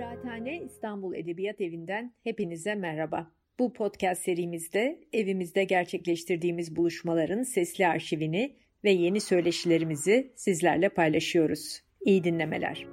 Kıraathane 0.00 0.62
İstanbul 0.62 1.14
Edebiyat 1.14 1.60
Evi'nden 1.60 2.14
hepinize 2.24 2.74
merhaba. 2.74 3.32
Bu 3.58 3.72
podcast 3.72 4.22
serimizde 4.22 5.00
evimizde 5.12 5.64
gerçekleştirdiğimiz 5.64 6.76
buluşmaların 6.76 7.42
sesli 7.42 7.86
arşivini 7.86 8.56
ve 8.84 8.90
yeni 8.90 9.20
söyleşilerimizi 9.20 10.32
sizlerle 10.36 10.88
paylaşıyoruz. 10.88 11.80
İyi 12.00 12.24
dinlemeler. 12.24 12.86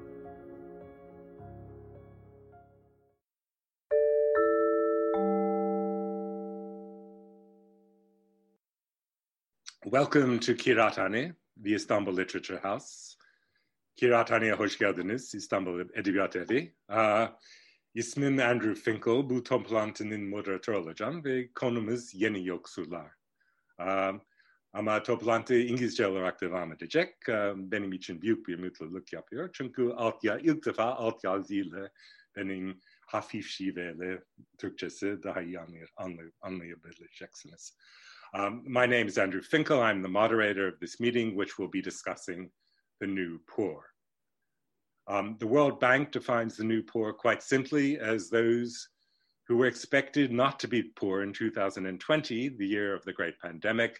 Welcome 9.84 10.39
to 10.39 10.55
Kirathane, 10.55 11.35
the 11.63 11.70
Istanbul 11.70 12.17
Literature 12.17 12.58
House. 12.58 13.16
Kirathane'ye 13.98 14.54
hoş 14.54 14.77
geldiniz 14.77 15.35
İstanbul 15.35 15.90
Edebiyat 15.94 16.35
Evi. 16.35 16.76
Uh, 16.90 17.27
ismim 17.94 18.40
Andrew 18.40 18.76
Finkel, 18.76 19.30
bu 19.30 19.44
toplantının 19.44 20.30
moderatörü 20.30 20.76
olacağım 20.76 21.23
ve 21.23 21.54
konumuz 21.54 22.13
yeni 22.13 22.48
yoksullar. 22.48 23.12
Uh, 23.80 24.20
ama 24.73 25.04
toplantı 25.04 25.55
İngilizce 25.55 26.07
olarak 26.07 26.41
devam 26.41 26.73
edecek. 26.73 27.16
Uh, 27.30 27.54
benim 27.55 27.94
için 27.94 28.21
büyük 28.21 28.48
bir 28.48 28.59
mutluluk 28.59 29.13
yapıyor. 29.13 29.49
Çünkü 29.54 29.90
alt 29.95 30.23
ya, 30.23 30.38
ilk 30.38 30.66
defa 30.66 30.84
alt 30.84 31.23
yazıyla 31.23 31.90
benim 32.35 32.82
hafif 33.07 33.48
şiveyle 33.48 34.23
Türkçesi 34.57 35.23
daha 35.23 35.41
iyi 35.41 35.59
anlay 35.59 35.85
anlay 35.95 36.32
anlayabileceksiniz. 36.41 37.77
Um, 38.34 38.63
my 38.63 38.73
name 38.73 39.05
is 39.05 39.18
Andrew 39.18 39.57
Finkel. 39.57 39.91
I'm 39.91 40.02
the 40.02 40.09
moderator 40.09 40.73
of 40.73 40.79
this 40.79 40.99
meeting, 40.99 41.40
which 41.40 41.49
will 41.57 41.73
be 41.73 41.90
discussing 41.90 42.52
the 42.99 43.07
new 43.07 43.40
poor. 43.48 43.96
Um, 45.07 45.38
the 45.39 45.47
World 45.47 45.79
Bank 45.79 46.11
defines 46.11 46.57
the 46.57 46.66
new 46.66 46.84
poor 46.84 47.13
quite 47.13 47.41
simply 47.41 47.98
as 47.98 48.29
those 48.29 48.90
who 49.48 49.55
were 49.55 49.68
expected 49.68 50.32
not 50.32 50.59
to 50.59 50.68
be 50.68 50.84
poor 50.84 51.23
in 51.23 51.32
2020, 51.32 52.49
the 52.49 52.68
year 52.68 52.93
of 52.93 53.05
the 53.05 53.13
great 53.13 53.40
pandemic, 53.40 53.99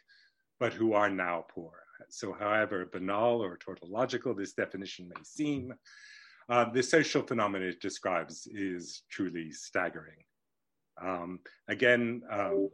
but 0.60 0.74
who 0.74 0.94
are 0.94 1.10
now 1.10 1.46
poor. 1.50 1.72
So, 2.10 2.34
however 2.34 2.90
banal 2.92 3.42
or 3.42 3.58
tautological 3.58 4.36
this 4.36 4.54
definition 4.54 5.10
may 5.10 5.24
seem, 5.24 5.74
uh, 6.50 6.70
the 6.72 6.84
social 6.84 7.22
phenomenon 7.22 7.70
it 7.70 7.82
describes 7.82 8.48
is 8.48 9.04
truly 9.10 9.52
staggering. 9.52 10.24
Um, 11.02 11.40
again, 11.68 12.22
um, 12.30 12.70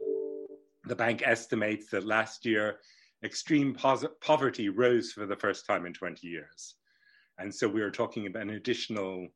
the 0.84 0.96
bank 0.96 1.22
estimates 1.24 1.88
that 1.90 2.06
last 2.06 2.44
year 2.44 2.78
extreme 3.22 3.74
poverty 4.20 4.68
rose 4.68 5.12
for 5.12 5.26
the 5.26 5.36
first 5.36 5.66
time 5.66 5.86
in 5.86 5.92
20 5.92 6.26
years. 6.26 6.74
And 7.38 7.54
so 7.54 7.68
we 7.68 7.82
are 7.82 7.90
talking 7.90 8.26
about 8.26 8.42
an 8.42 8.50
additional 8.50 9.28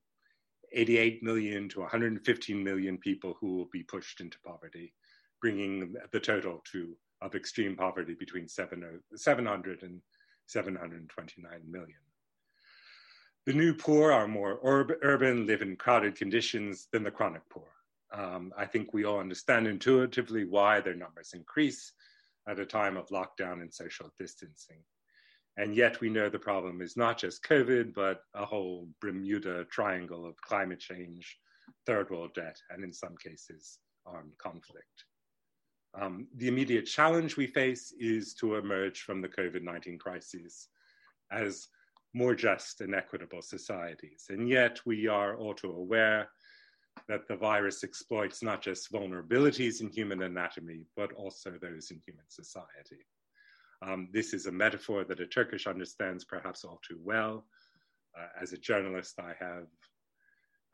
88 0.72 1.22
million 1.22 1.68
to 1.70 1.80
115 1.80 2.62
million 2.62 2.98
people 2.98 3.36
who 3.40 3.56
will 3.56 3.68
be 3.72 3.82
pushed 3.82 4.20
into 4.20 4.38
poverty, 4.44 4.92
bringing 5.40 5.94
the 6.12 6.20
total 6.20 6.62
to 6.72 6.96
of 7.20 7.34
extreme 7.34 7.76
poverty 7.76 8.14
between 8.14 8.46
700 8.46 9.82
and 9.82 10.00
729 10.46 11.60
million. 11.68 11.98
The 13.46 13.52
new 13.54 13.74
poor 13.74 14.12
are 14.12 14.28
more 14.28 14.60
urban, 14.62 15.46
live 15.46 15.62
in 15.62 15.76
crowded 15.76 16.16
conditions 16.16 16.88
than 16.92 17.02
the 17.02 17.10
chronic 17.10 17.42
poor. 17.50 17.68
Um, 18.12 18.52
I 18.56 18.66
think 18.66 18.92
we 18.92 19.04
all 19.04 19.20
understand 19.20 19.66
intuitively 19.66 20.44
why 20.44 20.80
their 20.80 20.94
numbers 20.94 21.32
increase 21.34 21.92
at 22.46 22.58
a 22.58 22.66
time 22.66 22.96
of 22.96 23.08
lockdown 23.08 23.62
and 23.62 23.72
social 23.72 24.10
distancing. 24.18 24.78
And 25.58 25.74
yet 25.74 26.00
we 26.00 26.08
know 26.08 26.28
the 26.28 26.38
problem 26.38 26.80
is 26.80 26.96
not 26.96 27.18
just 27.18 27.42
COVID, 27.42 27.92
but 27.92 28.22
a 28.32 28.46
whole 28.46 28.88
Bermuda 29.00 29.64
triangle 29.64 30.24
of 30.24 30.40
climate 30.40 30.78
change, 30.78 31.36
third 31.84 32.10
world 32.10 32.32
debt, 32.34 32.56
and 32.70 32.84
in 32.84 32.92
some 32.92 33.16
cases, 33.16 33.80
armed 34.06 34.38
conflict. 34.38 35.04
Um, 36.00 36.28
the 36.36 36.46
immediate 36.46 36.86
challenge 36.86 37.36
we 37.36 37.48
face 37.48 37.92
is 37.98 38.34
to 38.34 38.54
emerge 38.54 39.00
from 39.00 39.20
the 39.20 39.28
COVID 39.28 39.62
19 39.62 39.98
crisis 39.98 40.68
as 41.32 41.66
more 42.14 42.36
just 42.36 42.80
and 42.80 42.94
equitable 42.94 43.42
societies. 43.42 44.26
And 44.28 44.48
yet 44.48 44.78
we 44.86 45.08
are 45.08 45.36
all 45.36 45.54
too 45.54 45.72
aware 45.72 46.28
that 47.08 47.26
the 47.26 47.36
virus 47.36 47.82
exploits 47.82 48.44
not 48.44 48.62
just 48.62 48.92
vulnerabilities 48.92 49.80
in 49.80 49.90
human 49.90 50.22
anatomy, 50.22 50.86
but 50.96 51.12
also 51.14 51.50
those 51.60 51.90
in 51.90 52.00
human 52.06 52.24
society. 52.28 53.04
Um, 53.80 54.08
this 54.12 54.34
is 54.34 54.46
a 54.46 54.52
metaphor 54.52 55.04
that 55.04 55.20
a 55.20 55.26
Turkish 55.26 55.66
understands 55.66 56.24
perhaps 56.24 56.64
all 56.64 56.80
too 56.86 56.98
well. 57.02 57.44
Uh, 58.18 58.26
as 58.40 58.52
a 58.52 58.58
journalist, 58.58 59.18
I 59.20 59.34
have, 59.38 59.66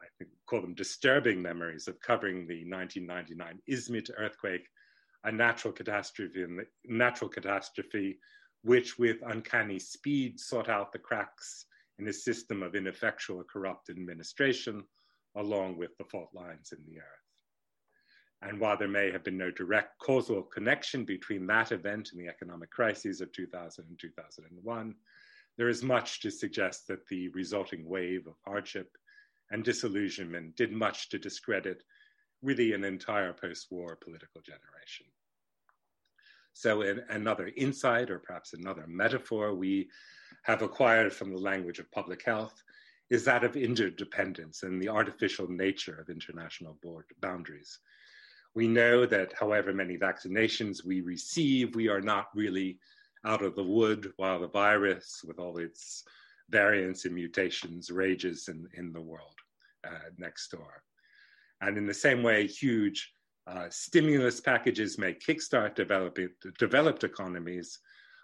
I 0.00 0.06
think, 0.18 0.30
call 0.46 0.62
them 0.62 0.74
disturbing 0.74 1.42
memories 1.42 1.88
of 1.88 2.00
covering 2.00 2.46
the 2.46 2.64
1999 2.64 3.60
Izmit 3.70 4.10
earthquake, 4.16 4.66
a 5.24 5.32
natural 5.32 5.72
catastrophe, 5.72 6.46
natural 6.86 7.28
catastrophe, 7.28 8.18
which 8.62 8.98
with 8.98 9.18
uncanny 9.26 9.78
speed 9.78 10.40
sought 10.40 10.70
out 10.70 10.92
the 10.92 10.98
cracks 10.98 11.66
in 11.98 12.08
a 12.08 12.12
system 12.12 12.62
of 12.62 12.74
ineffectual 12.74 13.44
corrupt 13.44 13.90
administration, 13.90 14.82
along 15.36 15.76
with 15.76 15.96
the 15.98 16.04
fault 16.04 16.30
lines 16.32 16.72
in 16.72 16.82
the 16.86 16.98
earth. 16.98 17.23
And 18.42 18.60
while 18.60 18.76
there 18.76 18.88
may 18.88 19.10
have 19.10 19.24
been 19.24 19.38
no 19.38 19.50
direct 19.50 19.98
causal 19.98 20.42
connection 20.42 21.04
between 21.04 21.46
that 21.46 21.72
event 21.72 22.10
and 22.12 22.20
the 22.20 22.28
economic 22.28 22.70
crises 22.70 23.20
of 23.20 23.32
2000 23.32 23.84
and 23.88 23.98
2001, 23.98 24.94
there 25.56 25.68
is 25.68 25.82
much 25.82 26.20
to 26.20 26.30
suggest 26.30 26.88
that 26.88 27.06
the 27.06 27.28
resulting 27.28 27.88
wave 27.88 28.26
of 28.26 28.34
hardship 28.44 28.96
and 29.50 29.64
disillusionment 29.64 30.56
did 30.56 30.72
much 30.72 31.08
to 31.10 31.18
discredit 31.18 31.82
really 32.42 32.72
an 32.72 32.84
entire 32.84 33.32
post 33.32 33.68
war 33.70 33.96
political 33.96 34.40
generation. 34.42 35.06
So, 36.52 36.82
in 36.82 37.02
another 37.08 37.50
insight, 37.56 38.10
or 38.10 38.18
perhaps 38.18 38.52
another 38.52 38.86
metaphor, 38.86 39.54
we 39.54 39.88
have 40.44 40.62
acquired 40.62 41.12
from 41.12 41.30
the 41.30 41.40
language 41.40 41.78
of 41.78 41.90
public 41.90 42.22
health 42.24 42.62
is 43.10 43.24
that 43.24 43.44
of 43.44 43.56
interdependence 43.56 44.62
and 44.62 44.80
the 44.80 44.88
artificial 44.88 45.48
nature 45.48 45.98
of 46.00 46.08
international 46.08 46.78
board 46.82 47.04
boundaries. 47.20 47.78
We 48.54 48.68
know 48.68 49.04
that 49.06 49.32
however 49.38 49.72
many 49.72 49.98
vaccinations 49.98 50.84
we 50.84 51.00
receive, 51.00 51.74
we 51.74 51.88
are 51.88 52.00
not 52.00 52.28
really 52.34 52.78
out 53.24 53.42
of 53.42 53.56
the 53.56 53.64
wood 53.64 54.12
while 54.16 54.40
the 54.40 54.48
virus, 54.48 55.24
with 55.26 55.38
all 55.38 55.58
its 55.58 56.04
variants 56.50 57.04
and 57.04 57.14
mutations, 57.14 57.90
rages 57.90 58.48
in, 58.48 58.68
in 58.74 58.92
the 58.92 59.00
world 59.00 59.34
uh, 59.86 60.10
next 60.18 60.50
door. 60.50 60.82
And 61.60 61.76
in 61.78 61.86
the 61.86 61.94
same 61.94 62.22
way, 62.22 62.46
huge 62.46 63.12
uh, 63.46 63.66
stimulus 63.70 64.40
packages 64.40 64.98
may 64.98 65.14
kickstart 65.14 65.74
developed 66.58 67.04
economies, 67.04 67.78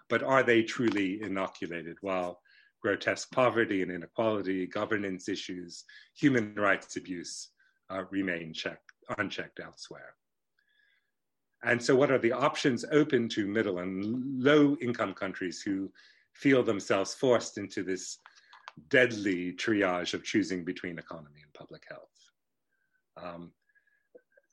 but 0.09 0.23
are 0.23 0.43
they 0.43 0.63
truly 0.63 1.21
inoculated? 1.21 1.97
While 2.01 2.39
grotesque 2.81 3.31
poverty 3.31 3.81
and 3.81 3.91
inequality, 3.91 4.65
governance 4.67 5.29
issues, 5.29 5.83
human 6.15 6.55
rights 6.55 6.95
abuse 6.95 7.49
uh, 7.89 8.03
remain 8.11 8.53
checked, 8.53 8.91
unchecked 9.17 9.59
elsewhere. 9.59 10.15
And 11.63 11.81
so, 11.81 11.95
what 11.95 12.11
are 12.11 12.17
the 12.17 12.31
options 12.31 12.85
open 12.91 13.29
to 13.29 13.47
middle 13.47 13.79
and 13.79 14.41
low 14.41 14.75
income 14.81 15.13
countries 15.13 15.61
who 15.61 15.91
feel 16.33 16.63
themselves 16.63 17.13
forced 17.13 17.57
into 17.57 17.83
this 17.83 18.17
deadly 18.89 19.53
triage 19.53 20.13
of 20.13 20.23
choosing 20.23 20.63
between 20.63 20.97
economy 20.97 21.41
and 21.43 21.53
public 21.53 21.83
health? 21.87 22.09
Um, 23.17 23.51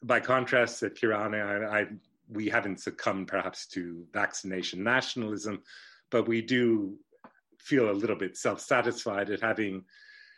by 0.02 0.20
contrast, 0.20 0.82
at 0.82 0.94
Kirana, 0.94 1.42
I, 1.42 1.80
I, 1.80 1.86
we 2.28 2.48
haven't 2.48 2.80
succumbed 2.80 3.28
perhaps 3.28 3.66
to 3.68 4.04
vaccination 4.12 4.84
nationalism, 4.84 5.62
but 6.10 6.28
we 6.28 6.42
do 6.42 6.98
feel 7.58 7.90
a 7.90 7.92
little 7.92 8.16
bit 8.16 8.36
self-satisfied 8.36 9.30
at 9.30 9.40
having 9.40 9.84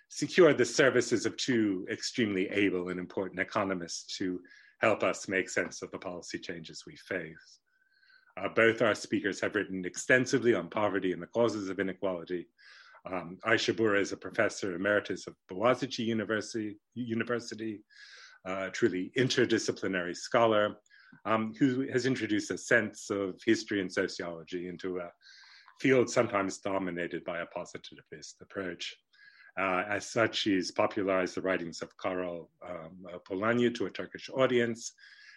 secured 0.08 0.58
the 0.58 0.64
services 0.64 1.26
of 1.26 1.36
two 1.36 1.86
extremely 1.90 2.48
able 2.48 2.88
and 2.88 2.98
important 2.98 3.40
economists 3.40 4.16
to 4.18 4.40
help 4.80 5.02
us 5.02 5.28
make 5.28 5.48
sense 5.48 5.82
of 5.82 5.90
the 5.90 5.98
policy 5.98 6.38
changes 6.38 6.84
we 6.86 6.96
face. 6.96 7.60
Uh, 8.36 8.48
both 8.48 8.80
our 8.82 8.94
speakers 8.94 9.40
have 9.40 9.54
written 9.54 9.84
extensively 9.84 10.54
on 10.54 10.68
poverty 10.68 11.12
and 11.12 11.20
the 11.20 11.26
causes 11.26 11.68
of 11.68 11.80
inequality. 11.80 12.46
Um, 13.10 13.38
Ayşe 13.44 13.74
Buğra 13.74 14.00
is 14.00 14.12
a 14.12 14.16
professor 14.16 14.74
emeritus 14.74 15.26
of 15.26 15.34
Boğaziçi 15.50 16.04
University, 16.04 16.76
University 16.94 17.82
truly 18.72 19.12
interdisciplinary 19.16 20.16
scholar 20.16 20.76
um, 21.24 21.52
who 21.58 21.86
has 21.92 22.06
introduced 22.06 22.50
a 22.50 22.58
sense 22.58 23.10
of 23.10 23.40
history 23.44 23.80
and 23.80 23.92
sociology 23.92 24.68
into 24.68 24.98
a 24.98 25.10
field 25.80 26.08
sometimes 26.08 26.58
dominated 26.58 27.24
by 27.24 27.40
a 27.40 27.46
positivist 27.46 28.36
approach. 28.40 28.94
Uh, 29.60 29.84
as 29.90 30.06
such, 30.06 30.36
she's 30.36 30.70
popularized 30.70 31.34
the 31.34 31.42
writings 31.42 31.82
of 31.82 31.90
Karol 31.98 32.48
um, 32.66 33.06
Polanyi 33.28 33.74
to 33.74 33.84
a 33.84 33.90
Turkish 33.90 34.30
audience, 34.32 34.92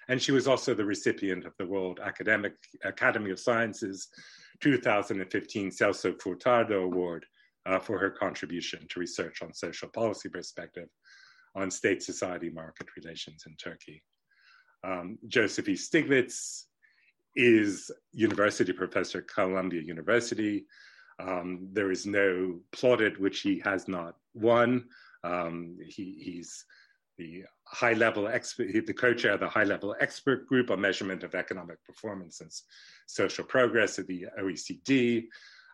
and 0.07 0.21
she 0.21 0.31
was 0.31 0.47
also 0.47 0.73
the 0.73 0.85
recipient 0.85 1.45
of 1.45 1.53
the 1.57 1.65
World 1.65 1.99
Academic 2.01 2.53
Academy 2.85 3.31
of 3.31 3.39
Sciences 3.39 4.07
2015 4.61 5.71
Celso 5.71 6.13
Furtado 6.13 6.85
Award 6.85 7.25
uh, 7.65 7.79
for 7.79 7.99
her 7.99 8.09
contribution 8.09 8.87
to 8.89 8.99
research 9.01 9.41
on 9.41 9.53
social 9.53 9.89
policy 9.89 10.29
perspective 10.29 10.87
on 11.55 11.69
state 11.69 12.01
society 12.01 12.49
market 12.49 12.87
relations 12.95 13.43
in 13.45 13.55
Turkey. 13.57 14.01
Um, 14.85 15.17
Joseph 15.27 15.67
E. 15.67 15.73
Stiglitz 15.73 16.63
is 17.35 17.91
university 18.13 18.71
professor 18.71 19.17
at 19.17 19.27
Columbia 19.27 19.81
University. 19.81 20.65
Um, 21.19 21.67
there 21.71 21.91
is 21.91 22.05
no 22.05 22.59
plaudit 22.71 23.19
which 23.19 23.41
he 23.41 23.59
has 23.63 23.87
not 23.87 24.15
won. 24.33 24.85
Um, 25.23 25.77
he, 25.85 26.17
he's 26.19 26.65
the 27.17 27.43
high 27.65 27.93
level 27.93 28.27
expert, 28.27 28.71
the 28.71 28.93
co-chair 28.93 29.33
of 29.33 29.39
the 29.39 29.47
high 29.47 29.63
level 29.63 29.95
expert 29.99 30.47
group 30.47 30.71
on 30.71 30.81
measurement 30.81 31.23
of 31.23 31.35
economic 31.35 31.83
performance 31.85 32.41
and 32.41 32.51
social 33.07 33.45
progress 33.45 33.99
at 33.99 34.07
the 34.07 34.25
OECD. 34.39 35.25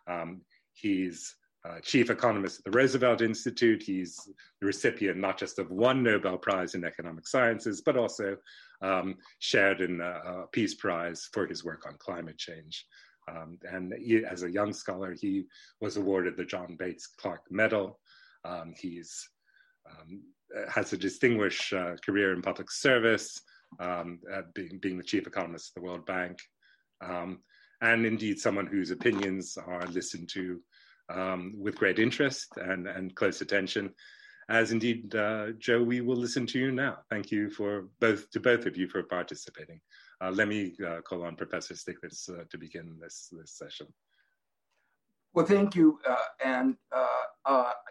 Um, 0.06 0.42
he's 0.74 1.34
uh, 1.68 1.78
chief 1.82 2.10
economist 2.10 2.60
at 2.60 2.64
the 2.72 2.78
Roosevelt 2.78 3.20
Institute. 3.20 3.82
He's 3.82 4.16
the 4.60 4.66
recipient 4.66 5.18
not 5.18 5.38
just 5.38 5.58
of 5.58 5.70
one 5.70 6.02
Nobel 6.02 6.38
Prize 6.38 6.74
in 6.74 6.84
economic 6.84 7.26
sciences, 7.26 7.82
but 7.82 7.96
also 7.96 8.36
um, 8.82 9.16
shared 9.40 9.80
in 9.80 10.00
a, 10.00 10.04
a, 10.04 10.46
Peace 10.52 10.74
Prize 10.74 11.28
for 11.32 11.46
his 11.46 11.64
work 11.64 11.86
on 11.86 11.96
climate 11.98 12.38
change. 12.38 12.86
Um, 13.30 13.58
and 13.70 13.94
he, 13.94 14.24
as 14.24 14.42
a 14.42 14.50
young 14.50 14.72
scholar, 14.72 15.14
he 15.14 15.44
was 15.80 15.96
awarded 15.96 16.36
the 16.36 16.44
John 16.44 16.76
Bates 16.76 17.06
Clark 17.06 17.42
Medal. 17.50 17.98
Um, 18.44 18.74
he's 18.76 19.28
um, 19.88 20.22
has 20.68 20.92
a 20.92 20.96
distinguished 20.96 21.72
uh, 21.72 21.94
career 22.04 22.32
in 22.32 22.42
public 22.42 22.70
service, 22.70 23.40
um, 23.78 24.18
being, 24.54 24.78
being 24.80 24.98
the 24.98 25.04
chief 25.04 25.26
economist 25.26 25.70
of 25.70 25.74
the 25.82 25.86
World 25.86 26.06
Bank, 26.06 26.38
um, 27.00 27.38
and 27.80 28.04
indeed 28.04 28.38
someone 28.38 28.66
whose 28.66 28.90
opinions 28.90 29.56
are 29.56 29.86
listened 29.86 30.28
to 30.30 30.60
um, 31.08 31.54
with 31.56 31.76
great 31.76 31.98
interest 31.98 32.48
and, 32.56 32.86
and 32.86 33.14
close 33.14 33.40
attention. 33.40 33.90
As 34.48 34.72
indeed, 34.72 35.14
uh, 35.14 35.52
Joe, 35.58 35.82
we 35.82 36.00
will 36.00 36.16
listen 36.16 36.46
to 36.46 36.58
you 36.58 36.72
now. 36.72 36.98
Thank 37.08 37.30
you 37.30 37.50
for 37.50 37.86
both 38.00 38.28
to 38.32 38.40
both 38.40 38.66
of 38.66 38.76
you 38.76 38.88
for 38.88 39.02
participating. 39.04 39.80
Uh, 40.22 40.30
let 40.30 40.48
me 40.48 40.74
uh, 40.86 41.00
call 41.00 41.24
on 41.24 41.34
Professor 41.34 41.72
Stiglitz 41.72 42.28
uh, 42.28 42.44
to 42.50 42.58
begin 42.58 42.98
this 43.00 43.32
this 43.32 43.52
session. 43.52 43.86
Well, 45.32 45.46
thank 45.46 45.74
you, 45.74 45.98
and 46.44 46.76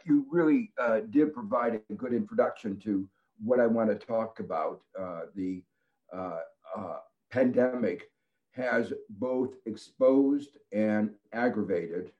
you 0.05 0.25
really 0.29 0.71
did 1.09 1.33
provide 1.33 1.81
a 1.89 1.93
good 1.93 2.13
introduction 2.13 2.77
to 2.81 3.07
what 3.43 3.59
I 3.59 3.65
want 3.67 3.89
to 3.89 3.95
talk 3.95 4.39
about. 4.39 4.81
the 5.35 5.63
pandemic 7.31 8.11
has 8.51 8.93
both 9.09 9.53
exposed 9.65 10.57
and 10.71 11.11
aggravated 11.33 12.11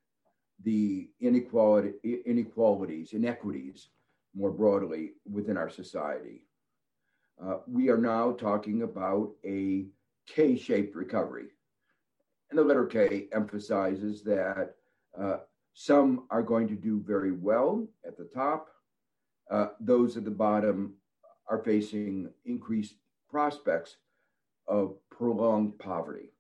the 0.64 1.10
inequality, 1.20 1.94
inequalities, 2.26 3.14
inequities 3.14 3.90
more 4.36 4.52
broadly 4.52 5.12
within 5.30 5.58
our 5.58 5.70
society. 5.70 6.44
Uh, 7.44 7.58
we 7.68 7.90
are 7.90 7.98
now 7.98 8.32
talking 8.32 8.84
about 8.84 9.32
a 9.46 9.86
K 10.30 10.56
shaped 10.56 10.96
recovery. 10.96 11.48
And 12.50 12.58
the 12.58 12.64
letter 12.64 12.86
K 12.86 13.28
emphasizes 13.34 14.24
that 14.24 14.76
uh, 15.20 15.38
some 15.74 16.26
are 16.30 16.44
going 16.44 16.68
to 16.68 16.76
do 16.76 17.04
very 17.06 17.32
well 17.32 17.88
at 18.06 18.18
the 18.18 18.30
top, 18.34 18.70
uh, 19.52 19.68
those 19.80 20.18
at 20.18 20.26
the 20.26 20.32
bottom 20.32 20.94
are 21.48 21.64
facing 21.64 22.30
increased 22.46 22.96
prospects 23.30 23.98
of 24.68 24.96
prolonged 25.10 25.78
poverty. 25.80 26.32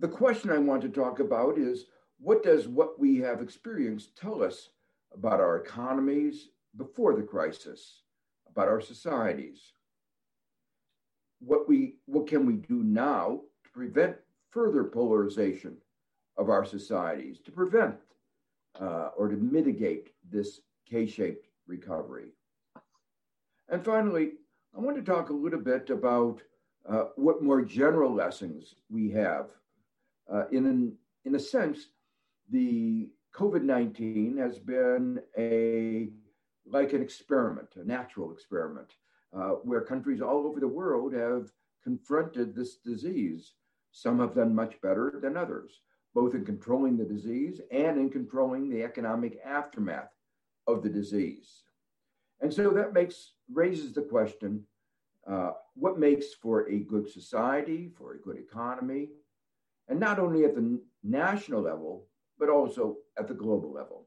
The 0.00 0.08
question 0.08 0.50
I 0.50 0.58
want 0.58 0.82
to 0.82 0.88
talk 0.88 1.20
about 1.20 1.56
is 1.56 1.86
what 2.18 2.42
does 2.42 2.68
what 2.68 2.98
we 2.98 3.18
have 3.18 3.40
experienced 3.40 4.16
tell 4.16 4.42
us 4.42 4.70
about 5.14 5.40
our 5.40 5.56
economies 5.56 6.48
before 6.76 7.14
the 7.14 7.22
crisis, 7.22 8.02
about 8.50 8.68
our 8.68 8.80
societies? 8.80 9.72
What 11.40 11.68
we 11.68 11.96
what 12.06 12.26
can 12.26 12.46
we 12.46 12.54
do 12.54 12.82
now 12.82 13.40
to 13.64 13.70
prevent 13.70 14.16
further 14.50 14.84
polarization 14.84 15.76
of 16.36 16.48
our 16.48 16.64
societies, 16.64 17.40
to 17.40 17.52
prevent 17.52 17.96
uh, 18.80 19.10
or 19.16 19.28
to 19.28 19.36
mitigate 19.36 20.10
this 20.30 20.60
K-shaped 20.88 21.48
recovery? 21.66 22.28
And 23.68 23.84
finally, 23.84 24.32
I 24.76 24.80
want 24.80 24.96
to 24.96 25.02
talk 25.02 25.30
a 25.30 25.34
little 25.34 25.60
bit 25.60 25.90
about 25.90 26.42
uh, 26.88 27.04
what 27.16 27.42
more 27.42 27.62
general 27.62 28.12
lessons 28.12 28.74
we 28.90 29.10
have. 29.10 29.50
Uh, 30.32 30.44
in, 30.50 30.66
an, 30.66 30.96
in 31.24 31.34
a 31.34 31.38
sense, 31.38 31.88
the 32.50 33.08
COVID 33.34 33.62
19 33.62 34.36
has 34.38 34.58
been 34.58 35.20
a 35.38 36.08
like 36.66 36.92
an 36.94 37.02
experiment, 37.02 37.68
a 37.76 37.84
natural 37.84 38.32
experiment, 38.32 38.94
where 39.62 39.80
countries 39.80 40.20
all 40.20 40.46
over 40.46 40.60
the 40.60 40.68
world 40.68 41.12
have 41.12 41.50
confronted 41.82 42.54
this 42.54 42.76
disease. 42.76 43.52
Some 43.92 44.18
have 44.20 44.34
done 44.34 44.54
much 44.54 44.80
better 44.80 45.18
than 45.22 45.36
others, 45.36 45.80
both 46.14 46.34
in 46.34 46.44
controlling 46.44 46.96
the 46.96 47.04
disease 47.04 47.60
and 47.70 47.98
in 47.98 48.10
controlling 48.10 48.68
the 48.68 48.82
economic 48.82 49.38
aftermath 49.44 50.10
of 50.66 50.82
the 50.82 50.88
disease. 50.88 51.62
And 52.40 52.52
so 52.52 52.70
that 52.70 52.92
makes 52.92 53.32
raises 53.52 53.92
the 53.92 54.02
question 54.02 54.64
uh, 55.26 55.52
what 55.74 55.98
makes 55.98 56.34
for 56.34 56.68
a 56.68 56.78
good 56.80 57.08
society, 57.08 57.90
for 57.96 58.14
a 58.14 58.18
good 58.18 58.36
economy, 58.36 59.08
and 59.88 59.98
not 59.98 60.18
only 60.18 60.44
at 60.44 60.54
the 60.54 60.80
national 61.02 61.62
level, 61.62 62.06
but 62.38 62.48
also 62.48 62.98
at 63.18 63.28
the 63.28 63.34
global 63.34 63.72
level. 63.72 64.06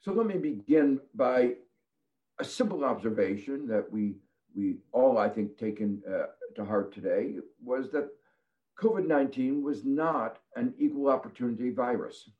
So 0.00 0.12
let 0.12 0.26
me 0.26 0.38
begin 0.38 1.00
by 1.14 1.56
a 2.40 2.44
simple 2.44 2.84
observation 2.84 3.66
that 3.68 3.90
we, 3.92 4.14
we 4.56 4.78
all, 4.92 5.18
I 5.18 5.28
think, 5.28 5.58
taken 5.58 6.02
uh, 6.08 6.26
to 6.56 6.64
heart 6.64 6.92
today 6.92 7.36
was 7.62 7.90
that 7.90 8.08
COVID 8.78 9.06
19 9.06 9.62
was 9.62 9.84
not 9.84 10.38
an 10.56 10.72
equal 10.78 11.08
opportunity 11.08 11.70
virus. 11.70 12.30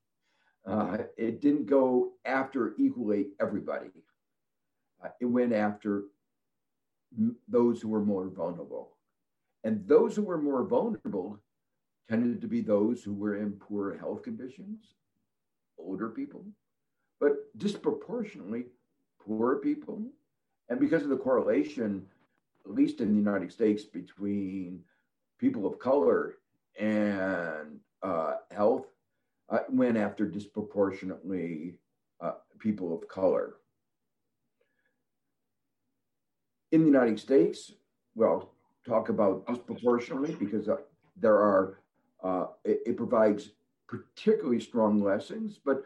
Uh, 0.66 0.98
it 1.16 1.40
didn't 1.40 1.66
go 1.66 2.12
after 2.24 2.74
equally 2.78 3.28
everybody. 3.40 3.90
Uh, 5.04 5.08
it 5.20 5.26
went 5.26 5.52
after 5.52 6.04
those 7.48 7.80
who 7.80 7.88
were 7.88 8.04
more 8.04 8.28
vulnerable. 8.28 8.96
And 9.64 9.86
those 9.86 10.16
who 10.16 10.22
were 10.22 10.40
more 10.40 10.64
vulnerable 10.64 11.38
tended 12.08 12.40
to 12.40 12.46
be 12.46 12.62
those 12.62 13.02
who 13.02 13.12
were 13.12 13.36
in 13.36 13.52
poor 13.52 13.98
health 13.98 14.22
conditions, 14.22 14.94
older 15.78 16.08
people, 16.08 16.44
but 17.20 17.36
disproportionately 17.58 18.64
poor 19.26 19.56
people. 19.56 20.02
And 20.68 20.78
because 20.78 21.02
of 21.02 21.08
the 21.08 21.16
correlation, 21.16 22.06
at 22.64 22.72
least 22.72 23.00
in 23.00 23.08
the 23.08 23.18
United 23.18 23.52
States, 23.52 23.84
between 23.84 24.80
people 25.38 25.66
of 25.66 25.78
color 25.78 26.36
and 26.78 27.80
uh, 28.02 28.34
health, 28.50 28.86
uh, 29.48 29.60
went 29.68 29.96
after 29.96 30.26
disproportionately 30.26 31.74
uh, 32.20 32.32
people 32.58 32.94
of 32.94 33.08
color. 33.08 33.54
In 36.70 36.80
the 36.80 36.86
United 36.86 37.18
States, 37.18 37.72
well, 38.14 38.52
talk 38.86 39.08
about 39.08 39.46
disproportionately 39.46 40.34
because 40.34 40.68
uh, 40.68 40.76
there 41.16 41.36
are 41.36 41.78
uh, 42.22 42.46
it, 42.64 42.80
it, 42.86 42.96
provides 42.96 43.50
particularly 43.88 44.60
strong 44.60 45.02
lessons, 45.02 45.58
but 45.64 45.82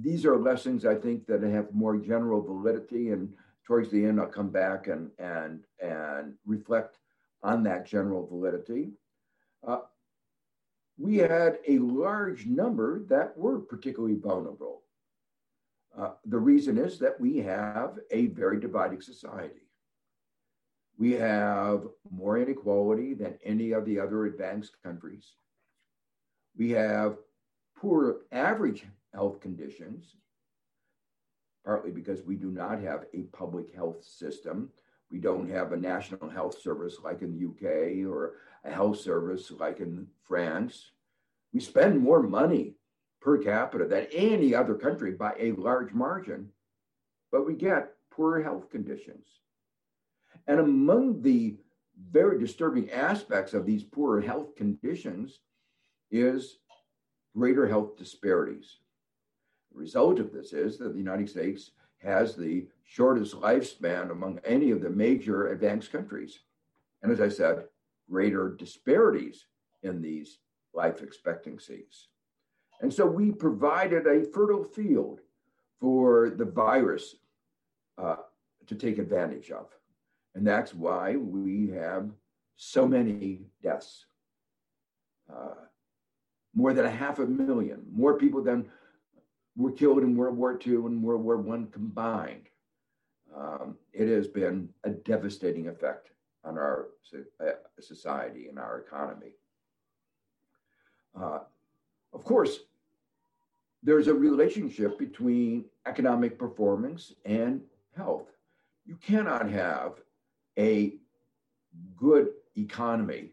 these 0.00 0.24
are 0.24 0.36
lessons 0.36 0.84
I 0.84 0.94
think 0.94 1.26
that 1.26 1.42
have 1.42 1.72
more 1.72 1.96
general 1.96 2.42
validity. 2.42 3.10
And 3.10 3.32
towards 3.64 3.90
the 3.90 4.04
end, 4.04 4.20
I'll 4.20 4.26
come 4.26 4.50
back 4.50 4.86
and 4.88 5.10
and 5.18 5.64
and 5.82 6.34
reflect 6.44 6.98
on 7.42 7.62
that 7.64 7.86
general 7.86 8.26
validity. 8.26 8.92
Uh, 9.66 9.80
we 10.98 11.16
had 11.18 11.58
a 11.68 11.78
large 11.78 12.46
number 12.46 13.04
that 13.08 13.36
were 13.36 13.60
particularly 13.60 14.16
vulnerable. 14.16 14.82
Uh, 15.96 16.12
the 16.24 16.38
reason 16.38 16.78
is 16.78 16.98
that 16.98 17.18
we 17.20 17.38
have 17.38 17.98
a 18.10 18.26
very 18.26 18.60
divided 18.60 19.02
society. 19.02 19.66
We 20.98 21.12
have 21.12 21.84
more 22.10 22.38
inequality 22.38 23.14
than 23.14 23.38
any 23.44 23.72
of 23.72 23.84
the 23.84 24.00
other 24.00 24.26
advanced 24.26 24.76
countries. 24.82 25.34
We 26.56 26.70
have 26.70 27.16
poor 27.76 28.22
average 28.32 28.86
health 29.16 29.40
conditions, 29.40 30.14
partly 31.64 31.90
because 31.90 32.22
we 32.22 32.36
do 32.36 32.50
not 32.50 32.80
have 32.82 33.06
a 33.14 33.22
public 33.32 33.74
health 33.74 34.04
system. 34.04 34.68
We 35.10 35.18
don't 35.18 35.50
have 35.50 35.72
a 35.72 35.76
national 35.76 36.28
health 36.28 36.60
service 36.60 36.98
like 37.02 37.22
in 37.22 37.32
the 37.32 37.46
UK 37.46 38.06
or 38.06 38.34
a 38.62 38.70
health 38.70 39.00
service 39.00 39.50
like 39.50 39.80
in 39.80 40.06
France. 40.28 40.90
We 41.54 41.60
spend 41.60 41.98
more 41.98 42.22
money 42.22 42.74
per 43.22 43.38
capita 43.38 43.86
than 43.86 44.06
any 44.12 44.54
other 44.54 44.74
country 44.74 45.12
by 45.12 45.32
a 45.38 45.52
large 45.52 45.94
margin, 45.94 46.50
but 47.32 47.46
we 47.46 47.54
get 47.54 47.94
poor 48.10 48.42
health 48.42 48.68
conditions. 48.70 49.26
And 50.46 50.60
among 50.60 51.22
the 51.22 51.56
very 52.12 52.38
disturbing 52.38 52.90
aspects 52.90 53.54
of 53.54 53.64
these 53.64 53.82
poor 53.82 54.20
health 54.20 54.54
conditions 54.56 55.40
is 56.10 56.58
greater 57.34 57.66
health 57.66 57.96
disparities. 57.96 58.76
Result 59.76 60.18
of 60.18 60.32
this 60.32 60.52
is 60.52 60.78
that 60.78 60.92
the 60.92 60.98
United 60.98 61.28
States 61.28 61.72
has 61.98 62.34
the 62.34 62.66
shortest 62.84 63.34
lifespan 63.34 64.10
among 64.10 64.40
any 64.44 64.70
of 64.70 64.80
the 64.80 64.90
major 64.90 65.48
advanced 65.48 65.92
countries. 65.92 66.40
And 67.02 67.12
as 67.12 67.20
I 67.20 67.28
said, 67.28 67.64
greater 68.10 68.48
disparities 68.48 69.46
in 69.82 70.00
these 70.00 70.38
life 70.72 71.02
expectancies. 71.02 72.08
And 72.80 72.92
so 72.92 73.06
we 73.06 73.32
provided 73.32 74.06
a 74.06 74.24
fertile 74.24 74.64
field 74.64 75.20
for 75.80 76.30
the 76.30 76.44
virus 76.44 77.16
uh, 77.98 78.16
to 78.66 78.74
take 78.74 78.98
advantage 78.98 79.50
of. 79.50 79.66
And 80.34 80.46
that's 80.46 80.74
why 80.74 81.16
we 81.16 81.70
have 81.70 82.10
so 82.56 82.86
many 82.86 83.46
deaths. 83.62 84.06
Uh, 85.32 85.54
more 86.54 86.72
than 86.72 86.86
a 86.86 86.90
half 86.90 87.18
a 87.18 87.26
million, 87.26 87.82
more 87.92 88.16
people 88.16 88.42
than 88.42 88.70
were 89.56 89.72
killed 89.72 89.98
in 89.98 90.16
World 90.16 90.36
War 90.36 90.58
II 90.64 90.74
and 90.76 91.02
World 91.02 91.24
War 91.24 91.40
I 91.40 91.64
combined. 91.72 92.48
Um, 93.34 93.76
it 93.92 94.08
has 94.08 94.28
been 94.28 94.68
a 94.84 94.90
devastating 94.90 95.68
effect 95.68 96.10
on 96.44 96.56
our 96.56 96.88
uh, 97.40 97.52
society 97.80 98.48
and 98.48 98.58
our 98.58 98.78
economy. 98.78 99.32
Uh, 101.18 101.40
of 102.12 102.24
course, 102.24 102.60
there's 103.82 104.08
a 104.08 104.14
relationship 104.14 104.98
between 104.98 105.64
economic 105.86 106.38
performance 106.38 107.12
and 107.24 107.62
health. 107.96 108.26
You 108.84 108.96
cannot 108.96 109.50
have 109.50 109.94
a 110.58 110.94
good 111.96 112.28
economy 112.56 113.30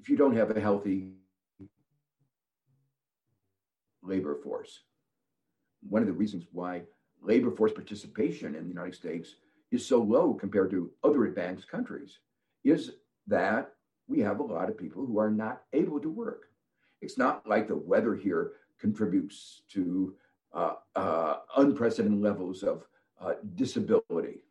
if 0.00 0.08
you 0.08 0.16
don't 0.16 0.36
have 0.36 0.56
a 0.56 0.60
healthy 0.60 1.10
labor 4.02 4.36
force. 4.42 4.80
One 5.88 6.02
of 6.02 6.08
the 6.08 6.14
reasons 6.14 6.44
why 6.52 6.82
labor 7.22 7.50
force 7.50 7.72
participation 7.72 8.54
in 8.54 8.64
the 8.64 8.68
United 8.68 8.94
States 8.94 9.36
is 9.70 9.86
so 9.86 10.02
low 10.02 10.34
compared 10.34 10.70
to 10.70 10.90
other 11.02 11.24
advanced 11.24 11.68
countries 11.68 12.18
is 12.64 12.92
that 13.26 13.72
we 14.06 14.20
have 14.20 14.40
a 14.40 14.42
lot 14.42 14.68
of 14.68 14.78
people 14.78 15.04
who 15.06 15.18
are 15.18 15.30
not 15.30 15.62
able 15.72 16.00
to 16.00 16.10
work. 16.10 16.48
It's 17.00 17.18
not 17.18 17.46
like 17.46 17.68
the 17.68 17.76
weather 17.76 18.14
here 18.14 18.52
contributes 18.78 19.62
to 19.70 20.14
uh, 20.52 20.74
uh, 20.94 21.36
unprecedented 21.56 22.20
levels 22.20 22.62
of 22.62 22.84
uh, 23.20 23.34
disability. 23.54 24.44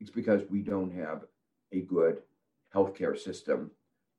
It's 0.00 0.10
because 0.10 0.42
we 0.50 0.60
don't 0.60 0.92
have 0.92 1.24
a 1.72 1.80
good 1.80 2.22
healthcare 2.74 3.18
system 3.18 3.70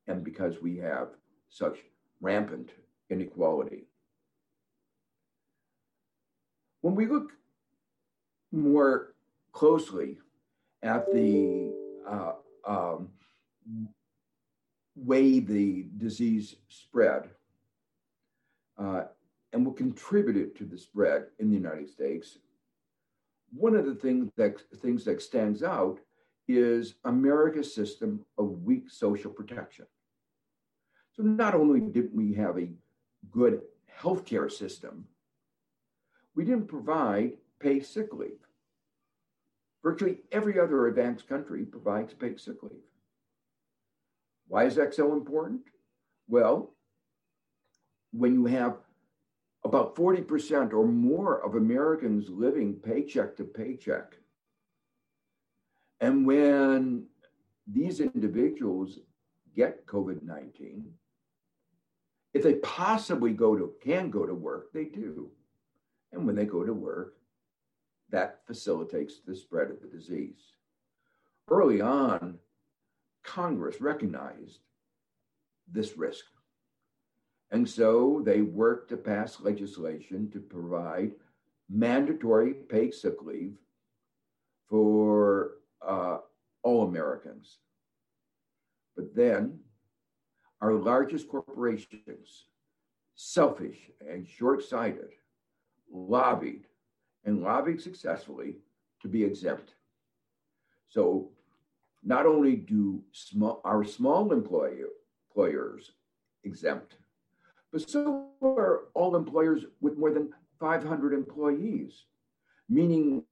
and 0.06 0.24
because 0.24 0.60
we 0.60 0.76
have 0.78 1.08
such 1.48 1.78
rampant 2.20 2.70
inequality. 3.10 3.87
When 6.80 6.94
we 6.94 7.06
look 7.06 7.32
more 8.52 9.14
closely 9.52 10.18
at 10.82 11.12
the 11.12 11.72
uh, 12.08 12.32
um, 12.64 13.08
way 14.94 15.40
the 15.40 15.86
disease 15.96 16.56
spread 16.68 17.30
uh, 18.78 19.04
and 19.52 19.66
what 19.66 19.76
contributed 19.76 20.54
to 20.56 20.64
the 20.64 20.78
spread 20.78 21.26
in 21.38 21.50
the 21.50 21.56
United 21.56 21.88
States, 21.88 22.38
one 23.52 23.74
of 23.74 23.86
the 23.86 23.94
things 23.94 24.30
that, 24.36 24.60
things 24.76 25.04
that 25.04 25.22
stands 25.22 25.62
out 25.62 25.98
is 26.46 26.94
America's 27.04 27.74
system 27.74 28.24
of 28.38 28.62
weak 28.62 28.90
social 28.90 29.30
protection. 29.30 29.86
So 31.12 31.22
not 31.22 31.54
only 31.54 31.80
did 31.80 32.14
we 32.14 32.32
have 32.34 32.58
a 32.58 32.70
good 33.30 33.62
healthcare 34.00 34.50
system, 34.50 35.04
we 36.38 36.44
didn't 36.44 36.68
provide 36.68 37.32
paid 37.58 37.84
sick 37.84 38.14
leave. 38.14 38.38
Virtually 39.82 40.18
every 40.30 40.60
other 40.60 40.86
advanced 40.86 41.28
country 41.28 41.64
provides 41.64 42.14
paid 42.14 42.38
sick 42.38 42.62
leave. 42.62 42.78
Why 44.46 44.64
is 44.64 44.76
that 44.76 44.94
so 44.94 45.14
important? 45.14 45.62
Well, 46.28 46.76
when 48.12 48.34
you 48.34 48.46
have 48.46 48.76
about 49.64 49.96
40% 49.96 50.72
or 50.72 50.86
more 50.86 51.44
of 51.44 51.56
Americans 51.56 52.30
living 52.30 52.74
paycheck 52.74 53.36
to 53.38 53.44
paycheck, 53.44 54.14
and 56.00 56.24
when 56.24 57.06
these 57.66 57.98
individuals 57.98 59.00
get 59.56 59.86
COVID 59.86 60.22
19, 60.22 60.88
if 62.32 62.44
they 62.44 62.54
possibly 62.54 63.32
go 63.32 63.56
to 63.56 63.72
can 63.82 64.08
go 64.08 64.24
to 64.24 64.34
work, 64.34 64.72
they 64.72 64.84
do. 64.84 65.32
And 66.12 66.26
when 66.26 66.34
they 66.34 66.44
go 66.44 66.64
to 66.64 66.72
work, 66.72 67.14
that 68.10 68.40
facilitates 68.46 69.20
the 69.26 69.36
spread 69.36 69.70
of 69.70 69.80
the 69.80 69.88
disease. 69.88 70.52
Early 71.50 71.80
on, 71.80 72.38
Congress 73.22 73.80
recognized 73.80 74.60
this 75.70 75.96
risk. 75.96 76.24
And 77.50 77.68
so 77.68 78.22
they 78.24 78.42
worked 78.42 78.90
to 78.90 78.96
pass 78.96 79.40
legislation 79.40 80.30
to 80.30 80.40
provide 80.40 81.12
mandatory 81.68 82.54
paid 82.54 82.94
sick 82.94 83.22
leave 83.22 83.56
for 84.68 85.52
uh, 85.86 86.18
all 86.62 86.86
Americans. 86.86 87.58
But 88.96 89.14
then 89.14 89.60
our 90.60 90.74
largest 90.74 91.28
corporations, 91.28 92.46
selfish 93.14 93.90
and 94.00 94.26
short 94.26 94.62
sighted, 94.62 95.10
lobbied 95.92 96.66
and 97.24 97.42
lobbied 97.42 97.80
successfully 97.80 98.56
to 99.02 99.08
be 99.08 99.24
exempt. 99.24 99.74
So 100.88 101.30
not 102.02 102.26
only 102.26 102.56
do 102.56 103.02
small, 103.12 103.60
our 103.64 103.84
small 103.84 104.32
employer, 104.32 104.86
employers 105.30 105.92
exempt, 106.44 106.96
but 107.70 107.88
so 107.88 108.28
are 108.40 108.84
all 108.94 109.14
employers 109.14 109.64
with 109.80 109.98
more 109.98 110.10
than 110.10 110.32
500 110.58 111.12
employees, 111.12 112.04
meaning 112.68 113.22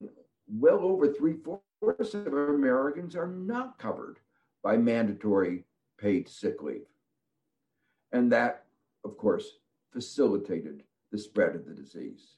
well 0.46 0.80
over 0.80 1.12
three 1.12 1.36
fourths 1.80 2.14
of 2.14 2.26
Americans 2.26 3.16
are 3.16 3.26
not 3.26 3.78
covered 3.78 4.18
by 4.62 4.76
mandatory 4.76 5.64
paid 5.98 6.28
sick 6.28 6.62
leave. 6.62 6.86
And 8.12 8.30
that, 8.32 8.64
of 9.04 9.16
course, 9.16 9.58
facilitated 9.92 10.82
the 11.10 11.18
spread 11.18 11.54
of 11.54 11.64
the 11.66 11.74
disease. 11.74 12.35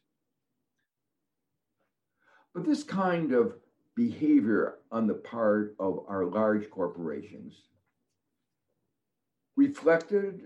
But 2.55 2.64
this 2.64 2.83
kind 2.83 3.33
of 3.33 3.55
behavior 3.95 4.78
on 4.90 5.07
the 5.07 5.14
part 5.14 5.75
of 5.78 6.05
our 6.09 6.25
large 6.25 6.71
corporations 6.71 7.55
reflected 9.57 10.43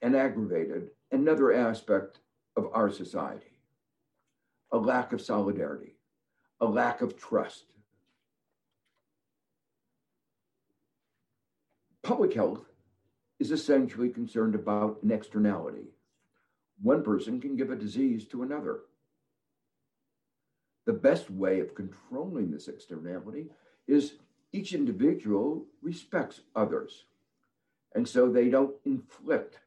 and 0.00 0.16
aggravated 0.16 0.90
another 1.12 1.52
aspect 1.52 2.20
of 2.56 2.68
our 2.72 2.90
society 2.90 3.54
a 4.72 4.78
lack 4.78 5.12
of 5.12 5.20
solidarity, 5.20 5.94
a 6.60 6.66
lack 6.66 7.00
of 7.00 7.16
trust. 7.16 7.64
Public 12.02 12.34
health 12.34 12.64
is 13.38 13.52
essentially 13.52 14.08
concerned 14.08 14.56
about 14.56 15.00
an 15.04 15.12
externality. 15.12 15.94
One 16.82 17.04
person 17.04 17.40
can 17.40 17.54
give 17.54 17.70
a 17.70 17.76
disease 17.76 18.26
to 18.28 18.42
another. 18.42 18.80
The 20.86 20.92
best 20.92 21.30
way 21.30 21.60
of 21.60 21.74
controlling 21.74 22.50
this 22.50 22.68
externality 22.68 23.46
is 23.86 24.14
each 24.52 24.74
individual 24.74 25.66
respects 25.82 26.40
others. 26.54 27.04
And 27.94 28.06
so 28.06 28.30
they 28.30 28.50
don't 28.50 28.74
inflict 28.84 29.58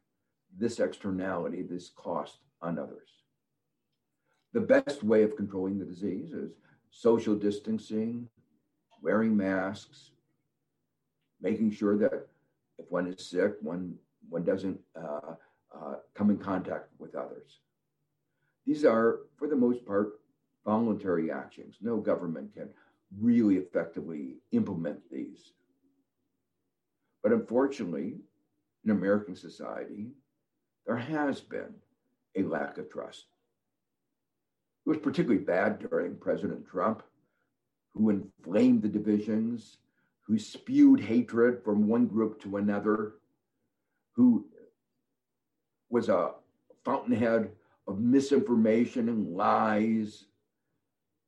this 0.58 0.80
externality, 0.80 1.64
this 1.64 1.90
cost 1.90 2.38
on 2.62 2.78
others. 2.78 3.10
The 4.54 4.62
best 4.62 5.04
way 5.04 5.24
of 5.24 5.36
controlling 5.36 5.80
the 5.80 5.86
disease 5.86 6.34
is 6.34 6.52
social 6.90 7.36
distancing, 7.36 8.28
wearing 9.02 9.36
masks, 9.36 10.12
making 11.42 11.72
sure 11.72 11.98
that 11.98 12.28
if 12.80 12.90
one 12.90 13.08
is 13.08 13.26
sick, 13.26 13.54
one, 13.62 13.96
one 14.30 14.44
doesn't 14.44 14.80
uh, 14.96 15.34
uh, 15.76 15.96
come 16.14 16.30
in 16.30 16.38
contact 16.38 16.90
with 16.98 17.16
others. 17.16 17.60
These 18.66 18.86
are, 18.86 19.20
for 19.38 19.48
the 19.48 19.56
most 19.56 19.86
part, 19.86 20.20
voluntary 20.68 21.32
actions. 21.32 21.78
No 21.80 21.96
government 21.96 22.54
can 22.54 22.70
really 23.22 23.56
effectively 23.56 24.36
implement 24.52 25.00
these. 25.10 25.54
But 27.24 27.32
unfortunately, 27.32 28.18
in 28.84 28.92
American 28.92 29.36
society, 29.36 30.10
there 30.86 30.98
has 30.98 31.40
been 31.40 31.74
a 32.36 32.44
lack 32.44 32.78
of 32.78 32.90
trust. 32.90 33.28
It 34.86 34.90
was 34.90 34.98
particularly 34.98 35.44
bad 35.44 35.80
during 35.90 36.18
President 36.18 36.68
Trump, 36.68 37.02
who 37.94 38.10
inflamed 38.10 38.82
the 38.82 38.90
divisions, 38.90 39.78
who 40.22 40.38
spewed 40.38 41.00
hatred 41.00 41.64
from 41.64 41.88
one 41.88 42.08
group 42.08 42.42
to 42.42 42.58
another, 42.58 43.14
who 44.16 44.46
was 45.90 46.10
a 46.10 46.32
fountainhead 46.84 47.52
of 47.88 48.02
misinformation 48.02 49.08
and 49.08 49.34
lies. 49.34 50.26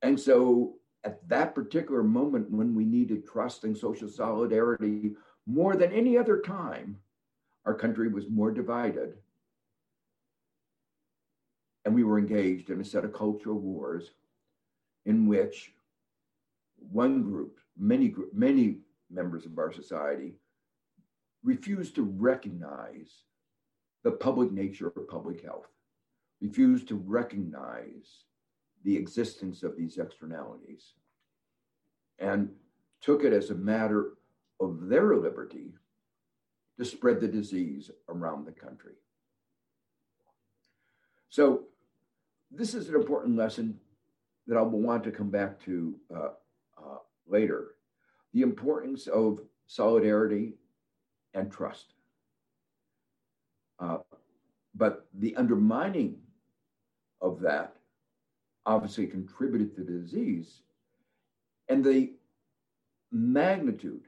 And 0.02 0.20
so 0.20 0.76
at 1.04 1.28
that 1.30 1.56
particular 1.56 2.04
moment 2.04 2.52
when 2.52 2.76
we 2.76 2.86
needed 2.86 3.28
trust 3.28 3.64
and 3.64 3.78
social 3.78 4.10
solidarity 4.10 5.12
more 5.46 5.76
than 5.76 5.92
any 5.92 6.18
other 6.18 6.40
time, 6.40 6.98
our 7.66 7.74
country 7.74 8.08
was 8.08 8.30
more 8.30 8.52
divided. 8.52 9.14
And 11.86 11.96
we 11.96 12.04
were 12.04 12.20
engaged 12.20 12.70
in 12.70 12.82
a 12.82 12.86
set 12.86 13.06
of 13.06 13.14
cultural 13.14 13.58
wars 13.58 14.12
in 15.06 15.28
which 15.28 15.74
one 16.92 17.24
group, 17.24 17.58
many, 17.78 18.14
many 18.34 18.78
members 19.10 19.46
of 19.46 19.58
our 19.58 19.72
society, 19.72 20.36
refused 21.44 21.96
to 21.96 22.04
recognize 22.04 23.24
the 24.04 24.12
public 24.12 24.52
nature 24.52 24.88
of 24.88 25.08
public 25.08 25.44
health, 25.44 25.68
refused 26.42 26.88
to 26.90 26.96
recognize 26.96 28.24
the 28.84 28.96
existence 28.96 29.64
of 29.64 29.76
these 29.78 29.98
externalities, 29.98 30.94
and 32.18 32.50
took 33.02 33.24
it 33.24 33.34
as 33.34 33.50
a 33.50 33.56
matter 33.56 34.14
of 34.60 34.88
their 34.88 35.16
liberty 35.16 35.74
to 36.78 36.86
spread 36.86 37.20
the 37.20 37.28
disease 37.28 37.92
around 38.08 38.46
the 38.46 38.52
country. 38.52 38.94
So, 41.30 41.66
this 42.52 42.74
is 42.74 42.90
an 42.90 42.96
important 42.96 43.36
lesson 43.36 43.80
that 44.48 44.58
I 44.58 44.62
will 44.62 44.82
want 44.82 45.04
to 45.04 45.12
come 45.12 45.30
back 45.30 45.60
to 45.66 45.96
uh, 46.14 46.30
uh, 46.78 46.98
later 47.28 47.76
the 48.34 48.42
importance 48.42 49.08
of 49.08 49.42
solidarity 49.68 50.54
and 51.34 51.52
trust. 51.52 51.94
Uh, 53.80 54.00
but 54.76 55.08
the 55.14 55.36
undermining 55.36 56.18
of 57.22 57.40
that 57.42 57.76
obviously 58.66 59.08
contributed 59.08 59.76
to 59.76 59.84
the 59.84 60.00
disease 60.00 60.62
and 61.70 61.84
the 61.84 62.12
magnitude 63.12 64.06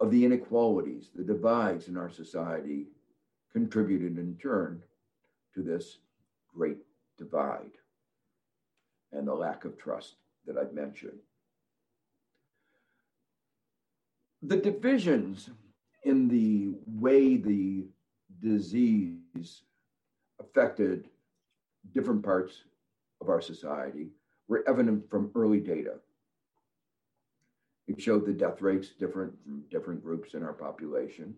of 0.00 0.10
the 0.10 0.24
inequalities, 0.24 1.10
the 1.14 1.24
divides 1.24 1.88
in 1.88 1.96
our 1.96 2.10
society 2.10 2.86
contributed 3.52 4.18
in 4.18 4.36
turn 4.36 4.82
to 5.54 5.62
this 5.62 5.98
great 6.52 6.78
divide 7.18 7.70
and 9.12 9.26
the 9.26 9.34
lack 9.34 9.64
of 9.64 9.78
trust 9.78 10.16
that 10.46 10.56
I've 10.56 10.72
mentioned. 10.72 11.18
The 14.42 14.56
divisions 14.56 15.50
in 16.02 16.28
the 16.28 16.74
way 16.86 17.36
the 17.36 17.86
disease 18.42 19.62
affected 20.40 21.08
different 21.94 22.22
parts 22.22 22.64
of 23.24 23.30
our 23.30 23.40
society 23.40 24.10
were 24.48 24.62
evident 24.68 25.10
from 25.10 25.30
early 25.34 25.60
data. 25.60 25.94
It 27.86 28.00
showed 28.00 28.24
the 28.24 28.32
death 28.32 28.60
rates 28.60 28.90
different 28.98 29.34
from 29.42 29.64
different 29.70 30.02
groups 30.02 30.34
in 30.34 30.42
our 30.42 30.52
population, 30.52 31.34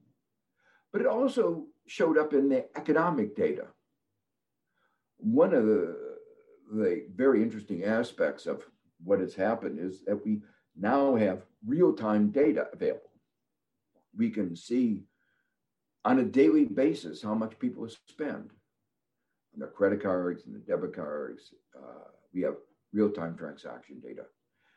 but 0.92 1.00
it 1.00 1.06
also 1.06 1.64
showed 1.86 2.18
up 2.18 2.34
in 2.34 2.48
the 2.48 2.66
economic 2.76 3.34
data. 3.36 3.66
One 5.18 5.54
of 5.54 5.66
the, 5.66 5.96
the 6.72 7.06
very 7.14 7.42
interesting 7.42 7.84
aspects 7.84 8.46
of 8.46 8.62
what 9.02 9.20
has 9.20 9.34
happened 9.34 9.78
is 9.80 10.02
that 10.04 10.24
we 10.24 10.42
now 10.78 11.16
have 11.16 11.46
real 11.64 11.92
time 11.92 12.30
data 12.30 12.66
available 12.72 13.10
we 14.16 14.30
can 14.30 14.56
see 14.56 15.04
on 16.04 16.18
a 16.18 16.24
daily 16.24 16.64
basis 16.64 17.22
how 17.22 17.34
much 17.34 17.58
people 17.58 17.88
spend 18.08 18.50
their 19.56 19.68
credit 19.68 20.02
cards 20.02 20.44
and 20.46 20.54
the 20.54 20.58
debit 20.60 20.94
cards. 20.94 21.54
Uh, 21.76 22.08
we 22.32 22.42
have 22.42 22.56
real 22.92 23.10
time 23.10 23.36
transaction 23.36 24.00
data. 24.00 24.23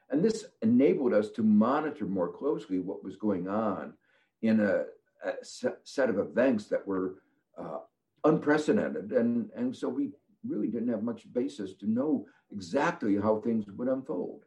And 0.10 0.24
this 0.24 0.46
enabled 0.62 1.14
us 1.14 1.30
to 1.32 1.44
monitor 1.44 2.06
more 2.06 2.30
closely 2.30 2.80
what 2.80 3.04
was 3.04 3.16
going 3.16 3.48
on 3.48 3.94
in 4.42 4.60
a, 4.60 4.86
a 5.24 5.34
set 5.84 6.10
of 6.10 6.18
events 6.18 6.66
that 6.66 6.86
were 6.88 7.16
uh, 7.58 7.80
unprecedented. 8.24 9.12
And, 9.12 9.50
and 9.56 9.76
so 9.76 9.88
we 9.88 10.12
really 10.48 10.68
didn't 10.68 10.90
have 10.90 11.04
much 11.04 11.32
basis 11.32 11.74
to 11.76 11.90
know 11.90 12.26
exactly 12.52 13.18
how 13.18 13.40
things 13.40 13.66
would 13.68 13.88
unfold. 13.88 14.46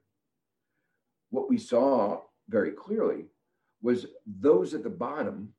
What 1.31 1.49
we 1.49 1.59
saw 1.59 2.23
very 2.49 2.73
clearly 2.73 3.27
was 3.83 4.07
those 4.27 4.75
at 4.75 4.83
the 4.83 4.91
bottom 4.91 5.53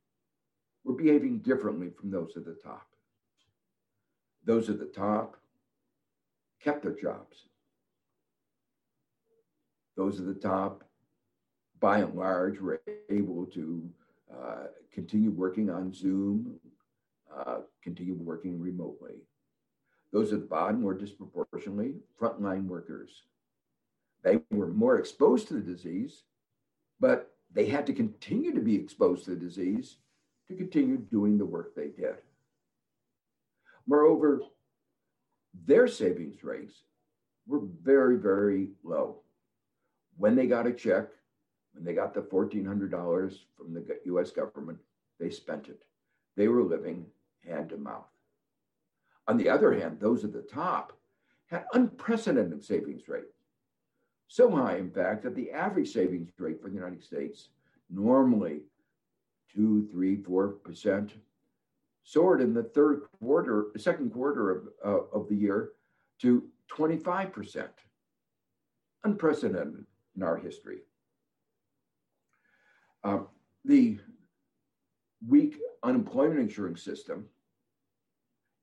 were 0.84 0.94
behaving 0.94 1.40
differently 1.40 1.90
from 1.90 2.12
those 2.12 2.34
at 2.36 2.46
the 2.46 2.58
top. 2.62 2.88
Those 4.46 4.70
at 4.70 4.80
the 4.80 4.86
top 4.86 5.38
kept 6.62 6.84
their 6.84 6.96
jobs. 6.96 7.50
Those 9.96 10.20
at 10.20 10.26
the 10.26 10.34
top, 10.34 10.84
by 11.80 12.00
and 12.00 12.16
large, 12.16 12.60
were 12.60 12.82
able 13.10 13.46
to 13.48 13.90
uh, 14.34 14.64
continue 14.92 15.30
working 15.30 15.70
on 15.70 15.94
Zoom, 15.94 16.60
uh, 17.36 17.60
continue 17.82 18.16
working 18.16 18.60
remotely. 18.60 19.16
Those 20.12 20.34
at 20.34 20.42
the 20.42 20.46
bottom 20.46 20.82
were 20.82 20.98
disproportionately 20.98 21.96
frontline 22.20 22.66
workers. 22.66 23.24
They 24.24 24.40
were 24.52 24.68
more 24.68 24.98
exposed 24.98 25.48
to 25.48 25.56
the 25.56 25.62
disease, 25.62 26.24
but 27.00 27.32
they 27.52 27.66
had 27.66 27.86
to 27.88 27.94
continue 27.94 28.54
to 28.54 28.62
be 28.62 28.76
exposed 28.76 29.26
to 29.26 29.32
the 29.32 29.36
disease 29.36 29.98
to 30.48 30.56
continue 30.56 30.98
doing 30.98 31.38
the 31.38 31.46
work 31.46 31.76
they 31.76 31.88
did. 31.88 32.16
Moreover, 33.88 34.42
their 35.66 35.88
savings 35.88 36.44
rates 36.44 36.84
were 37.48 37.62
very, 37.82 38.18
very 38.18 38.70
low. 38.84 39.22
When 40.18 40.36
they 40.36 40.48
got 40.48 40.68
a 40.68 40.74
check, 40.74 41.08
when 41.74 41.84
they 41.84 41.94
got 41.94 42.14
the 42.14 42.22
$1,400 42.22 43.38
from 43.58 43.74
the 43.74 43.86
US 44.06 44.32
government, 44.32 44.80
they 45.20 45.30
spent 45.30 45.68
it. 45.68 45.84
They 46.36 46.48
were 46.48 46.64
living 46.64 47.06
hand 47.46 47.70
to 47.70 47.78
mouth. 47.78 48.06
On 49.28 49.38
the 49.38 49.50
other 49.50 49.74
hand, 49.74 50.00
those 50.00 50.24
at 50.24 50.34
the 50.34 50.42
top 50.42 50.98
had 51.48 51.66
unprecedented 51.74 52.64
savings 52.64 53.08
rate. 53.08 53.24
So 54.28 54.50
high, 54.50 54.78
in 54.78 54.90
fact, 54.90 55.24
that 55.24 55.36
the 55.36 55.52
average 55.52 55.92
savings 55.92 56.30
rate 56.38 56.62
for 56.62 56.70
the 56.70 56.76
United 56.76 57.04
States, 57.04 57.50
normally 57.90 58.62
two, 59.54 59.88
three, 59.92 60.16
four 60.16 60.48
percent, 60.48 61.14
soared 62.04 62.42
in 62.42 62.54
the 62.54 62.64
third 62.64 63.02
quarter, 63.20 63.68
second 63.78 64.12
quarter 64.12 64.52
of, 64.52 64.68
uh, 64.86 65.18
of 65.18 65.28
the 65.30 65.36
year 65.36 65.72
to 66.22 66.44
25%. 66.72 67.68
Unprecedented 69.06 69.86
in 70.16 70.24
our 70.24 70.38
history. 70.38 70.80
Uh, 73.04 73.20
the 73.66 74.00
weak 75.28 75.58
unemployment 75.84 76.40
insurance 76.40 76.82
system 76.82 77.26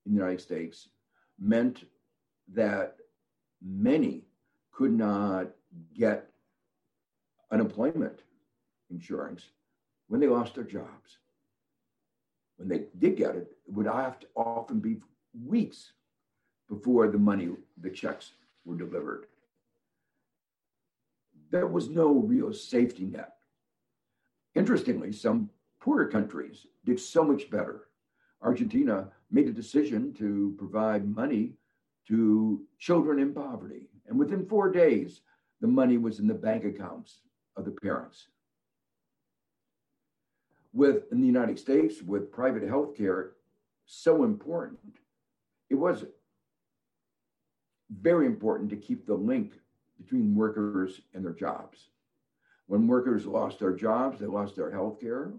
in 0.07 0.13
the 0.13 0.19
United 0.19 0.41
States 0.41 0.89
meant 1.39 1.85
that 2.53 2.97
many 3.63 4.25
could 4.73 4.93
not 4.93 5.49
get 5.95 6.31
unemployment 7.51 8.21
insurance 8.91 9.51
when 10.09 10.21
they 10.21 10.27
lost 10.27 10.55
their 10.55 10.65
jobs. 10.65 11.19
When 12.61 12.69
they 12.69 12.85
did 12.99 13.17
get 13.17 13.37
it, 13.37 13.57
it 13.67 13.73
would 13.73 13.87
have 13.87 14.21
to 14.21 14.27
often 14.37 14.81
be 14.81 14.99
weeks 15.47 15.93
before 16.69 17.09
the 17.09 17.17
money, 17.17 17.49
the 17.81 17.89
checks 17.89 18.33
were 18.67 18.77
delivered. 18.77 19.29
There 21.51 21.67
was 21.67 21.89
no 21.89 22.13
real 22.13 22.53
safety 22.53 23.07
net. 23.07 23.33
Interestingly, 24.55 25.11
some 25.11 25.49
poorer 25.81 26.07
countries 26.07 26.67
did 26.85 27.01
so 27.01 27.25
much 27.25 27.49
better. 27.51 27.89
Argentina 28.43 29.09
made 29.31 29.49
a 29.49 29.53
decision 29.53 30.13
to 30.19 30.55
provide 30.59 31.09
money 31.09 31.55
to 32.09 32.61
children 32.79 33.21
in 33.21 33.33
poverty. 33.33 33.89
And 34.07 34.19
within 34.19 34.45
four 34.45 34.71
days, 34.71 35.23
the 35.63 35.67
money 35.67 35.97
was 35.97 36.21
in 36.21 36.27
the 36.27 36.35
bank 36.35 36.67
accounts 36.67 37.21
of 37.57 37.65
the 37.65 37.71
parents. 37.71 38.29
With 40.73 41.11
in 41.11 41.21
the 41.21 41.27
United 41.27 41.59
States, 41.59 42.03
with 42.03 42.31
private 42.31 42.63
health 42.63 42.97
care 42.97 43.33
so 43.87 44.23
important, 44.25 44.99
it 45.69 45.75
was 45.75 46.05
very 47.91 48.27
important 48.27 48.71
to 48.71 48.77
keep 48.77 49.07
the 49.07 49.15
link 49.15 49.55
between 50.01 50.35
workers 50.35 51.01
and 51.13 51.25
their 51.25 51.33
jobs. 51.33 51.91
When 52.67 52.87
workers 52.87 53.27
lost 53.27 53.59
their 53.59 53.75
jobs, 53.75 54.21
they 54.21 54.27
lost 54.27 54.55
their 54.55 54.71
health 54.71 55.01
care. 55.01 55.33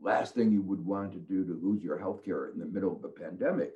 Last 0.00 0.34
thing 0.34 0.50
you 0.50 0.62
would 0.62 0.84
want 0.84 1.12
to 1.12 1.18
do 1.18 1.44
to 1.44 1.60
lose 1.62 1.82
your 1.82 1.98
health 1.98 2.24
care 2.24 2.48
in 2.48 2.58
the 2.58 2.66
middle 2.66 2.96
of 2.96 3.04
a 3.04 3.08
pandemic. 3.08 3.74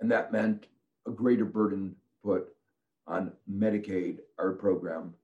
And 0.00 0.10
that 0.10 0.32
meant 0.32 0.66
a 1.06 1.10
greater 1.10 1.44
burden 1.44 1.96
put 2.22 2.48
on 3.06 3.32
Medicaid, 3.50 4.18
our 4.38 4.52
program 4.52 5.14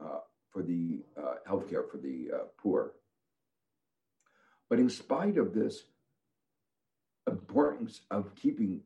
uh, 0.00 0.20
for 0.50 0.62
the 0.62 1.00
uh, 1.16 1.34
healthcare 1.48 1.88
for 1.90 1.98
the 1.98 2.30
uh, 2.34 2.38
poor. 2.56 2.92
But 4.68 4.78
in 4.78 4.90
spite 4.90 5.38
of 5.38 5.54
this 5.54 5.84
importance 7.26 8.02
of 8.10 8.34
keeping 8.34 8.80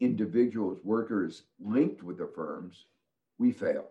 individuals, 0.00 0.78
workers 0.82 1.42
linked 1.60 2.02
with 2.02 2.18
the 2.18 2.30
firms, 2.34 2.86
we 3.38 3.52
failed. 3.52 3.86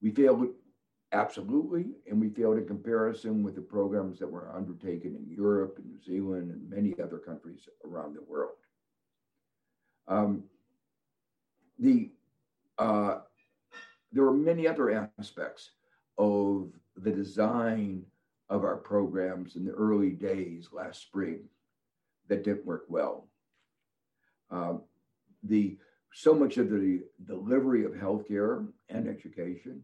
We 0.00 0.10
failed 0.10 0.48
absolutely, 1.12 1.86
and 2.08 2.20
we 2.20 2.28
failed 2.28 2.58
in 2.58 2.66
comparison 2.66 3.42
with 3.42 3.54
the 3.54 3.60
programs 3.60 4.18
that 4.18 4.30
were 4.30 4.50
undertaken 4.54 5.14
in 5.14 5.30
Europe 5.30 5.78
and 5.78 5.86
New 5.86 6.00
Zealand 6.02 6.50
and 6.50 6.68
many 6.68 6.94
other 7.00 7.18
countries 7.18 7.68
around 7.84 8.14
the 8.14 8.22
world. 8.22 8.56
Um, 10.08 10.44
the 11.78 12.10
uh, 12.78 13.18
there 14.12 14.24
are 14.24 14.32
many 14.32 14.66
other 14.66 15.10
aspects 15.18 15.70
of 16.18 16.70
the 16.96 17.10
design 17.10 18.04
of 18.48 18.64
our 18.64 18.76
programs 18.76 19.56
in 19.56 19.64
the 19.64 19.72
early 19.72 20.10
days 20.10 20.68
last 20.72 21.02
spring 21.02 21.48
that 22.28 22.44
didn't 22.44 22.66
work 22.66 22.84
well. 22.88 23.28
Uh, 24.50 24.74
the 25.42 25.76
so 26.14 26.34
much 26.34 26.58
of 26.58 26.68
the 26.68 27.02
delivery 27.24 27.84
of 27.84 27.92
healthcare 27.92 28.66
and 28.90 29.08
education 29.08 29.82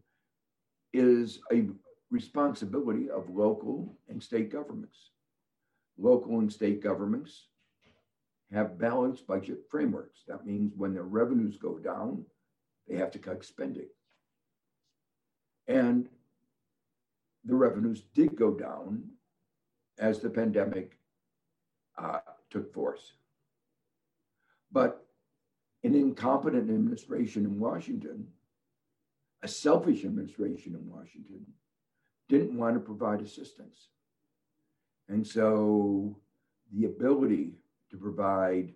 is 0.93 1.39
a 1.51 1.67
responsibility 2.11 3.09
of 3.09 3.29
local 3.29 3.97
and 4.07 4.21
state 4.21 4.51
governments. 4.51 5.11
Local 5.97 6.39
and 6.39 6.51
state 6.51 6.81
governments 6.81 7.47
have 8.51 8.79
balanced 8.79 9.27
budget 9.27 9.59
frameworks. 9.69 10.21
That 10.27 10.45
means 10.45 10.73
when 10.75 10.93
their 10.93 11.03
revenues 11.03 11.57
go 11.57 11.77
down, 11.77 12.25
they 12.87 12.95
have 12.97 13.11
to 13.11 13.19
cut 13.19 13.43
spending. 13.43 13.89
And 15.67 16.09
the 17.45 17.55
revenues 17.55 18.03
did 18.13 18.35
go 18.35 18.51
down 18.51 19.03
as 19.97 20.19
the 20.19 20.29
pandemic 20.29 20.97
uh, 21.97 22.19
took 22.49 22.73
force. 22.73 23.13
But 24.71 25.05
an 25.83 25.95
incompetent 25.95 26.69
administration 26.69 27.45
in 27.45 27.59
Washington, 27.59 28.27
a 29.41 29.47
selfish 29.47 30.03
administration 30.03 30.75
in 30.75 30.89
Washington, 30.89 31.45
didn't 32.27 32.57
want 32.57 32.75
to 32.75 32.79
provide 32.79 33.21
assistance. 33.21 33.87
And 35.07 35.25
so 35.25 36.15
the 36.73 36.85
ability 36.85 37.53
to 37.89 37.97
provide 37.97 38.73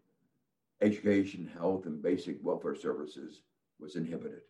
education, 0.82 1.49
health, 1.58 1.86
and 1.86 2.02
basic 2.02 2.38
welfare 2.41 2.76
services 2.76 3.41
was 3.80 3.95
inhibited. 3.95 4.41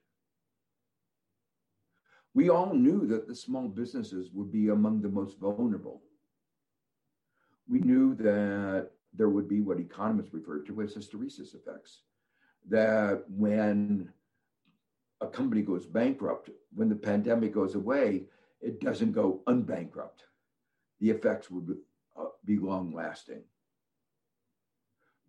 We 2.34 2.50
all 2.50 2.74
knew 2.74 3.06
that 3.08 3.28
the 3.28 3.36
small 3.36 3.68
businesses 3.68 4.32
would 4.32 4.52
be 4.52 4.70
among 4.70 5.02
the 5.02 5.10
most 5.10 5.38
vulnerable. 5.40 6.02
We 7.68 7.80
knew 7.80 8.16
that 8.16 8.90
there 9.14 9.30
would 9.30 9.48
be 9.48 9.62
what 9.62 9.80
economists 9.80 10.34
refer 10.34 10.60
to 10.64 10.82
as 10.82 10.96
hysteresis 10.96 11.54
effects, 11.54 12.02
that 12.70 13.24
when 13.30 14.12
a 15.22 15.28
company 15.28 15.62
goes 15.62 15.86
bankrupt, 15.86 16.50
when 16.74 16.90
the 16.90 16.96
pandemic 16.96 17.54
goes 17.54 17.76
away, 17.76 18.26
it 18.62 18.80
doesn't 18.80 19.12
go 19.12 19.42
unbankrupt. 19.48 20.24
The 21.00 21.12
effects 21.12 21.52
would 21.52 21.68
be, 21.68 22.58
uh, 22.58 22.66
long 22.66 22.94
lasting. 22.94 23.44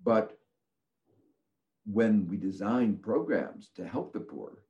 But 0.02 0.38
when 1.84 2.26
we 2.28 2.36
design 2.36 2.96
programs 2.96 3.68
to 3.76 3.86
help 3.86 4.12
the 4.12 4.20
poor, 4.20 4.64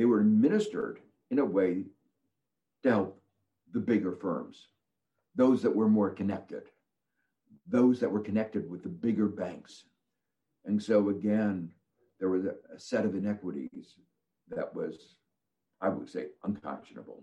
they 0.00 0.06
were 0.06 0.20
administered 0.20 0.98
in 1.30 1.40
a 1.40 1.44
way 1.44 1.84
to 2.82 2.88
help 2.88 3.22
the 3.74 3.80
bigger 3.80 4.12
firms, 4.12 4.68
those 5.34 5.60
that 5.60 5.76
were 5.76 5.90
more 5.90 6.08
connected, 6.08 6.62
those 7.68 8.00
that 8.00 8.10
were 8.10 8.22
connected 8.22 8.70
with 8.70 8.82
the 8.82 8.88
bigger 8.88 9.28
banks. 9.28 9.84
And 10.64 10.82
so, 10.82 11.10
again, 11.10 11.68
there 12.18 12.30
was 12.30 12.46
a, 12.46 12.54
set 12.78 13.04
of 13.04 13.14
inequities 13.14 13.96
that 14.48 14.74
was, 14.74 15.16
I 15.82 15.90
would 15.90 16.08
say, 16.08 16.28
unconscionable. 16.44 17.22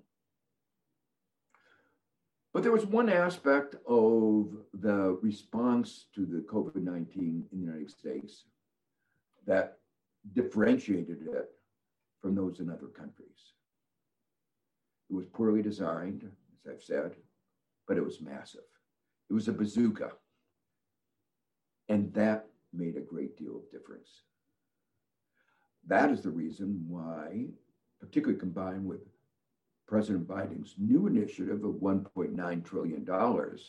But 2.54 2.62
there 2.62 2.72
was 2.72 2.86
one 2.86 3.10
aspect 3.10 3.74
of 3.88 4.56
the 4.76 5.18
response 5.24 6.06
to 6.14 6.28
the 6.28 6.46
COVID 6.48 6.84
19 6.84 7.44
in 7.52 7.60
the 7.60 7.66
United 7.66 7.90
States 7.90 8.44
that 9.48 9.80
differentiated 10.36 11.24
it 11.24 11.57
from 12.22 12.36
those 12.36 12.60
in 12.60 12.70
other 12.70 12.88
countries. 12.88 13.54
It 15.10 15.16
was 15.16 15.26
poorly 15.28 15.62
designed, 15.62 16.30
as 16.66 16.74
I've 16.74 16.84
said, 16.84 17.16
but 17.88 17.98
it 17.98 18.04
was 18.04 18.22
massive. 18.22 18.62
It 19.30 19.34
was 19.34 19.48
a 19.48 19.54
bazooka. 19.54 20.12
And 21.90 22.14
that 22.14 22.48
made 22.74 22.98
a 22.98 23.02
great 23.02 23.38
deal 23.38 23.56
of 23.56 23.72
difference. 23.72 24.10
That 25.86 26.10
is 26.10 26.22
the 26.22 26.30
reason 26.30 26.84
why, 26.88 27.48
particularly 28.00 28.40
combined 28.40 28.86
with 28.86 29.02
President 29.88 30.28
Biden's 30.28 30.76
new 30.78 31.08
initiative 31.08 31.64
of 31.64 31.76
$1.9 31.76 32.66
trillion, 32.66 33.06
the 33.06 33.60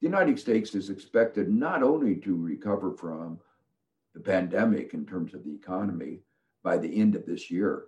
United 0.00 0.38
States 0.38 0.74
is 0.74 0.90
expected 0.90 1.50
not 1.50 1.82
only 1.82 2.16
to 2.16 2.36
recover 2.36 2.92
from 2.92 3.38
the 4.14 4.20
pandemic 4.20 4.92
in 4.92 5.06
terms 5.06 5.32
of 5.32 5.44
the 5.44 5.54
economy 5.54 6.20
by 6.66 6.76
the 6.76 7.00
end 7.00 7.14
of 7.14 7.24
this 7.24 7.48
year, 7.48 7.84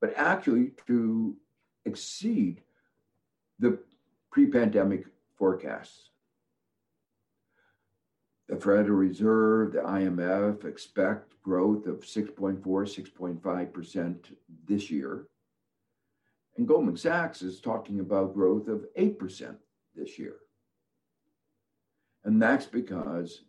but 0.00 0.14
actually 0.16 0.70
to 0.86 1.36
exceed 1.84 2.62
the 3.58 3.76
pre 4.30 4.46
pandemic 4.46 5.06
forecasts. 5.36 6.10
The 8.48 8.54
Federal 8.54 8.90
Reserve, 8.90 9.72
the 9.72 9.80
IMF 9.80 10.64
expect 10.64 11.32
growth 11.42 11.86
of 11.88 12.02
6.4, 12.02 12.60
6.5% 12.62 14.16
this 14.68 14.88
year. 14.88 15.26
And 16.56 16.68
Goldman 16.68 16.96
Sachs 16.96 17.42
is 17.42 17.60
talking 17.60 17.98
about 17.98 18.34
growth 18.34 18.68
of 18.68 18.84
8% 18.96 19.56
this 19.96 20.16
year. 20.16 20.36
And 22.22 22.40
that's 22.40 22.66
because 22.66 23.40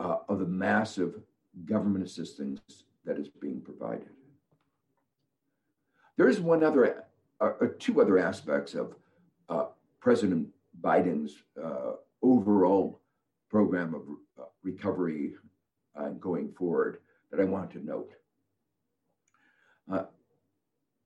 uh, 0.00 0.16
of 0.28 0.40
the 0.40 0.46
massive 0.46 1.20
government 1.64 2.04
assistance 2.04 2.60
that 3.04 3.18
is 3.18 3.28
being 3.28 3.60
provided. 3.60 4.08
There 6.16 6.28
is 6.28 6.40
one 6.40 6.62
other, 6.62 7.04
uh, 7.40 7.50
uh, 7.60 7.66
two 7.78 8.00
other 8.00 8.18
aspects 8.18 8.74
of 8.74 8.94
uh, 9.48 9.66
President 10.00 10.48
Biden's 10.80 11.34
uh, 11.62 11.92
overall 12.22 13.00
program 13.50 13.94
of 13.94 14.02
uh, 14.38 14.48
recovery 14.62 15.34
going 16.20 16.50
forward 16.52 16.98
that 17.30 17.40
I 17.40 17.44
want 17.44 17.70
to 17.72 17.84
note. 17.84 18.12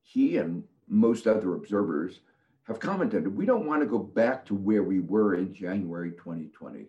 he 0.03 0.39
and 0.39 0.63
most 0.89 1.27
other 1.27 1.55
observers 1.55 2.21
have 2.67 2.81
commented 2.81 3.27
we 3.27 3.47
don't 3.47 3.67
want 3.67 3.83
to 3.83 3.87
go 3.87 3.99
back 3.99 4.45
to 4.47 4.55
where 4.55 4.83
we 4.83 5.01
were 5.01 5.35
in 5.35 5.53
January 5.53 6.13
2020. 6.13 6.87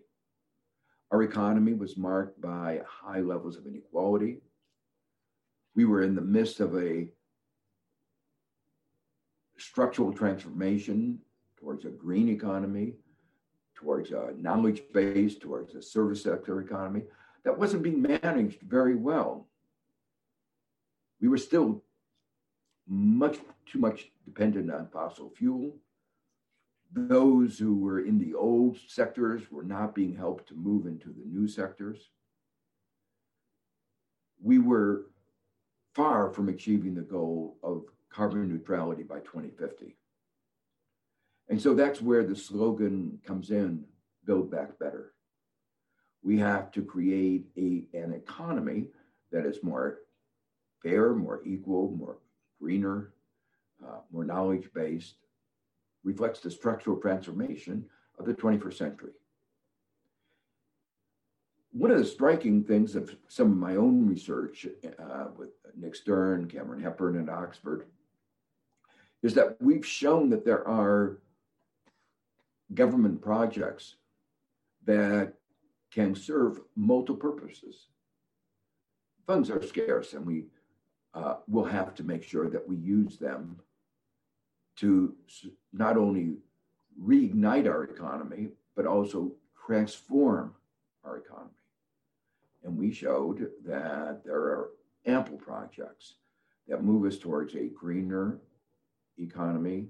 Our 1.10 1.22
economy 1.22 1.72
was 1.74 1.96
marked 1.96 2.40
by 2.40 2.82
high 2.86 3.20
levels 3.20 3.56
of 3.56 3.66
inequality. 3.66 4.38
We 5.78 5.84
were 5.84 6.02
in 6.02 6.16
the 6.16 6.20
midst 6.20 6.58
of 6.58 6.74
a 6.76 7.06
structural 9.58 10.12
transformation 10.12 11.20
towards 11.56 11.84
a 11.84 11.90
green 11.90 12.28
economy, 12.28 12.94
towards 13.76 14.10
a 14.10 14.32
knowledge 14.36 14.82
base, 14.92 15.38
towards 15.38 15.76
a 15.76 15.80
service 15.80 16.24
sector 16.24 16.60
economy 16.60 17.02
that 17.44 17.56
wasn't 17.56 17.84
being 17.84 18.02
managed 18.02 18.60
very 18.62 18.96
well. 18.96 19.46
We 21.20 21.28
were 21.28 21.38
still 21.38 21.84
much 22.88 23.38
too 23.64 23.78
much 23.78 24.10
dependent 24.24 24.72
on 24.72 24.88
fossil 24.88 25.30
fuel. 25.30 25.76
Those 26.92 27.56
who 27.56 27.76
were 27.76 28.00
in 28.00 28.18
the 28.18 28.34
old 28.34 28.78
sectors 28.88 29.48
were 29.48 29.62
not 29.62 29.94
being 29.94 30.16
helped 30.16 30.48
to 30.48 30.54
move 30.54 30.86
into 30.88 31.10
the 31.10 31.24
new 31.24 31.46
sectors. 31.46 32.10
We 34.42 34.58
were 34.58 35.04
far 35.98 36.30
from 36.30 36.48
achieving 36.48 36.94
the 36.94 37.02
goal 37.02 37.56
of 37.60 37.82
carbon 38.08 38.48
neutrality 38.48 39.02
by 39.02 39.18
2050. 39.18 39.96
And 41.48 41.60
so 41.60 41.74
that's 41.74 42.00
where 42.00 42.22
the 42.22 42.36
slogan 42.36 43.18
comes 43.26 43.50
in 43.50 43.84
build 44.24 44.48
back 44.48 44.78
better. 44.78 45.14
We 46.22 46.38
have 46.38 46.70
to 46.72 46.82
create 46.82 47.46
a, 47.56 47.82
an 47.98 48.12
economy 48.12 48.86
that 49.32 49.44
is 49.44 49.64
more 49.64 49.98
fair, 50.84 51.14
more 51.14 51.42
equal, 51.44 51.90
more 51.90 52.18
greener, 52.60 53.12
uh, 53.84 53.98
more 54.12 54.24
knowledge 54.24 54.68
based, 54.72 55.16
reflects 56.04 56.38
the 56.38 56.50
structural 56.50 56.98
transformation 56.98 57.84
of 58.20 58.26
the 58.26 58.34
21st 58.34 58.74
century. 58.74 59.12
One 61.72 61.90
of 61.90 61.98
the 61.98 62.04
striking 62.04 62.64
things 62.64 62.96
of 62.96 63.14
some 63.28 63.52
of 63.52 63.58
my 63.58 63.76
own 63.76 64.08
research 64.08 64.66
uh, 64.98 65.26
with 65.36 65.50
Nick 65.76 65.94
Stern, 65.94 66.48
Cameron 66.48 66.82
Hepburn 66.82 67.16
and 67.16 67.28
Oxford, 67.28 67.84
is 69.22 69.34
that 69.34 69.60
we've 69.60 69.86
shown 69.86 70.30
that 70.30 70.44
there 70.44 70.66
are 70.66 71.18
government 72.74 73.20
projects 73.20 73.96
that 74.84 75.34
can 75.90 76.14
serve 76.14 76.60
multiple 76.76 77.16
purposes. 77.30 77.88
Funds 79.26 79.50
are 79.50 79.62
scarce, 79.62 80.14
and 80.14 80.24
we 80.24 80.44
uh, 81.14 81.36
will 81.48 81.64
have 81.64 81.94
to 81.94 82.04
make 82.04 82.22
sure 82.22 82.48
that 82.48 82.66
we 82.66 82.76
use 82.76 83.18
them 83.18 83.60
to 84.76 85.14
not 85.72 85.96
only 85.96 86.36
reignite 87.02 87.66
our 87.66 87.84
economy, 87.84 88.48
but 88.74 88.86
also 88.86 89.32
transform 89.66 90.54
our 91.04 91.18
economy. 91.18 91.50
And 92.68 92.76
we 92.76 92.92
showed 92.92 93.50
that 93.64 94.20
there 94.26 94.36
are 94.36 94.70
ample 95.06 95.38
projects 95.38 96.16
that 96.68 96.84
move 96.84 97.06
us 97.06 97.18
towards 97.18 97.54
a 97.54 97.68
greener 97.68 98.40
economy 99.18 99.86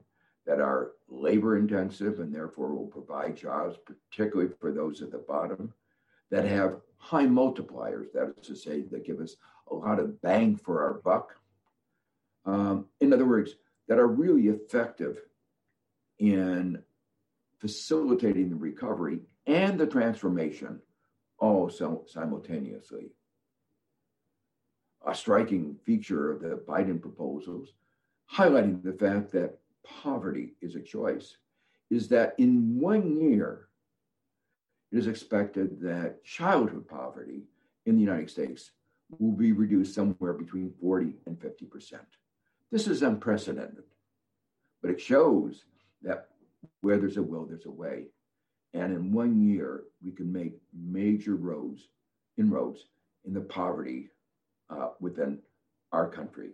that 0.46 0.60
are 0.60 0.92
labor 1.08 1.56
intensive 1.56 2.20
and 2.20 2.32
therefore 2.32 2.72
will 2.72 2.86
provide 2.86 3.36
jobs, 3.36 3.76
particularly 3.84 4.52
for 4.60 4.70
those 4.70 5.02
at 5.02 5.10
the 5.10 5.18
bottom, 5.18 5.74
that 6.30 6.44
have 6.44 6.76
high 6.98 7.26
multipliers, 7.26 8.12
that 8.14 8.32
is 8.40 8.46
to 8.46 8.54
say, 8.54 8.82
that 8.82 9.04
give 9.04 9.18
us 9.18 9.34
a 9.72 9.74
lot 9.74 9.98
of 9.98 10.22
bang 10.22 10.54
for 10.54 10.80
our 10.84 10.94
buck. 10.94 11.34
Um, 12.46 12.86
in 13.00 13.12
other 13.12 13.26
words, 13.26 13.56
that 13.88 13.98
are 13.98 14.06
really 14.06 14.46
effective 14.46 15.18
in 16.20 16.80
facilitating 17.58 18.50
the 18.50 18.56
recovery 18.56 19.18
and 19.46 19.80
the 19.80 19.86
transformation 19.86 20.80
all 21.38 21.70
simultaneously. 21.70 23.10
A 25.06 25.14
striking 25.14 25.76
feature 25.84 26.32
of 26.32 26.40
the 26.40 26.56
Biden 26.66 27.00
proposals, 27.00 27.72
highlighting 28.32 28.82
the 28.82 28.92
fact 28.92 29.32
that 29.32 29.58
poverty 29.84 30.54
is 30.60 30.74
a 30.74 30.80
choice, 30.80 31.36
is 31.90 32.08
that 32.08 32.34
in 32.38 32.78
one 32.78 33.18
year, 33.20 33.68
it 34.92 34.98
is 34.98 35.06
expected 35.06 35.80
that 35.80 36.24
childhood 36.24 36.88
poverty 36.88 37.44
in 37.86 37.94
the 37.94 38.02
United 38.02 38.30
States 38.30 38.72
will 39.18 39.32
be 39.32 39.52
reduced 39.52 39.94
somewhere 39.94 40.34
between 40.34 40.74
40 40.80 41.14
and 41.26 41.38
50%. 41.38 41.94
This 42.70 42.86
is 42.86 43.02
unprecedented, 43.02 43.84
but 44.82 44.90
it 44.90 45.00
shows 45.00 45.64
that 46.02 46.28
where 46.82 46.98
there's 46.98 47.16
a 47.16 47.22
will, 47.22 47.46
there's 47.46 47.64
a 47.64 47.70
way. 47.70 48.08
And 48.74 48.92
in 48.92 49.12
one 49.12 49.40
year, 49.40 49.84
we 50.04 50.12
can 50.12 50.32
make 50.32 50.54
major 50.72 51.36
roads, 51.36 51.88
inroads 52.36 52.84
in 53.24 53.32
the 53.32 53.40
poverty 53.40 54.10
uh, 54.70 54.90
within 55.00 55.38
our 55.92 56.08
country. 56.08 56.50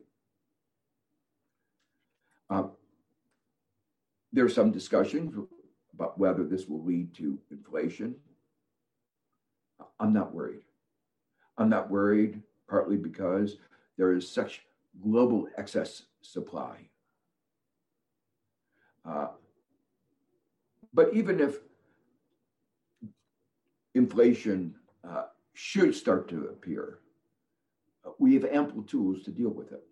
Uh, 2.51 2.65
there's 4.33 4.55
some 4.55 4.71
discussion 4.71 5.47
about 5.93 6.19
whether 6.19 6.45
this 6.45 6.67
will 6.67 6.85
lead 6.85 7.15
to 7.15 7.39
inflation. 7.51 8.15
I'm 9.99 10.13
not 10.13 10.35
worried. 10.35 10.63
I'm 11.57 11.69
not 11.69 11.91
worried 11.91 12.43
partly 12.69 12.97
because 12.97 13.57
there 13.97 14.13
is 14.13 14.29
such 14.29 14.63
global 15.03 15.47
excess 15.57 16.03
supply. 16.23 16.77
Uh, 19.09 19.29
but 20.93 21.13
even 21.13 21.41
if 21.41 21.59
inflation 23.95 24.75
uh, 25.09 25.25
should 25.53 25.95
start 25.95 26.29
to 26.29 26.49
appear, 26.49 26.99
uh, 28.05 28.11
we 28.19 28.35
have 28.35 28.45
ample 28.45 28.83
tools 28.83 29.23
to 29.23 29.31
deal 29.31 29.51
with 29.51 29.73
it. 29.73 29.83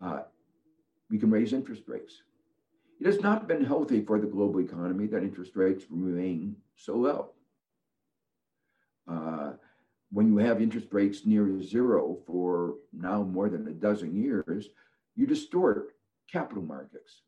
Uh, 0.00 0.20
we 1.10 1.18
can 1.18 1.30
raise 1.30 1.52
interest 1.52 1.82
rates. 1.86 2.22
It 3.00 3.06
has 3.06 3.20
not 3.20 3.46
been 3.46 3.64
healthy 3.64 4.02
for 4.04 4.18
the 4.18 4.26
global 4.26 4.60
economy 4.60 5.06
that 5.08 5.22
interest 5.22 5.54
rates 5.54 5.84
remain 5.90 6.56
so 6.76 6.96
low. 6.96 7.30
Uh, 9.08 9.52
when 10.10 10.28
you 10.28 10.38
have 10.38 10.62
interest 10.62 10.88
rates 10.92 11.26
near 11.26 11.62
zero 11.62 12.18
for 12.26 12.76
now 12.92 13.22
more 13.22 13.48
than 13.48 13.68
a 13.68 13.72
dozen 13.72 14.14
years, 14.14 14.68
you 15.14 15.26
distort 15.26 15.92
capital 16.30 16.62
markets. 16.62 17.22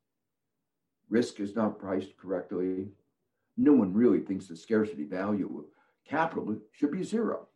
Risk 1.10 1.40
is 1.40 1.56
not 1.56 1.78
priced 1.78 2.16
correctly. 2.16 2.88
No 3.58 3.72
one 3.72 3.92
really 3.92 4.20
thinks 4.20 4.46
the 4.46 4.56
scarcity 4.56 5.04
value 5.04 5.58
of 5.58 5.64
capital 6.08 6.56
should 6.70 6.92
be 6.92 7.02
zero. 7.02 7.48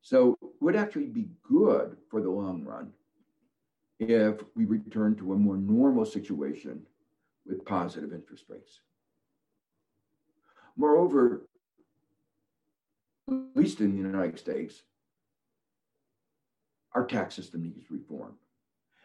So 0.00 0.38
it 0.40 0.48
would 0.60 0.76
actually 0.76 1.08
be 1.08 1.28
good 1.42 1.96
for 2.08 2.22
the 2.22 2.30
long 2.30 2.64
run 2.64 2.92
if 3.98 4.36
we 4.54 4.64
return 4.64 5.16
to 5.16 5.32
a 5.32 5.36
more 5.36 5.56
normal 5.56 6.06
situation 6.06 6.82
with 7.44 7.64
positive 7.64 8.12
interest 8.12 8.44
rates. 8.48 8.80
Moreover, 10.76 11.48
at 13.28 13.34
least 13.56 13.80
in 13.80 13.90
the 13.90 14.08
United 14.08 14.38
States, 14.38 14.82
our 16.94 17.04
tax 17.04 17.34
system 17.34 17.64
needs 17.64 17.90
reform. 17.90 18.34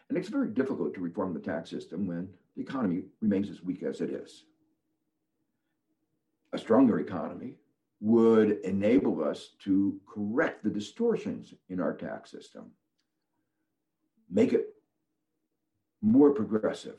And 0.08 0.16
it's 0.16 0.28
very 0.28 0.48
difficult 0.48 0.94
to 0.94 1.00
reform 1.00 1.34
the 1.34 1.40
tax 1.40 1.70
system 1.70 2.06
when 2.06 2.28
the 2.54 2.62
economy 2.62 3.02
remains 3.20 3.50
as 3.50 3.62
weak 3.62 3.82
as 3.82 4.00
it 4.00 4.10
is. 4.10 4.44
A 6.52 6.58
stronger 6.58 7.00
economy 7.00 7.56
would 8.00 8.58
enable 8.64 9.22
us 9.22 9.50
to 9.60 9.98
correct 10.12 10.64
the 10.64 10.70
distortions 10.70 11.54
in 11.68 11.80
our 11.80 11.94
tax 11.94 12.30
system, 12.30 12.70
make 14.28 14.52
it 14.52 14.74
more 16.02 16.32
progressive, 16.32 16.96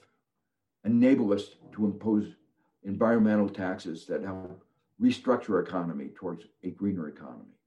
enable 0.85 1.33
us 1.33 1.49
to 1.73 1.85
impose 1.85 2.35
environmental 2.83 3.49
taxes 3.49 4.05
that 4.05 4.23
help 4.23 4.63
restructure 5.01 5.51
our 5.51 5.59
economy 5.59 6.09
towards 6.15 6.45
a 6.63 6.69
greener 6.69 7.09
economy, 7.09 7.57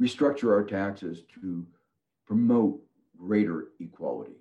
restructure 0.00 0.52
our 0.52 0.64
taxes 0.64 1.22
to 1.34 1.64
promote 2.26 2.82
greater 3.16 3.68
equality. 3.78 4.36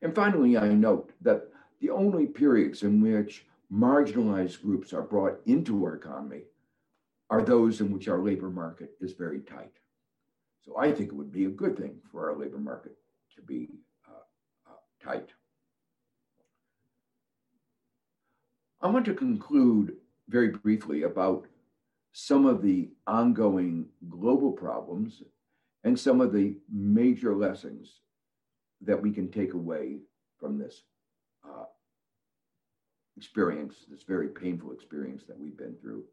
And 0.00 0.14
finally, 0.14 0.56
I 0.56 0.68
note 0.68 1.12
that 1.20 1.48
the 1.80 1.90
only 1.90 2.26
periods 2.26 2.82
in 2.82 3.00
which 3.00 3.44
marginalized 3.72 4.60
groups 4.62 4.92
are 4.92 5.02
brought 5.02 5.40
into 5.46 5.84
our 5.84 5.94
economy 5.94 6.42
are 7.30 7.42
those 7.42 7.80
in 7.80 7.90
which 7.90 8.08
our 8.08 8.18
labor 8.18 8.50
market 8.50 8.90
is 9.00 9.12
very 9.12 9.40
tight. 9.40 9.72
So 10.64 10.76
I 10.78 10.92
think 10.92 11.08
it 11.08 11.14
would 11.14 11.32
be 11.32 11.46
a 11.46 11.50
good 11.50 11.76
thing 11.76 11.96
for 12.10 12.30
our 12.30 12.38
labor 12.38 12.58
market 12.58 12.96
to 13.36 13.42
be 13.42 13.68
uh, 14.06 14.70
uh, 14.70 15.10
tight. 15.12 15.30
I 18.82 18.88
want 18.88 19.06
to 19.06 19.14
conclude 19.14 19.96
very 20.28 20.48
briefly 20.48 21.04
about 21.04 21.46
some 22.12 22.44
of 22.44 22.62
the 22.62 22.90
ongoing 23.06 23.86
global 24.08 24.52
problems 24.52 25.22
and 25.84 25.98
some 25.98 26.20
of 26.20 26.32
the 26.32 26.56
major 26.70 27.34
lessons 27.34 28.00
that 28.82 29.00
we 29.00 29.10
can 29.10 29.30
take 29.30 29.54
away 29.54 29.98
from 30.38 30.58
this 30.58 30.82
uh, 31.44 31.64
experience, 33.16 33.84
this 33.88 34.02
very 34.02 34.28
painful 34.28 34.72
experience 34.72 35.24
that 35.28 35.38
we've 35.38 35.56
been 35.56 35.76
through 35.80 36.04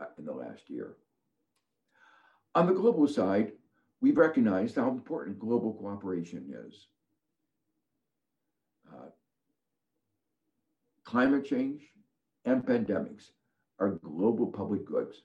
uh, 0.00 0.06
in 0.18 0.24
the 0.24 0.32
last 0.32 0.68
year. 0.68 0.96
On 2.54 2.66
the 2.66 2.74
global 2.74 3.08
side, 3.08 3.52
we've 4.00 4.16
recognized 4.16 4.76
how 4.76 4.88
important 4.88 5.38
global 5.38 5.72
cooperation 5.72 6.52
is. 6.66 6.88
Uh, 8.92 9.08
climate 11.04 11.46
change 11.46 11.82
and 12.44 12.64
pandemics 12.64 13.30
are 13.78 13.98
global 14.02 14.46
public 14.46 14.84
goods 14.84 15.22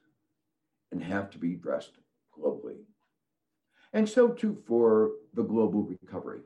and 0.91 1.03
have 1.03 1.29
to 1.31 1.37
be 1.37 1.53
addressed 1.53 1.97
globally. 2.37 2.77
And 3.93 4.07
so 4.07 4.29
too 4.29 4.61
for 4.65 5.11
the 5.33 5.43
global 5.43 5.83
recovery. 5.83 6.41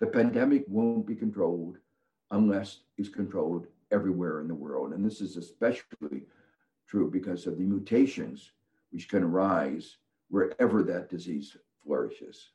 The 0.00 0.06
pandemic 0.06 0.64
won't 0.68 1.06
be 1.06 1.16
controlled 1.16 1.78
unless 2.30 2.80
it's 2.96 3.08
controlled 3.08 3.66
everywhere 3.90 4.40
in 4.40 4.48
the 4.48 4.54
world. 4.54 4.92
And 4.92 5.04
this 5.04 5.20
is 5.20 5.36
especially 5.36 6.24
true 6.86 7.10
because 7.10 7.46
of 7.46 7.58
the 7.58 7.64
mutations 7.64 8.52
which 8.90 9.08
can 9.08 9.22
arise 9.22 9.96
wherever 10.30 10.82
that 10.82 11.08
disease 11.08 11.56
flourishes. 11.84 12.50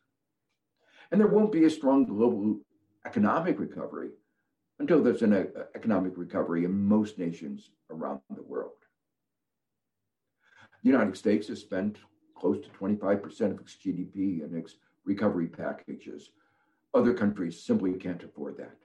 And 1.11 1.19
there 1.19 1.27
won't 1.27 1.51
be 1.51 1.65
a 1.65 1.69
strong 1.69 2.05
global 2.05 2.59
economic 3.05 3.59
recovery 3.59 4.09
until 4.79 5.03
there's 5.03 5.21
an 5.21 5.33
uh, 5.33 5.43
economic 5.75 6.13
recovery 6.17 6.65
in 6.65 6.87
most 6.87 7.19
nations 7.19 7.69
around 7.89 8.21
the 8.35 8.41
world. 8.41 8.71
The 10.83 10.89
United 10.89 11.15
States 11.15 11.47
has 11.47 11.61
spent 11.61 11.97
close 12.35 12.59
to 12.63 12.69
25% 12.69 13.51
of 13.51 13.59
its 13.61 13.75
GDP 13.75 14.43
in 14.43 14.53
its 14.53 14.75
recovery 15.05 15.47
packages. 15.47 16.31
Other 16.93 17.13
countries 17.13 17.63
simply 17.63 17.93
can't 17.93 18.23
afford 18.23 18.57
that. 18.57 18.75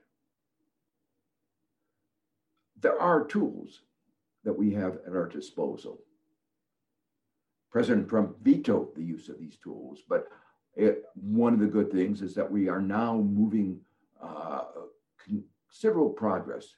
There 2.80 3.00
are 3.00 3.24
tools 3.24 3.80
that 4.44 4.56
we 4.56 4.72
have 4.74 4.98
at 5.06 5.14
our 5.14 5.28
disposal. 5.28 6.00
President 7.70 8.08
Trump 8.08 8.36
vetoed 8.42 8.94
the 8.94 9.04
use 9.04 9.28
of 9.28 9.38
these 9.38 9.58
tools, 9.62 10.02
but 10.08 10.28
it, 10.74 11.04
one 11.14 11.52
of 11.52 11.60
the 11.60 11.66
good 11.66 11.90
things 11.90 12.22
is 12.22 12.34
that 12.34 12.50
we 12.50 12.68
are 12.68 12.80
now 12.80 13.16
moving 13.16 13.80
uh, 14.22 14.62
considerable 15.68 16.10
progress 16.10 16.68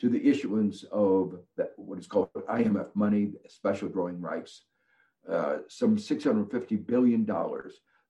to 0.00 0.08
the 0.08 0.26
issuance 0.26 0.82
of 0.90 1.38
what 1.76 1.98
is 1.98 2.06
called 2.06 2.30
IMF 2.48 2.88
money, 2.94 3.32
special 3.48 3.88
drawing 3.88 4.20
rights, 4.20 4.64
uh, 5.30 5.58
some 5.68 5.96
$650 5.96 6.86
billion 6.86 7.26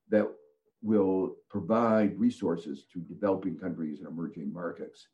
that 0.09 0.29
will 0.83 1.37
provide 1.49 2.19
resources 2.19 2.85
to 2.93 3.01
developing 3.01 3.59
countries 3.59 3.99
and 3.99 4.09
emerging 4.09 4.53
markets. 4.53 5.09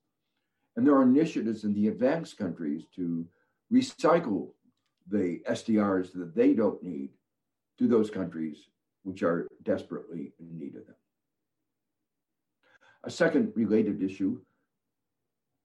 And 0.77 0.87
there 0.87 0.95
are 0.95 1.03
initiatives 1.03 1.65
in 1.65 1.73
the 1.75 1.89
advanced 1.89 2.37
countries 2.37 2.85
to 2.97 3.27
recycle 3.73 4.49
the 5.09 5.41
SDRs 5.49 6.13
that 6.13 6.35
they 6.35 6.53
don't 6.53 6.83
need 6.83 7.11
to 7.79 7.89
those 7.89 8.11
countries 8.11 8.69
which 9.03 9.23
are 9.23 9.47
desperately 9.63 10.33
in 10.39 10.59
need 10.59 10.75
of 10.77 10.87
them. 10.87 10.97
A 13.05 13.11
second 13.11 13.53
related 13.55 14.03
issue 14.03 14.41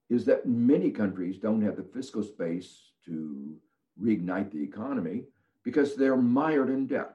is 0.08 0.24
that 0.26 0.46
many 0.46 0.90
countries 0.90 1.38
don't 1.38 1.62
have 1.62 1.76
the 1.76 1.82
fiscal 1.82 2.22
space 2.22 2.92
to 3.04 3.56
reignite 4.00 4.52
the 4.52 4.62
economy 4.62 5.24
because 5.64 5.96
they're 5.96 6.16
mired 6.16 6.70
in 6.70 6.86
debt. 6.86 7.14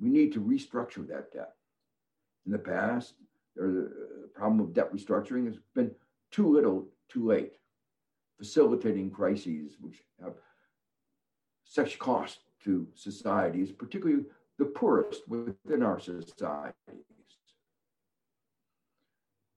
We 0.00 0.10
need 0.10 0.32
to 0.32 0.40
restructure 0.40 1.06
that 1.08 1.32
debt. 1.32 1.52
In 2.46 2.52
the 2.52 2.58
past, 2.58 3.14
the 3.54 3.90
problem 4.34 4.60
of 4.60 4.74
debt 4.74 4.92
restructuring 4.92 5.46
has 5.46 5.56
been 5.74 5.92
too 6.34 6.52
little, 6.52 6.88
too 7.08 7.24
late, 7.24 7.52
facilitating 8.38 9.08
crises 9.08 9.76
which 9.80 10.02
have 10.20 10.34
such 11.64 11.96
cost 12.00 12.40
to 12.64 12.88
societies, 12.94 13.70
particularly 13.70 14.24
the 14.58 14.64
poorest 14.64 15.28
within 15.28 15.84
our 15.84 16.00
societies. 16.00 16.74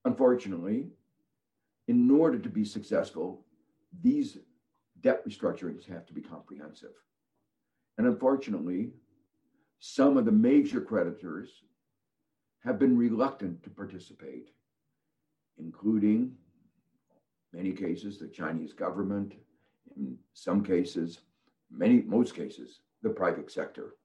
Unfortunately, 0.05 0.85
in 1.87 2.11
order 2.11 2.37
to 2.37 2.49
be 2.49 2.63
successful, 2.63 3.43
these 4.03 4.37
debt 5.01 5.27
restructurings 5.27 5.87
have 5.87 6.05
to 6.05 6.13
be 6.13 6.21
comprehensive. 6.21 6.93
And 7.97 8.05
unfortunately, 8.05 8.91
some 9.79 10.15
of 10.15 10.25
the 10.25 10.31
major 10.31 10.81
creditors 10.81 11.49
have 12.63 12.77
been 12.77 12.95
reluctant 12.95 13.63
to 13.63 13.71
participate, 13.71 14.49
including 15.57 16.35
many 17.53 17.71
cases 17.71 18.17
the 18.17 18.27
Chinese 18.27 18.73
government, 18.73 19.33
in 19.95 20.17
some 20.33 20.63
cases, 20.63 21.19
many 21.71 22.01
most 22.01 22.35
cases, 22.35 22.79
the 23.03 23.09
private 23.09 23.51
sector. 23.51 23.95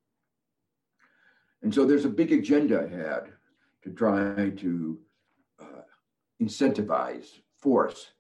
And 1.63 1.73
so 1.73 1.85
there's 1.85 2.05
a 2.05 2.11
big 2.11 2.33
agenda 2.33 2.81
ahead 2.81 3.33
to 3.83 3.91
try 3.91 4.51
to 4.51 4.99
uh, 5.61 5.83
incentivize, 6.41 7.41
force 7.57 8.13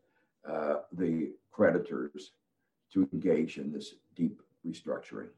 uh, 0.49 0.77
the 0.93 1.33
creditors 1.51 2.33
to 2.93 3.09
engage 3.13 3.59
in 3.59 3.73
this 3.73 3.95
deep 4.15 4.43
restructuring. 4.67 5.29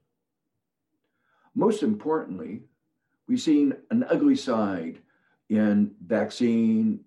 Most 1.54 1.82
importantly, 1.82 2.62
we've 3.28 3.40
seen 3.40 3.74
an 3.90 4.04
ugly 4.10 4.36
side 4.36 4.98
in 5.48 5.92
vaccine 6.04 7.00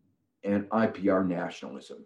and 0.44 0.70
IPR 0.70 1.28
nationalism. 1.28 2.06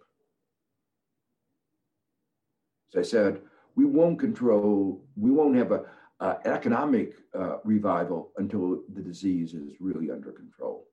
As 2.94 3.06
I 3.06 3.08
said, 3.08 3.40
we 3.74 3.84
won't 3.84 4.18
control, 4.18 5.02
we 5.16 5.30
won't 5.30 5.56
have 5.56 5.72
a, 5.72 5.84
uh, 6.20 6.38
economic 6.44 7.14
uh, 7.34 7.56
revival 7.64 8.30
until 8.36 8.82
the 8.94 9.00
disease 9.00 9.54
is 9.54 9.72
really 9.80 10.08
under 10.10 10.30
control. 10.30 10.86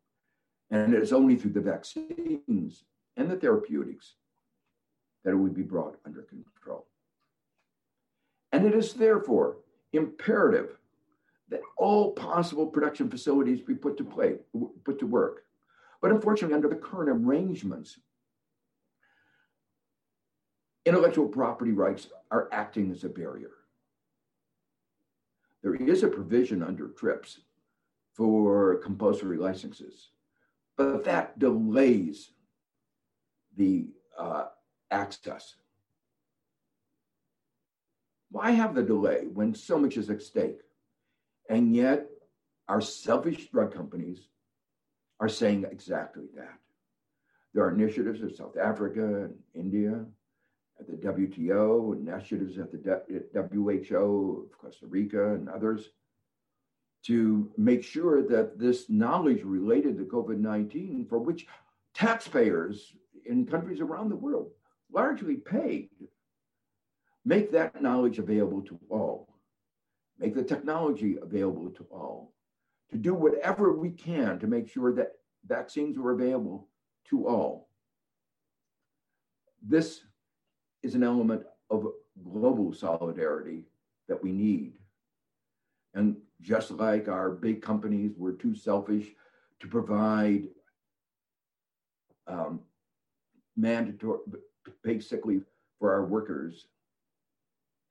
And 0.72 0.94
it 0.94 1.04
is 1.04 1.14
only 1.14 1.36
through 1.36 1.52
the 1.52 1.62
vaccines 1.62 2.84
and 3.16 3.30
the 3.30 3.36
therapeutics 3.36 4.16
that 5.24 5.32
it 5.32 5.36
would 5.36 5.54
be 5.54 5.62
brought 5.62 6.00
under 6.06 6.24
control. 6.24 6.88
And 8.52 8.66
it 8.66 8.74
is 8.74 8.94
therefore 8.94 9.58
imperative 9.94 10.78
that 11.50 11.62
all 11.78 12.14
possible 12.14 12.66
production 12.66 13.10
facilities 13.10 13.62
be 13.62 13.76
put 13.76 13.98
to 13.98 14.04
play, 14.04 14.38
put 14.84 15.00
to 15.00 15.06
work. 15.06 15.44
But 16.02 16.12
unfortunately, 16.12 16.56
under 16.56 16.70
the 16.70 16.76
current 16.76 17.10
arrangements, 17.10 18.00
intellectual 20.90 21.28
property 21.28 21.72
rights 21.72 22.08
are 22.32 22.50
acting 22.52 22.92
as 22.92 23.04
a 23.04 23.10
barrier. 23.10 23.52
There 25.62 25.76
is 25.76 26.02
a 26.02 26.08
provision 26.08 26.64
under 26.64 26.88
TRIPS 26.88 27.42
for 28.14 28.78
compulsory 28.78 29.38
licenses, 29.38 30.10
but 30.78 31.04
that 31.04 31.38
delays 31.38 32.32
the 33.56 33.90
uh, 34.18 34.46
access. 34.90 35.56
Why 38.32 38.52
have 38.52 38.74
the 38.74 38.84
delay 38.84 39.28
when 39.32 39.54
so 39.54 39.78
much 39.78 39.96
is 39.96 40.10
at 40.10 40.24
stake? 40.24 40.62
And 41.50 41.76
yet, 41.76 42.08
our 42.68 42.82
selfish 42.82 43.50
drug 43.50 43.74
companies 43.74 44.28
are 45.20 45.30
saying 45.30 45.66
exactly 45.70 46.26
that. 46.36 46.58
There 47.54 47.64
are 47.64 47.74
initiatives 47.74 48.22
in 48.22 48.34
South 48.34 48.58
Africa 48.58 49.04
and 49.04 49.36
India, 49.54 50.06
at 50.80 50.88
the 50.88 50.94
WTO, 50.94 51.96
initiatives 51.96 52.58
at 52.58 52.72
the 52.72 53.02
WHO 53.34 54.48
of 54.52 54.58
Costa 54.58 54.88
Rica 54.88 55.34
and 55.34 55.50
others 55.50 55.90
to 57.06 57.52
make 57.58 57.84
sure 57.84 58.22
that 58.28 58.60
this 58.60 58.90
knowledge 58.90 59.44
related 59.44 59.98
to 59.98 60.06
COVID 60.06 60.38
19, 60.40 61.06
for 61.10 61.20
which 61.20 61.48
taxpayers 61.94 62.94
in 63.26 63.46
countries 63.46 63.80
around 63.80 64.10
the 64.10 64.16
world 64.16 64.52
largely 64.92 65.36
paid, 65.36 65.90
make 67.26 67.52
that 67.52 67.82
knowledge 67.82 68.20
available 68.20 68.62
to 68.62 68.80
all 68.90 69.30
make 70.20 70.36
the 70.36 70.44
technology 70.44 71.18
available 71.22 71.70
to 71.72 71.86
all, 71.92 72.34
to 72.92 72.98
do 72.98 73.14
whatever 73.14 73.74
we 73.74 73.90
can 73.90 74.38
to 74.40 74.48
make 74.48 74.70
sure 74.70 74.94
that 74.94 75.14
vaccines 75.48 75.98
are 75.98 76.12
available 76.12 76.68
to 77.10 77.28
all. 77.28 77.70
This 79.66 80.02
is 80.84 80.96
an 80.96 81.04
element 81.04 81.44
of 81.70 81.88
global 82.24 82.74
solidarity 82.74 83.66
that 84.08 84.22
we 84.22 84.32
need. 84.32 84.74
And 85.94 86.18
just 86.42 86.72
like 86.72 87.08
our 87.08 87.32
big 87.32 87.62
companies 87.62 88.14
were 88.18 88.34
too 88.34 88.56
selfish 88.56 89.08
to 89.60 89.68
provide 89.68 90.48
um, 92.28 92.62
mandatory 93.58 94.20
leave 95.26 95.46
for 95.80 95.94
our 95.94 96.06
workers 96.06 96.68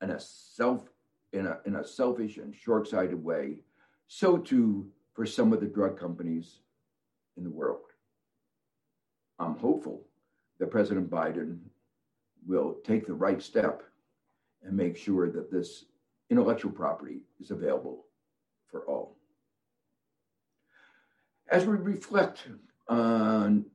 in 0.01 0.11
a 0.11 0.19
self 0.19 0.87
in 1.31 1.45
a, 1.45 1.59
in 1.65 1.75
a 1.75 1.85
selfish 1.85 2.37
and 2.37 2.55
short 2.55 2.87
sighted 2.87 3.23
way, 3.23 3.59
so 4.07 4.37
too 4.37 4.87
for 5.13 5.25
some 5.25 5.53
of 5.53 5.59
the 5.59 5.67
drug 5.67 5.99
companies 5.99 6.61
in 7.37 7.43
the 7.43 7.49
world. 7.49 7.81
I'm 9.37 9.55
hopeful 9.55 10.01
that 10.59 10.71
President 10.71 11.09
Biden 11.09 11.59
will 12.45 12.77
take 12.83 13.05
the 13.05 13.13
right 13.13 13.41
step 13.41 13.83
and 14.63 14.75
make 14.75 14.97
sure 14.97 15.29
that 15.29 15.51
this 15.51 15.85
intellectual 16.29 16.71
property 16.71 17.21
is 17.39 17.51
available 17.51 18.05
for 18.69 18.85
all. 18.85 19.17
As 21.49 21.65
we 21.65 21.75
reflect 21.75 22.47
on 22.87 23.65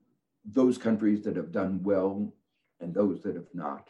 those 0.44 0.79
countries 0.79 1.22
that 1.24 1.37
have 1.37 1.53
done 1.53 1.83
well 1.83 2.33
and 2.81 2.94
those 2.94 3.22
that 3.22 3.35
have 3.35 3.53
not, 3.55 3.88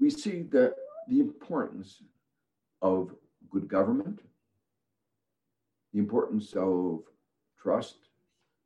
we 0.00 0.10
see 0.10 0.42
that 0.50 0.74
the 1.08 1.20
importance 1.20 2.02
of 2.82 3.14
good 3.50 3.68
government, 3.68 4.20
the 5.92 5.98
importance 5.98 6.54
of 6.54 7.02
trust, 7.60 7.96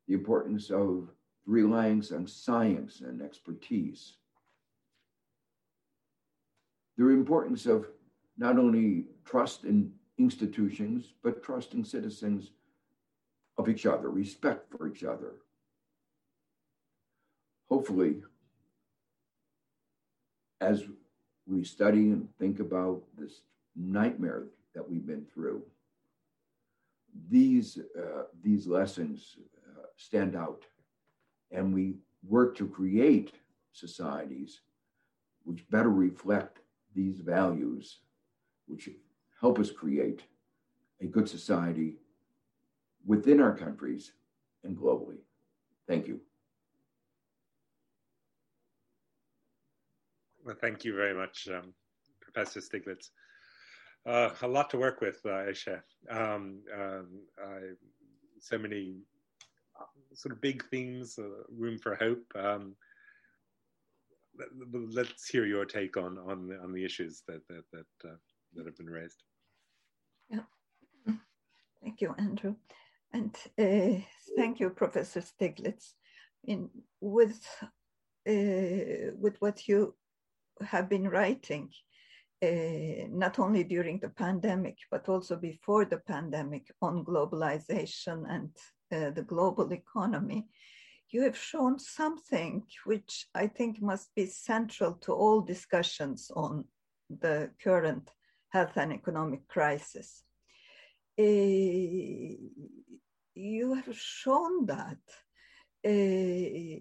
the 0.06 0.14
importance 0.14 0.70
of 0.70 1.08
reliance 1.46 2.12
on 2.12 2.26
science 2.26 3.00
and 3.00 3.20
expertise, 3.20 4.14
the 6.96 7.08
importance 7.08 7.66
of 7.66 7.86
not 8.38 8.58
only 8.58 9.04
trust 9.24 9.64
in 9.64 9.92
institutions, 10.18 11.12
but 11.22 11.42
trust 11.42 11.74
in 11.74 11.84
citizens 11.84 12.50
of 13.58 13.68
each 13.68 13.86
other, 13.86 14.10
respect 14.10 14.70
for 14.70 14.88
each 14.88 15.04
other. 15.04 15.34
Hopefully, 17.68 18.16
as 20.60 20.84
we 21.46 21.64
study 21.64 22.10
and 22.10 22.28
think 22.38 22.60
about 22.60 23.02
this 23.18 23.42
nightmare 23.76 24.44
that 24.74 24.88
we've 24.88 25.06
been 25.06 25.26
through, 25.32 25.62
these, 27.30 27.78
uh, 27.98 28.22
these 28.42 28.66
lessons 28.66 29.36
uh, 29.68 29.86
stand 29.96 30.34
out. 30.34 30.62
And 31.54 31.72
we 31.72 31.94
work 32.28 32.56
to 32.56 32.66
create 32.66 33.32
societies 33.72 34.60
which 35.44 35.68
better 35.70 35.90
reflect 35.90 36.60
these 36.94 37.20
values, 37.20 38.00
which 38.66 38.88
help 39.40 39.58
us 39.58 39.70
create 39.70 40.22
a 41.00 41.06
good 41.06 41.28
society 41.28 41.96
within 43.06 43.40
our 43.40 43.54
countries 43.54 44.12
and 44.64 44.76
globally. 44.76 45.18
Thank 45.86 46.08
you. 46.08 46.20
Well, 50.44 50.56
thank 50.60 50.84
you 50.84 50.94
very 50.94 51.14
much, 51.14 51.48
um, 51.48 51.74
Professor 52.20 52.60
Stiglitz. 52.60 53.10
Uh, 54.06 54.30
a 54.42 54.48
lot 54.48 54.68
to 54.70 54.78
work 54.78 55.00
with, 55.00 55.20
uh, 55.24 55.44
Ayşe. 55.48 55.80
Um, 56.10 56.60
um, 56.74 57.06
so 58.38 58.58
many 58.58 58.98
sort 60.14 60.32
of 60.32 60.40
big 60.40 60.64
themes, 60.70 61.18
uh, 61.18 61.44
room 61.48 61.78
for 61.78 61.94
hope. 61.94 62.24
Um, 62.34 62.74
let, 64.92 65.06
us 65.06 65.28
hear 65.30 65.46
your 65.46 65.64
take 65.64 65.96
on 65.96 66.18
on 66.18 66.58
on 66.62 66.72
the 66.72 66.84
issues 66.84 67.22
that 67.28 67.46
that 67.48 67.64
that, 67.72 68.08
uh, 68.08 68.16
that 68.54 68.66
have 68.66 68.76
been 68.76 68.90
raised. 68.90 69.22
Yeah, 70.28 70.40
thank 71.82 72.00
you, 72.00 72.14
Andrew, 72.18 72.56
and 73.12 73.36
uh, 73.58 74.00
thank 74.36 74.60
you, 74.60 74.70
Professor 74.70 75.20
Stiglitz. 75.20 75.92
In 76.44 76.68
with 77.00 77.46
with 78.26 79.36
what 79.38 79.68
you 79.68 79.94
have 80.62 80.88
been 80.88 81.08
writing, 81.08 81.70
uh, 82.42 83.06
not 83.10 83.38
only 83.38 83.64
during 83.64 84.00
the 84.00 84.08
pandemic, 84.08 84.78
but 84.90 85.08
also 85.08 85.36
before 85.36 85.84
the 85.84 85.98
pandemic 85.98 86.66
on 86.82 87.04
globalization 87.04 88.24
and 88.28 88.50
the 88.90 89.24
global 89.26 89.72
economy, 89.72 90.46
you 91.10 91.22
have 91.22 91.36
shown 91.36 91.78
something 91.78 92.64
which 92.84 93.26
I 93.34 93.46
think 93.46 93.80
must 93.80 94.14
be 94.14 94.26
central 94.26 94.94
to 95.02 95.12
all 95.12 95.40
discussions 95.40 96.30
on 96.34 96.64
the 97.08 97.50
current 97.62 98.10
health 98.48 98.76
and 98.76 98.92
economic 98.92 99.46
crisis. 99.48 100.24
Uh, 101.18 101.24
you 103.34 103.74
have 103.74 103.96
shown 103.96 104.66
that 104.66 104.98
uh, 105.86 106.80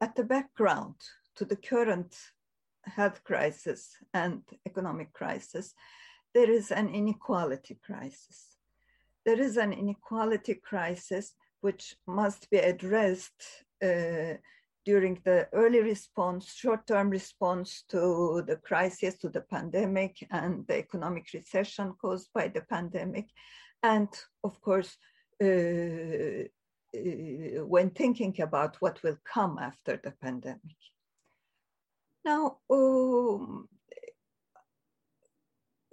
at 0.00 0.16
the 0.16 0.24
background 0.24 0.96
to 1.36 1.44
the 1.44 1.56
current 1.56 2.14
health 2.84 3.22
crisis 3.24 3.96
and 4.12 4.42
economic 4.66 5.12
crisis, 5.12 5.74
there 6.34 6.50
is 6.50 6.70
an 6.70 6.88
inequality 6.88 7.78
crisis. 7.84 8.53
There 9.24 9.40
is 9.40 9.56
an 9.56 9.72
inequality 9.72 10.54
crisis 10.54 11.34
which 11.60 11.96
must 12.06 12.50
be 12.50 12.58
addressed 12.58 13.64
uh, 13.82 14.34
during 14.84 15.18
the 15.24 15.48
early 15.52 15.80
response, 15.80 16.52
short-term 16.52 17.08
response 17.08 17.84
to 17.88 18.42
the 18.46 18.56
crisis, 18.56 19.16
to 19.18 19.30
the 19.30 19.40
pandemic 19.40 20.26
and 20.30 20.66
the 20.66 20.78
economic 20.78 21.26
recession 21.32 21.94
caused 22.00 22.28
by 22.34 22.48
the 22.48 22.60
pandemic. 22.60 23.30
And 23.82 24.08
of 24.42 24.60
course, 24.60 24.96
uh, 25.42 26.44
uh, 26.94 27.64
when 27.66 27.90
thinking 27.90 28.40
about 28.40 28.76
what 28.80 29.02
will 29.02 29.18
come 29.24 29.58
after 29.58 30.00
the 30.02 30.12
pandemic. 30.22 30.76
Now, 32.24 32.58
um, 32.70 33.68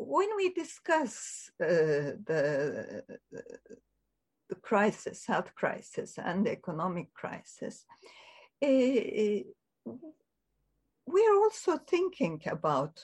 when 0.06 0.30
we 0.36 0.50
discuss 0.54 1.52
uh, 1.62 2.18
the, 2.26 3.04
the 4.50 4.56
crisis, 4.62 5.26
health 5.28 5.54
crisis, 5.56 6.18
and 6.18 6.46
the 6.46 6.52
economic 6.52 7.14
crisis, 7.14 7.86
uh, 8.64 8.68
we 11.08 11.28
are 11.28 11.36
also 11.36 11.78
thinking 11.78 12.42
about 12.48 13.00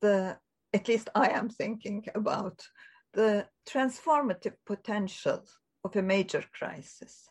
the, 0.00 0.36
at 0.72 0.88
least 0.88 1.08
I 1.14 1.28
am 1.28 1.48
thinking 1.48 2.04
about 2.14 2.66
the 3.12 3.46
transformative 3.68 4.54
potential 4.66 5.44
of 5.84 5.96
a 5.96 6.02
major 6.02 6.44
crisis. 6.52 7.28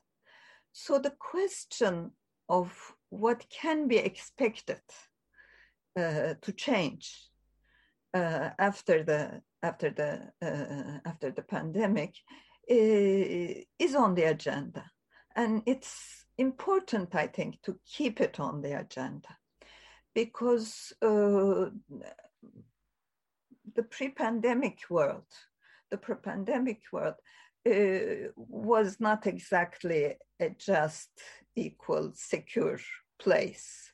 So 0.71 0.99
the 0.99 1.15
question 1.19 2.11
of 2.49 2.93
what 3.09 3.45
can 3.49 3.87
be 3.87 3.97
expected 3.97 4.81
uh, 5.97 6.35
to 6.41 6.51
change 6.51 7.29
uh, 8.15 8.49
after 8.57 9.03
the 9.03 9.41
after 9.61 9.89
the 9.89 10.11
uh, 10.41 10.99
after 11.05 11.31
the 11.31 11.41
pandemic 11.41 12.15
is 12.67 13.95
on 13.95 14.15
the 14.15 14.23
agenda, 14.23 14.83
and 15.35 15.61
it's 15.65 16.25
important, 16.37 17.13
I 17.13 17.27
think, 17.27 17.61
to 17.63 17.77
keep 17.85 18.21
it 18.21 18.39
on 18.39 18.61
the 18.61 18.79
agenda 18.79 19.37
because 20.15 20.93
uh, 21.01 21.69
the 23.75 23.83
pre-pandemic 23.89 24.79
world, 24.89 25.27
the 25.91 25.97
pre-pandemic 25.97 26.81
world 26.91 27.15
uh, 27.69 28.31
was 28.35 28.99
not 28.99 29.27
exactly 29.27 30.15
a 30.39 30.49
just, 30.57 31.09
equal, 31.55 32.13
secure 32.15 32.79
place 33.19 33.91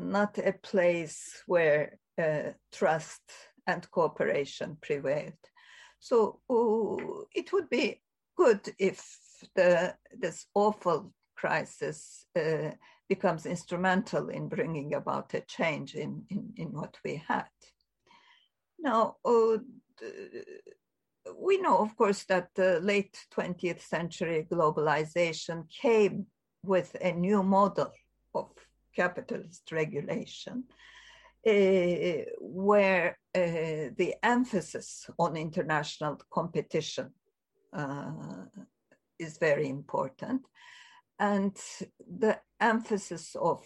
not 0.00 0.38
a 0.38 0.52
place 0.52 1.42
where 1.46 1.98
uh, 2.18 2.52
trust 2.72 3.22
and 3.66 3.90
cooperation 3.90 4.76
prevailed. 4.80 5.32
So 5.98 6.40
uh, 6.50 7.24
it 7.34 7.52
would 7.52 7.70
be 7.70 8.00
good 8.36 8.60
if 8.78 9.16
the, 9.54 9.94
this 10.18 10.46
awful 10.54 11.12
crisis 11.36 12.26
uh, 12.36 12.70
becomes 13.08 13.46
instrumental 13.46 14.28
in 14.28 14.48
bringing 14.48 14.94
about 14.94 15.34
a 15.34 15.40
change 15.40 15.94
in, 15.94 16.24
in, 16.30 16.52
in 16.56 16.72
what 16.72 16.96
we 17.04 17.22
had. 17.26 17.48
Now, 18.78 19.16
uh, 19.24 19.58
we 21.38 21.58
know, 21.58 21.78
of 21.78 21.96
course, 21.96 22.24
that 22.24 22.48
the 22.54 22.80
late 22.80 23.18
20th 23.36 23.80
century 23.80 24.46
globalization 24.50 25.64
came 25.70 26.26
with 26.62 26.96
a 27.00 27.12
new 27.12 27.42
model 27.42 27.92
of 28.34 28.50
capitalist 28.94 29.70
regulation, 29.72 30.64
uh, 31.46 32.24
where 32.40 33.18
uh, 33.34 33.90
the 33.96 34.14
emphasis 34.22 35.08
on 35.18 35.36
international 35.36 36.18
competition 36.30 37.10
uh, 37.72 38.46
is 39.18 39.38
very 39.38 39.68
important. 39.68 40.46
And 41.18 41.56
the 42.18 42.38
emphasis 42.60 43.36
of 43.38 43.62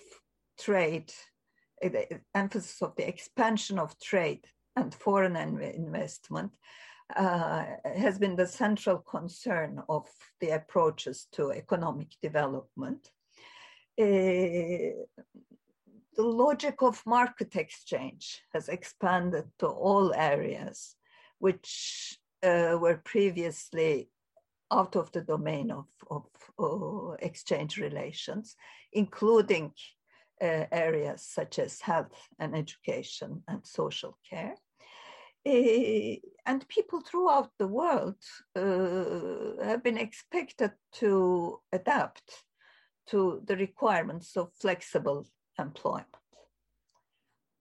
trade, 0.59 1.12
the 1.81 2.20
emphasis 2.35 2.83
of 2.83 2.95
the 2.97 3.09
expansion 3.09 3.79
of 3.79 3.99
trade 4.01 4.45
and 4.76 4.95
foreign 4.95 5.37
investment 5.37 6.53
uh, 7.16 7.64
has 7.85 8.18
been 8.18 8.37
the 8.37 8.47
central 8.47 8.99
concern 8.99 9.83
of 9.89 10.07
the 10.41 10.51
approaches 10.51 11.26
to 11.33 11.53
economic 11.53 12.09
development. 12.20 13.11
The 16.19 16.25
logic 16.25 16.83
of 16.83 17.07
market 17.07 17.55
exchange 17.55 18.43
has 18.53 18.69
expanded 18.69 19.45
to 19.61 19.69
all 19.69 20.12
areas 20.12 20.97
which 21.39 22.19
uh, 22.43 22.77
were 22.81 23.01
previously 23.05 24.11
out 24.73 24.97
of 24.97 25.12
the 25.12 25.21
domain 25.21 25.71
of, 25.71 25.87
of 26.11 26.27
uh, 26.59 27.12
exchange 27.21 27.79
relations, 27.79 28.57
including 28.93 29.71
uh, 30.43 30.64
areas 30.73 31.23
such 31.23 31.61
as 31.61 31.81
health 31.81 32.29
and 32.41 32.57
education 32.57 33.45
and 33.47 33.64
social 33.64 34.19
care. 34.29 34.57
Uh, 35.47 36.16
and 36.47 36.66
people 36.66 37.01
throughout 37.01 37.51
the 37.61 37.69
world 37.69 38.19
uh, 38.57 39.64
have 39.64 39.85
been 39.85 39.99
expected 39.99 40.73
to 40.95 41.61
adapt 41.73 42.43
to 43.07 43.41
the 43.47 43.57
requirements 43.57 44.37
of 44.37 44.51
flexible 44.61 45.25
employment. 45.59 46.07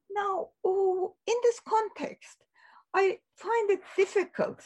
Now, 0.09 0.49
in 0.63 1.35
this 1.43 1.59
context, 1.67 2.43
I 2.93 3.19
find 3.35 3.71
it 3.71 3.81
difficult 3.95 4.63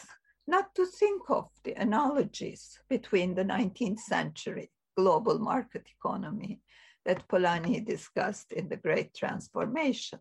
not 0.48 0.74
to 0.76 0.86
think 0.86 1.30
of 1.30 1.50
the 1.64 1.74
analogies 1.74 2.80
between 2.90 3.36
the 3.36 3.44
19th 3.44 4.00
century 4.00 4.72
global 4.98 5.40
market 5.40 5.88
economy 5.98 6.62
that 7.06 7.28
Polanyi 7.28 7.86
discussed 7.86 8.52
in 8.52 8.70
The 8.70 8.78
Great 8.78 9.14
Transformation. 9.14 10.20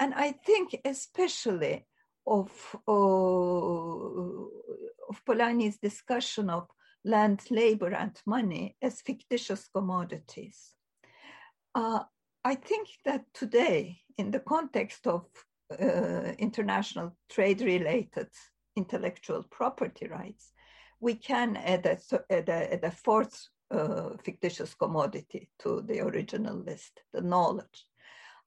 And 0.00 0.14
I 0.14 0.32
think 0.32 0.80
especially 0.84 1.86
of, 2.26 2.50
uh, 2.88 2.92
of 5.10 5.24
Polanyi's 5.26 5.78
discussion 5.78 6.50
of 6.50 6.68
land, 7.04 7.42
labor, 7.50 7.92
and 7.92 8.18
money 8.26 8.76
as 8.80 9.02
fictitious 9.02 9.68
commodities. 9.68 10.73
Uh, 11.74 12.00
I 12.44 12.54
think 12.54 12.88
that 13.04 13.24
today, 13.34 13.98
in 14.18 14.30
the 14.30 14.40
context 14.40 15.06
of 15.06 15.24
uh, 15.80 16.32
international 16.38 17.16
trade 17.30 17.60
related 17.62 18.28
intellectual 18.76 19.44
property 19.50 20.06
rights, 20.06 20.52
we 21.00 21.14
can 21.14 21.56
add 21.56 21.86
a, 21.86 21.98
add 22.30 22.48
a, 22.48 22.74
add 22.74 22.84
a 22.84 22.90
fourth 22.90 23.48
uh, 23.70 24.10
fictitious 24.24 24.74
commodity 24.74 25.48
to 25.60 25.82
the 25.82 26.00
original 26.00 26.56
list, 26.56 27.00
the 27.12 27.20
knowledge. 27.20 27.86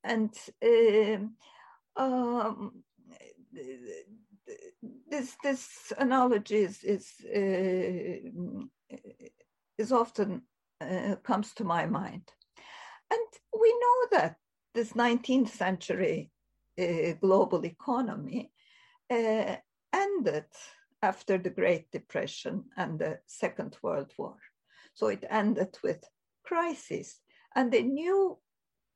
And 0.03 0.33
um, 0.63 1.35
um 1.95 2.83
this 5.09 5.35
this 5.43 5.93
analogy 5.97 6.57
is 6.57 6.83
is, 6.83 7.11
uh, 7.25 8.95
is 9.77 9.91
often 9.91 10.43
uh, 10.81 11.15
comes 11.23 11.53
to 11.55 11.63
my 11.63 11.85
mind, 11.85 12.31
and 13.11 13.27
we 13.59 13.69
know 13.69 14.19
that 14.19 14.35
this 14.73 14.93
19th 14.93 15.49
century 15.49 16.31
uh, 16.79 17.13
global 17.21 17.65
economy 17.65 18.51
uh, 19.09 19.55
ended 19.93 20.45
after 21.01 21.37
the 21.37 21.49
Great 21.49 21.89
Depression 21.91 22.65
and 22.75 22.99
the 22.99 23.19
Second 23.25 23.77
World 23.81 24.11
War. 24.17 24.37
So 24.93 25.07
it 25.07 25.23
ended 25.29 25.77
with 25.83 26.03
crisis 26.43 27.19
and 27.55 27.73
a 27.73 27.81
new 27.81 28.37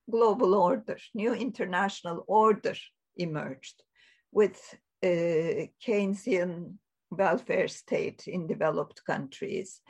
global 0.09 0.55
order, 0.55 0.97
new 1.13 1.33
international 1.33 2.23
order 2.27 2.75
emerged 3.17 3.83
with 4.31 4.59
uh, 5.03 5.67
Keynesian 5.85 6.75
welfare 7.09 7.67
state 7.67 8.27
in 8.27 8.47
developed 8.47 9.03
countries, 9.05 9.81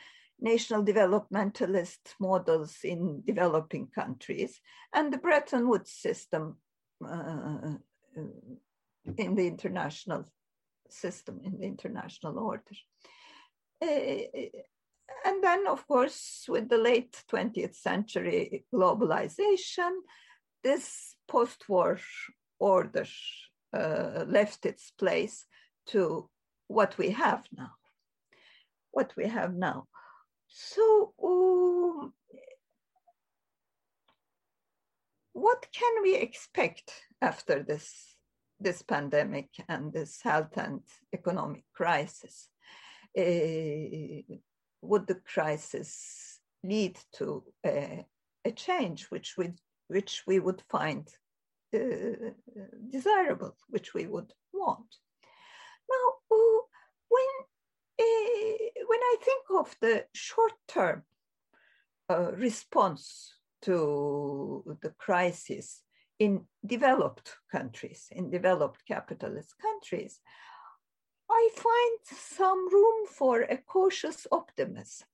national 0.41 0.83
developmentalist 0.83 2.15
models 2.19 2.77
in 2.83 3.21
developing 3.25 3.87
countries, 3.93 4.59
and 4.93 5.13
the 5.13 5.17
Bretton 5.17 5.67
Woods 5.69 5.91
system 5.91 6.57
uh, 7.05 7.75
in 9.17 9.35
the 9.35 9.47
international 9.47 10.25
system, 10.89 11.39
in 11.43 11.59
the 11.59 11.65
international 11.65 12.39
order. 12.39 12.75
Uh, 13.81 13.87
and 15.25 15.43
then, 15.43 15.67
of 15.67 15.87
course, 15.87 16.45
with 16.47 16.69
the 16.69 16.77
late 16.77 17.23
20th 17.31 17.75
century 17.75 18.65
globalization, 18.73 19.91
this 20.63 21.15
post 21.27 21.67
war 21.69 21.99
order 22.59 23.05
uh, 23.73 24.25
left 24.27 24.65
its 24.65 24.91
place 24.91 25.45
to 25.87 26.29
what 26.67 26.97
we 26.97 27.09
have 27.11 27.45
now. 27.55 27.71
What 28.91 29.13
we 29.15 29.27
have 29.27 29.53
now. 29.53 29.87
So, 30.53 31.13
um, 31.23 32.13
what 35.31 35.65
can 35.73 36.01
we 36.03 36.15
expect 36.15 36.91
after 37.21 37.63
this, 37.63 38.17
this 38.59 38.81
pandemic 38.81 39.49
and 39.69 39.93
this 39.93 40.21
health 40.21 40.57
and 40.57 40.81
economic 41.13 41.63
crisis? 41.73 42.49
Uh, 43.17 44.35
would 44.81 45.07
the 45.07 45.21
crisis 45.25 46.39
lead 46.63 46.99
to 47.13 47.43
a, 47.65 48.05
a 48.43 48.51
change 48.51 49.05
which 49.05 49.35
we, 49.37 49.53
which 49.87 50.23
we 50.27 50.39
would 50.39 50.61
find 50.69 51.07
uh, 51.73 52.31
desirable, 52.89 53.55
which 53.69 53.93
we 53.93 54.05
would 54.05 54.33
want? 54.53 54.97
Now, 55.89 56.13
uh, 56.29 56.61
when, 57.07 57.25
uh, 57.39 57.50
when 57.97 58.99
I 58.99 59.15
think 59.23 59.45
of 59.57 59.75
the 59.81 60.05
short 60.13 60.53
term 60.67 61.03
uh, 62.09 62.31
response 62.33 63.33
to 63.63 64.77
the 64.81 64.89
crisis 64.91 65.83
in 66.19 66.45
developed 66.65 67.37
countries, 67.51 68.07
in 68.11 68.29
developed 68.29 68.85
capitalist 68.87 69.55
countries, 69.61 70.19
I 71.29 71.49
find 71.55 72.19
some 72.19 72.71
room 72.71 73.07
for 73.07 73.41
a 73.41 73.57
cautious 73.57 74.27
optimism. 74.31 75.07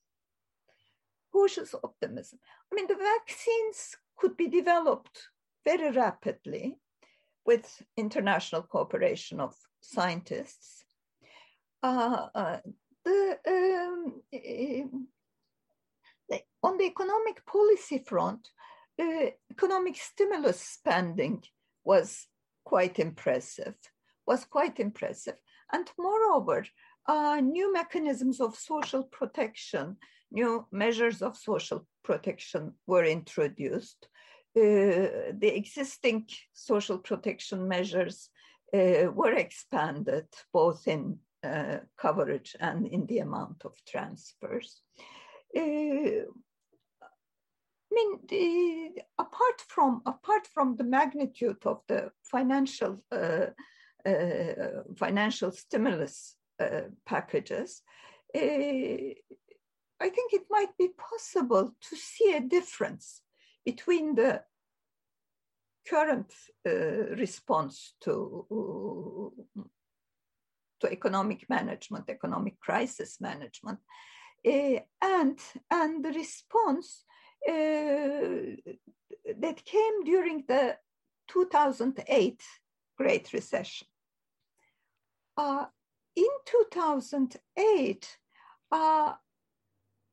Cautious 1.32 1.75
optimism. 1.84 2.39
I 2.71 2.75
mean, 2.75 2.88
the 2.88 2.95
vaccines 2.95 3.95
could 4.17 4.36
be 4.36 4.47
developed 4.47 5.30
very 5.63 5.91
rapidly 5.91 6.80
with 7.45 7.82
international 7.95 8.63
cooperation 8.63 9.39
of 9.39 9.55
scientists. 9.80 10.84
The, 11.84 13.38
um, 13.47 15.07
on 16.63 16.78
the 16.78 16.86
economic 16.86 17.45
policy 17.45 17.99
front, 17.99 18.49
economic 19.51 19.95
stimulus 19.95 20.59
spending 20.59 21.43
was 21.84 22.28
quite 22.65 22.99
impressive, 22.99 23.75
was 24.25 24.43
quite 24.45 24.80
impressive. 24.80 25.36
And 25.71 25.89
moreover, 25.97 26.65
uh, 27.07 27.39
new 27.41 27.71
mechanisms 27.71 28.41
of 28.41 28.55
social 28.55 29.03
protection, 29.03 29.97
new 30.32 30.65
measures 30.71 31.21
of 31.21 31.38
social 31.38 31.88
protection 32.03 32.73
were 32.86 33.05
introduced. 33.05 34.07
Uh, 34.55 35.32
the 35.38 35.51
existing 35.55 36.28
social 36.53 36.97
protection 36.97 37.67
measures 37.67 38.30
uh, 38.73 39.09
were 39.13 39.34
expanded 39.34 40.25
both 40.51 40.88
in 40.88 41.19
uh, 41.43 41.77
coverage 41.97 42.55
and 42.59 42.88
in 42.88 43.05
the 43.05 43.19
amount 43.19 43.63
of 43.63 43.73
transfers. 43.88 44.81
Uh, 45.55 46.25
I 47.89 47.91
mean, 47.91 48.19
the, 48.27 49.01
apart 49.17 49.61
from 49.67 50.01
apart 50.05 50.47
from 50.53 50.75
the 50.75 50.83
magnitude 50.83 51.65
of 51.65 51.81
the 51.88 52.11
financial 52.23 53.03
uh, 53.11 53.47
uh, 54.05 54.83
financial 54.95 55.51
stimulus 55.51 56.35
uh, 56.59 56.89
packages, 57.05 57.81
I 58.35 60.09
think 60.09 60.33
it 60.33 60.45
might 60.49 60.75
be 60.77 60.89
possible 60.89 61.75
to 61.89 61.95
see 61.95 62.33
a 62.33 62.41
difference 62.41 63.21
between 63.65 64.15
the 64.15 64.43
current 65.88 66.33
response 66.65 67.93
to 68.01 68.45
to 70.82 70.91
economic 70.91 71.49
management, 71.49 72.09
economic 72.09 72.59
crisis 72.59 73.19
management, 73.19 73.80
uh, 74.45 74.80
and 75.01 75.39
and 75.71 76.03
the 76.03 76.11
response 76.11 77.03
uh, 77.47 78.55
that 79.39 79.63
came 79.65 80.03
during 80.03 80.43
the 80.47 80.78
2008 81.28 82.41
Great 82.97 83.34
Recession. 83.34 83.88
Uh, 85.36 85.65
in 86.15 86.30
2008, 86.45 88.17
uh, 88.71 89.13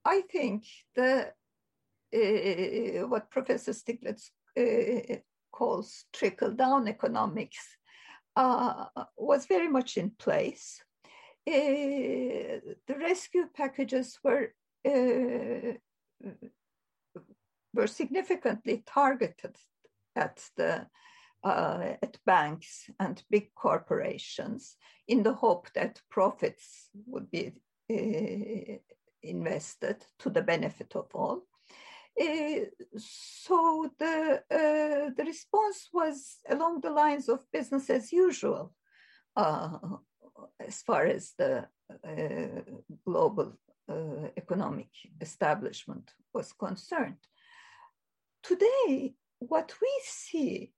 I 0.05 0.21
think 0.31 0.65
the 0.95 1.33
uh, 2.15 3.09
what 3.09 3.31
Professor 3.31 3.73
Stiglitz 3.73 4.31
calls 5.53 6.05
trickle 6.13 6.53
down 6.53 6.89
economics 6.89 7.79
uh, 8.37 8.87
was 9.17 9.47
very 9.47 9.69
much 9.69 9.97
in 9.97 10.11
place. 10.11 10.83
Uh, 11.47 12.61
the 12.87 12.97
rescue 12.99 13.47
packages 13.55 14.19
were 14.25 14.55
were 17.75 17.87
significantly 17.87 18.83
targeted 18.87 19.57
at 20.17 20.49
the 20.57 20.87
uh, 21.45 21.97
at 22.03 22.17
banks 22.25 22.89
and 22.99 23.23
big 23.31 23.55
corporations 23.55 24.77
in 25.07 25.23
the 25.23 25.35
hope 25.35 25.69
that 25.75 26.01
profits 26.11 26.89
would 27.07 27.31
be 27.31 27.53
uh, 27.93 28.79
invested 29.23 30.05
to 30.19 30.31
the 30.31 30.43
benefit 30.43 30.97
of 30.97 31.07
all. 31.15 31.43
Uh, 32.21 32.67
so 32.97 33.91
the, 33.99 34.43
uh, 34.51 35.11
the 35.17 35.25
response 35.25 35.89
was 35.93 36.39
along 36.49 36.81
the 36.81 36.91
lines 36.91 37.29
of 37.29 37.51
business 37.53 37.91
as 37.91 38.13
usual 38.13 38.73
uh, 39.37 39.79
as 40.61 40.83
far 40.83 41.07
as 41.07 41.33
the 41.37 41.67
global 43.05 43.53
economic 44.37 44.89
establishment 45.21 46.11
was 46.33 46.53
concerned. 46.53 47.19
Today, 48.43 49.15
what 49.39 49.75
we 49.83 49.93
see 50.05 50.73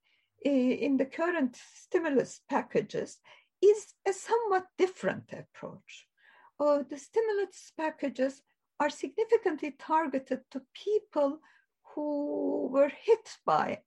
in 0.45 0.97
the 0.97 1.07
current 1.07 1.57
stimulus 1.74 2.41
packages 2.49 3.18
is 3.62 3.95
a 4.07 4.12
somewhat 4.12 4.66
different 4.78 5.32
approach. 5.32 6.07
Uh, 6.59 6.82
the 6.89 6.99
stimulus 6.99 7.72
packages 7.76 8.43
are 8.79 8.91
significantly 8.91 9.74
targeted 9.79 10.41
to 10.51 10.62
people 10.74 11.41
who 11.95 12.68
were 12.72 12.91
hit 12.91 13.39
by 13.45 13.81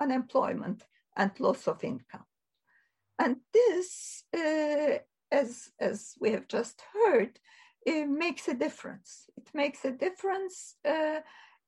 unemployment 0.00 0.86
and 1.16 1.30
loss 1.40 1.66
of 1.66 1.84
income. 1.84 2.24
And 3.18 3.36
this, 3.52 4.24
uh, 4.34 4.98
as, 5.30 5.70
as 5.80 6.14
we 6.20 6.30
have 6.30 6.48
just 6.48 6.82
heard, 6.94 7.38
makes 7.86 8.48
a 8.48 8.54
difference. 8.54 9.30
It 9.36 9.48
makes 9.54 9.84
a 9.84 9.92
difference 9.92 10.76
uh, 10.84 11.20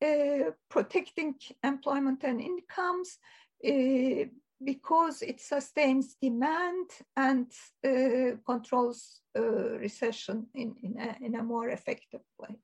uh, 0.05 0.51
protecting 0.69 1.35
employment 1.65 2.25
and 2.25 2.41
incomes, 2.41 3.19
uh, 3.67 4.29
because 4.63 5.23
it 5.23 5.41
sustains 5.41 6.17
demand 6.21 6.91
and 7.17 7.47
uh, 7.85 8.37
controls 8.47 9.21
uh, 9.39 9.79
recession 9.79 10.47
in, 10.55 10.75
in 10.83 10.99
a, 10.99 11.17
in, 11.25 11.35
a, 11.35 11.43
more 11.43 11.69
effective 11.69 12.21
way. 12.39 12.59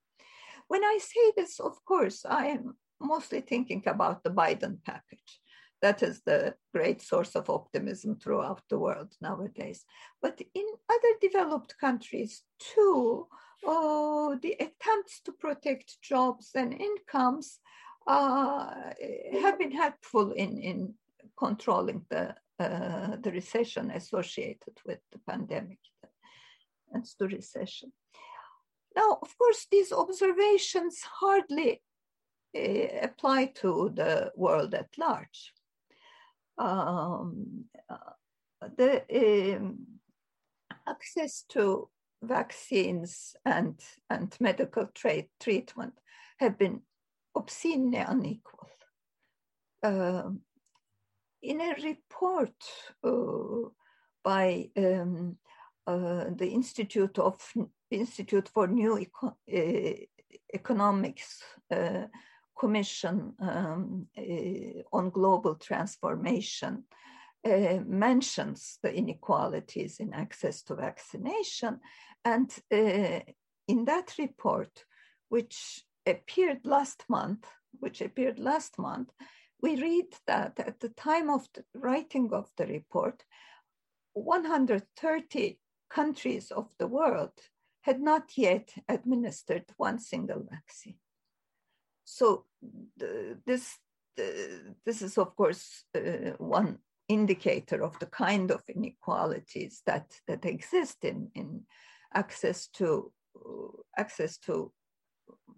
When 0.68 0.84
I 0.84 0.98
say 1.00 1.32
this, 1.36 1.60
of 1.60 1.82
course, 1.84 2.24
I 2.28 2.46
am 2.46 2.76
mostly 3.00 3.40
thinking 3.40 3.82
about 3.86 4.22
the 4.22 4.30
Biden 4.30 4.78
package. 4.84 5.40
That 5.82 6.02
is 6.02 6.22
the 6.24 6.54
great 6.74 7.02
source 7.02 7.36
of 7.36 7.50
optimism 7.50 8.16
throughout 8.16 8.62
the 8.68 8.78
world 8.78 9.12
nowadays. 9.20 9.84
But 10.20 10.40
in 10.54 10.66
other 10.88 11.12
developed 11.20 11.76
countries 11.78 12.42
too, 12.58 13.26
oh, 13.64 14.38
the 14.42 14.52
attempts 14.54 15.20
to 15.24 15.32
protect 15.32 16.00
jobs 16.02 16.50
and 16.54 16.72
incomes 16.72 17.58
uh, 18.06 18.70
have 19.40 19.58
been 19.58 19.72
helpful 19.72 20.32
in, 20.32 20.58
in 20.58 20.94
controlling 21.38 22.04
the, 22.10 22.34
uh, 22.58 23.16
the 23.20 23.30
recession 23.32 23.90
associated 23.90 24.78
with 24.84 24.98
the 25.12 25.18
pandemic 25.26 25.78
and 26.92 27.04
the 27.18 27.28
recession. 27.28 27.92
Now, 28.94 29.18
of 29.20 29.36
course, 29.36 29.66
these 29.70 29.92
observations 29.92 31.00
hardly 31.02 31.82
uh, 32.56 32.88
apply 33.02 33.46
to 33.56 33.92
the 33.94 34.32
world 34.34 34.74
at 34.74 34.88
large. 34.98 35.52
Um, 36.58 37.64
uh, 37.90 38.68
the 38.76 39.56
um, 39.56 40.00
access 40.88 41.44
to 41.50 41.90
vaccines 42.22 43.36
and, 43.44 43.78
and 44.08 44.34
medical 44.40 44.86
trade 44.94 45.28
treatment 45.40 45.92
have 46.38 46.58
been 46.58 46.80
obscenely 47.34 47.98
unequal. 47.98 48.68
Uh, 49.82 50.30
in 51.46 51.60
a 51.60 51.74
report 51.82 52.54
uh, 53.04 53.68
by 54.24 54.68
um, 54.76 55.36
uh, 55.86 56.24
the 56.34 56.48
Institute 56.48 57.18
of 57.18 57.40
Institute 57.90 58.48
for 58.52 58.66
New 58.66 58.98
Eco- 58.98 59.36
uh, 59.54 59.92
Economics 60.52 61.42
uh, 61.70 62.06
Commission 62.58 63.34
um, 63.40 64.06
uh, 64.18 64.82
on 64.92 65.10
Global 65.10 65.54
Transformation, 65.54 66.84
mentions 67.86 68.78
the 68.82 68.92
inequalities 68.92 70.00
in 70.00 70.12
access 70.12 70.62
to 70.62 70.74
vaccination, 70.74 71.78
and 72.24 72.50
in 72.72 73.84
that 73.84 74.14
report, 74.18 74.84
which 75.28 75.84
appeared 76.06 76.60
last 76.64 77.04
month, 77.08 77.46
which 77.78 78.00
appeared 78.00 78.40
last 78.40 78.80
month, 78.80 79.10
we 79.66 79.82
read 79.82 80.14
that 80.28 80.60
at 80.60 80.78
the 80.78 80.90
time 80.90 81.28
of 81.28 81.48
the 81.54 81.64
writing 81.74 82.32
of 82.32 82.48
the 82.56 82.66
report, 82.66 83.24
130 84.14 85.58
countries 85.90 86.52
of 86.52 86.68
the 86.78 86.86
world 86.86 87.32
had 87.82 88.00
not 88.00 88.36
yet 88.36 88.72
administered 88.88 89.64
one 89.76 89.98
single 89.98 90.46
vaccine. 90.48 90.98
So 92.04 92.44
the, 92.96 93.38
this, 93.44 93.78
the, 94.16 94.74
this 94.84 95.02
is, 95.02 95.18
of 95.18 95.34
course, 95.34 95.84
uh, 95.96 96.36
one 96.38 96.78
indicator 97.08 97.82
of 97.82 97.98
the 97.98 98.06
kind 98.06 98.52
of 98.52 98.62
inequalities 98.68 99.82
that, 99.86 100.12
that 100.28 100.44
exist 100.44 101.04
in, 101.04 101.30
in 101.34 101.62
access 102.14 102.68
to 102.68 103.12
access 103.96 104.38
to 104.38 104.72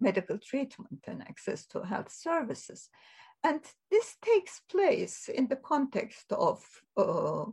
medical 0.01 0.37
treatment 0.37 0.99
and 1.07 1.21
access 1.21 1.65
to 1.67 1.81
health 1.81 2.11
services. 2.11 2.89
And 3.43 3.61
this 3.89 4.17
takes 4.21 4.61
place 4.69 5.29
in 5.29 5.47
the 5.47 5.55
context 5.55 6.31
of 6.31 6.61
uh, 6.97 7.45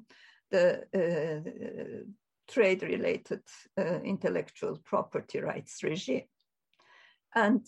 the 0.50 0.82
uh, 0.94 2.04
trade 2.48 2.82
related 2.82 3.42
uh, 3.78 4.00
intellectual 4.02 4.80
property 4.84 5.40
rights 5.40 5.82
regime. 5.82 6.24
And 7.34 7.64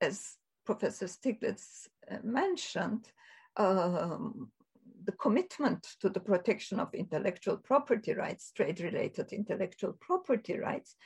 as 0.00 0.36
Professor 0.64 1.06
Stiglitz 1.06 1.88
uh, 2.10 2.18
mentioned, 2.22 3.10
um, 3.56 4.50
the 5.04 5.12
commitment 5.12 5.86
to 6.00 6.08
the 6.10 6.20
protection 6.20 6.78
of 6.78 6.94
intellectual 6.94 7.56
property 7.56 8.12
rights, 8.12 8.52
trade 8.52 8.80
related 8.80 9.32
intellectual 9.32 9.94
property 10.00 10.58
rights, 10.58 10.96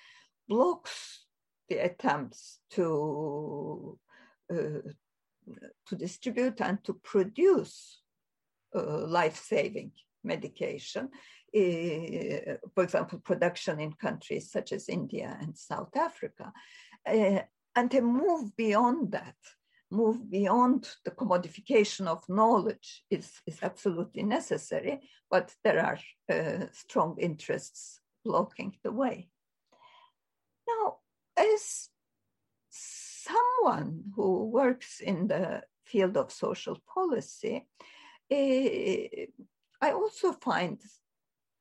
blocks 0.49 1.25
the 1.69 1.79
attempts 1.79 2.59
to, 2.71 3.99
uh, 4.53 4.91
to 5.87 5.97
distribute 5.97 6.61
and 6.61 6.83
to 6.85 6.95
produce 6.95 8.01
uh, 8.75 9.07
life 9.07 9.37
saving 9.37 9.93
medication. 10.25 11.09
Uh, 11.55 12.57
for 12.75 12.83
example, 12.83 13.19
production 13.19 13.81
in 13.81 13.93
countries 13.93 14.51
such 14.51 14.73
as 14.73 14.89
India 14.89 15.37
and 15.41 15.57
South 15.57 15.95
Africa, 15.97 16.53
uh, 17.07 17.43
and 17.75 17.91
to 17.91 18.01
move 18.01 18.57
beyond 18.57 19.13
that, 19.13 19.37
move 19.91 20.31
beyond 20.31 20.89
the 21.05 21.11
commodification 21.11 22.07
of 22.07 22.27
knowledge 22.29 23.05
is, 23.11 23.31
is 23.47 23.59
absolutely 23.63 24.23
necessary, 24.23 25.01
but 25.31 25.55
there 25.65 25.85
are 25.85 25.99
uh, 26.33 26.67
strong 26.73 27.17
interests 27.19 28.01
blocking 28.25 28.75
the 28.83 28.93
way. 28.93 29.29
Now, 30.67 30.97
as 31.37 31.89
someone 33.29 34.05
who 34.15 34.45
works 34.51 35.01
in 35.01 35.29
the 35.29 35.63
field 35.85 36.17
of 36.17 36.33
social 36.33 36.79
policy, 36.95 37.67
uh, 38.31 39.27
I 39.81 39.93
also 39.93 40.33
find 40.33 40.81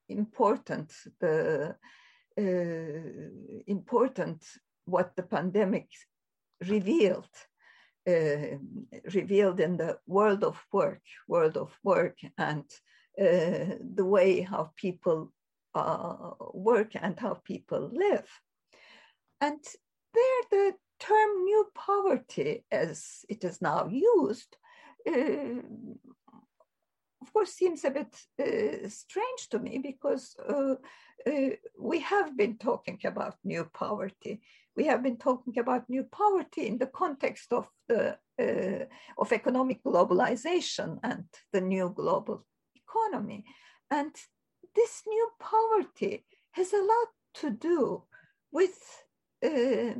important 0.10 0.92
the 1.20 1.76
uh, 2.38 3.62
important 3.68 4.44
what 4.86 5.16
the 5.16 5.24
pandemic 5.24 5.88
revealed 6.68 7.36
uh, 8.08 8.58
revealed 9.14 9.60
in 9.60 9.78
the 9.78 9.98
world 10.08 10.44
of 10.44 10.58
work 10.72 11.02
world 11.28 11.58
of 11.58 11.72
work 11.84 12.18
and 12.38 12.66
uh, 13.20 13.76
the 13.96 14.06
way 14.06 14.42
how 14.42 14.72
people 14.76 15.32
uh, 15.76 16.32
work 16.54 16.92
and 16.96 17.20
how 17.20 17.36
people 17.44 17.92
live. 17.94 18.28
And 19.40 19.60
there 20.14 20.44
the 20.50 20.74
term 21.02 21.44
new 21.44 21.66
poverty 21.76 22.64
as 22.72 23.26
it 23.30 23.44
is 23.44 23.62
now 23.62 23.88
used 23.88 24.56
uh, 25.10 25.62
of 27.22 27.34
course 27.34 27.54
seems 27.54 27.86
a 27.86 27.92
bit 27.92 28.14
uh, 28.40 28.90
strange 28.90 29.50
to 29.50 29.60
me 29.60 29.78
because 29.78 30.36
uh, 30.50 30.76
uh, 31.28 31.50
we 31.80 32.00
have 32.00 32.36
been 32.36 32.58
talking 32.58 33.00
about 33.06 33.36
new 33.44 33.66
poverty. 33.74 34.42
We 34.76 34.86
have 34.86 35.04
been 35.04 35.18
talking 35.18 35.58
about 35.60 35.90
new 35.90 36.04
poverty 36.04 36.68
in 36.68 36.78
the 36.78 36.88
context 36.88 37.54
of 37.54 37.70
the 37.88 38.18
uh, 38.40 38.86
of 39.18 39.32
economic 39.32 39.84
globalization 39.84 41.00
and 41.04 41.26
the 41.54 41.62
new 41.62 41.94
global 41.96 42.46
economy, 42.76 43.46
and 43.92 44.12
this 44.76 45.04
new 45.08 45.30
poverty 45.40 46.26
has 46.52 46.74
a 46.74 46.78
lot 46.78 47.10
to 47.36 47.52
do 47.52 48.04
with 48.52 48.80
uh, 49.46 49.94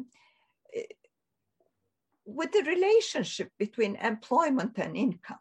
with 2.26 2.52
the 2.52 2.64
relationship 2.64 3.50
between 3.58 3.96
employment 3.98 4.78
and 4.78 4.96
income 4.96 5.40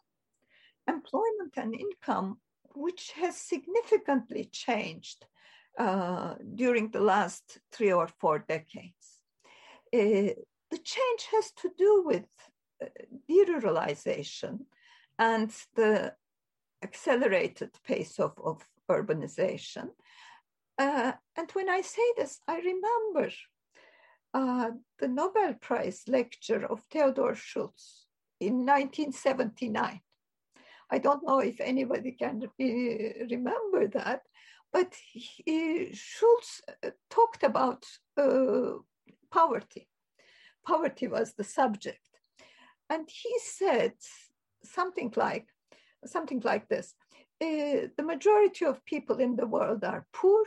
employment 0.91 1.55
and 1.57 1.75
income, 1.75 2.39
which 2.75 3.13
has 3.13 3.37
significantly 3.37 4.49
changed 4.53 5.27
uh, 5.79 6.35
during 6.55 6.91
the 6.91 7.01
last 7.01 7.59
three 7.73 7.93
or 7.93 8.09
four 8.21 8.39
decades. 8.39 9.07
Uh, 9.93 10.35
the 10.73 10.81
change 10.95 11.23
has 11.33 11.53
to 11.53 11.71
do 11.77 12.03
with 12.07 12.27
uh, 12.83 12.87
deruralization 13.29 14.61
and 15.19 15.51
the 15.75 16.13
accelerated 16.83 17.71
pace 17.85 18.19
of, 18.19 18.33
of 18.43 18.63
urbanization. 18.91 19.89
Uh, 20.79 21.13
and 21.37 21.51
when 21.53 21.69
I 21.69 21.83
say 21.83 22.07
this, 22.17 22.41
I 22.49 22.57
remember 22.57 23.31
uh, 24.35 24.71
the 24.99 25.09
Nobel 25.09 25.55
Prize 25.55 26.03
lecture 26.07 26.65
of 26.67 26.83
Theodore 26.91 27.35
Schultz 27.35 28.07
in 28.41 28.65
1979. 28.67 30.01
I 30.93 30.99
don't 30.99 31.27
know 31.27 31.39
if 31.39 31.61
anybody 31.61 32.13
can 32.13 32.43
remember 32.59 33.89
that, 33.89 34.23
but 34.73 34.95
he, 35.13 35.91
Schultz 35.93 36.63
uh, 36.85 36.91
talked 37.09 37.43
about 37.43 37.85
uh, 38.17 38.79
poverty. 39.31 39.89
Poverty 40.67 41.09
was 41.09 41.35
the 41.35 41.45
subject. 41.45 42.01
And 42.89 43.09
he 43.09 43.33
said 43.39 43.93
something 44.65 45.13
like, 45.17 45.47
something 46.05 46.41
like 46.45 46.69
this. 46.69 46.95
Uh, 47.41 47.89
the 47.97 48.05
majority 48.05 48.65
of 48.65 48.85
people 48.85 49.17
in 49.17 49.37
the 49.37 49.47
world 49.47 49.85
are 49.85 50.07
poor. 50.13 50.45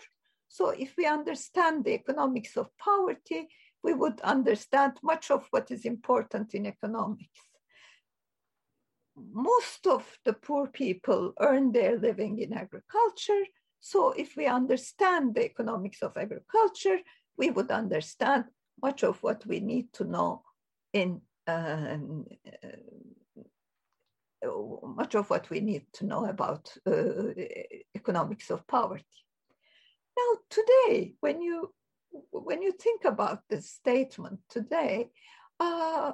So 0.50 0.70
if 0.70 0.94
we 0.98 1.08
understand 1.08 1.84
the 1.84 1.94
economics 1.94 2.58
of 2.58 2.70
poverty, 2.78 3.48
we 3.84 3.94
would 3.94 4.20
understand 4.22 4.94
much 5.04 5.30
of 5.32 5.46
what 5.52 5.70
is 5.72 5.86
important 5.86 6.54
in 6.54 6.66
economics 6.66 7.40
most 9.16 9.86
of 9.88 10.18
the 10.26 10.34
poor 10.34 10.68
people 10.68 11.34
earn 11.40 11.72
their 11.72 11.98
living 11.98 12.40
in 12.40 12.54
agriculture. 12.54 13.44
So 13.80 14.12
if 14.12 14.36
we 14.36 14.46
understand 14.46 15.36
the 15.36 15.46
economics 15.46 16.02
of 16.02 16.18
agriculture, 16.18 17.00
we 17.38 17.52
would 17.52 17.72
understand 17.72 18.46
much 18.82 19.04
of 19.04 19.22
what 19.22 19.46
we 19.46 19.60
need 19.60 19.94
to 19.94 20.04
know 20.04 20.44
in 20.94 21.22
um, 21.48 22.26
much 24.84 25.16
of 25.16 25.30
what 25.30 25.50
we 25.50 25.60
need 25.60 25.86
to 25.94 26.06
know 26.06 26.26
about 26.26 26.72
uh, 26.86 27.34
economics 27.96 28.50
of 28.50 28.66
poverty. 28.68 29.06
Now, 30.18 30.40
today, 30.50 31.16
when 31.22 31.42
you 31.42 31.74
when 32.32 32.61
you 32.61 32.72
think 32.72 33.05
about 33.05 33.39
this 33.49 33.70
statement 33.70 34.39
today, 34.49 35.09
uh, 35.59 36.14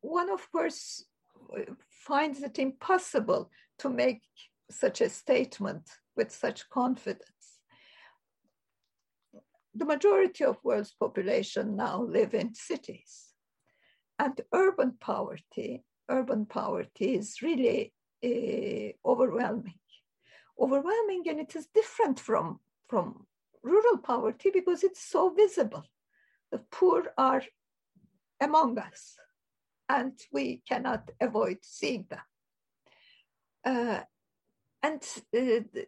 one, 0.00 0.30
of 0.30 0.50
course, 0.52 1.04
finds 1.90 2.42
it 2.42 2.58
impossible 2.58 3.50
to 3.78 3.88
make 3.88 4.22
such 4.70 5.00
a 5.00 5.08
statement 5.08 5.88
with 6.16 6.30
such 6.32 6.68
confidence. 6.70 7.60
The 9.74 9.84
majority 9.84 10.44
of 10.44 10.64
world's 10.64 10.94
population 10.98 11.76
now 11.76 12.02
live 12.02 12.34
in 12.34 12.54
cities. 12.54 13.26
And 14.18 14.40
urban 14.54 14.94
poverty, 14.98 15.84
urban 16.08 16.46
poverty 16.46 17.16
is 17.16 17.42
really 17.42 17.92
uh, 18.24 19.08
overwhelming. 19.08 19.78
Overwhelming, 20.58 21.24
and 21.28 21.40
it 21.40 21.54
is 21.54 21.66
different 21.74 22.18
from, 22.18 22.60
from 22.88 23.26
rural 23.62 23.98
poverty 23.98 24.50
because 24.52 24.84
it's 24.84 25.04
so 25.04 25.30
visible. 25.30 25.84
The 26.52 26.58
poor 26.70 27.12
are 27.18 27.42
among 28.40 28.78
us, 28.78 29.16
and 29.88 30.12
we 30.32 30.62
cannot 30.68 31.10
avoid 31.20 31.58
seeing 31.62 32.06
them. 32.08 32.20
Uh, 33.64 34.00
and 34.82 35.02
uh, 35.36 35.80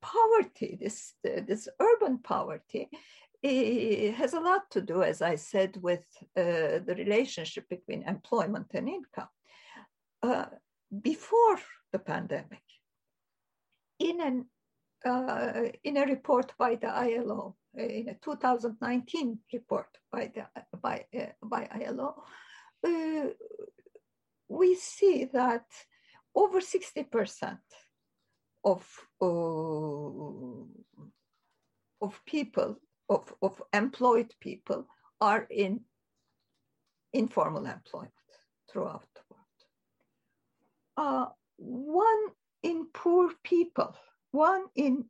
poverty, 0.00 0.78
this, 0.80 1.14
uh, 1.26 1.40
this 1.46 1.68
urban 1.80 2.18
poverty, 2.18 2.88
has 3.42 4.34
a 4.34 4.40
lot 4.40 4.70
to 4.70 4.80
do, 4.80 5.02
as 5.02 5.22
I 5.22 5.36
said, 5.36 5.78
with 5.80 6.04
uh, 6.36 6.84
the 6.84 6.94
relationship 6.96 7.68
between 7.68 8.02
employment 8.02 8.66
and 8.74 8.88
income. 8.88 9.28
Uh, 10.22 10.46
before 11.02 11.58
the 11.92 11.98
pandemic, 11.98 12.62
in, 13.98 14.20
an, 14.20 14.46
uh, 15.04 15.62
in 15.84 15.96
a 15.96 16.04
report 16.06 16.52
by 16.58 16.74
the 16.74 16.88
ILO, 16.88 17.56
in 17.74 18.08
a 18.08 18.14
2019 18.14 19.38
report 19.52 19.86
by, 20.12 20.30
the, 20.34 20.46
by, 20.80 21.06
by 21.42 21.68
ILO, 21.72 22.22
we 24.48 24.74
see 24.74 25.26
that 25.32 25.66
over 26.34 26.60
60% 26.60 27.58
of, 28.64 28.86
uh, 29.22 29.26
of 32.04 32.20
people, 32.26 32.76
of, 33.08 33.32
of 33.42 33.62
employed 33.72 34.34
people, 34.40 34.86
are 35.20 35.46
in 35.50 35.80
informal 37.12 37.66
employment 37.66 38.12
throughout 38.70 39.06
the 39.14 39.20
world. 39.30 39.44
Uh, 40.96 41.26
one 41.56 42.28
in 42.62 42.86
poor 42.92 43.32
people, 43.42 43.94
one 44.32 44.64
in, 44.74 45.04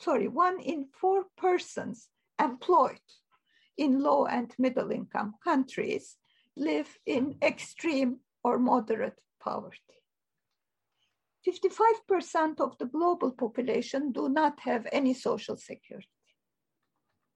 sorry, 0.00 0.28
one 0.28 0.60
in 0.60 0.86
four 1.00 1.24
persons 1.36 2.08
employed 2.40 3.00
in 3.76 4.02
low 4.02 4.26
and 4.26 4.52
middle 4.58 4.90
income 4.90 5.34
countries 5.42 6.16
live 6.56 6.98
in 7.06 7.36
extreme 7.42 8.18
or 8.42 8.58
moderate 8.58 9.20
poverty. 9.40 9.80
55% 11.46 12.60
of 12.60 12.76
the 12.78 12.86
global 12.86 13.30
population 13.30 14.12
do 14.12 14.28
not 14.28 14.58
have 14.60 14.86
any 14.90 15.14
social 15.14 15.56
security. 15.56 16.08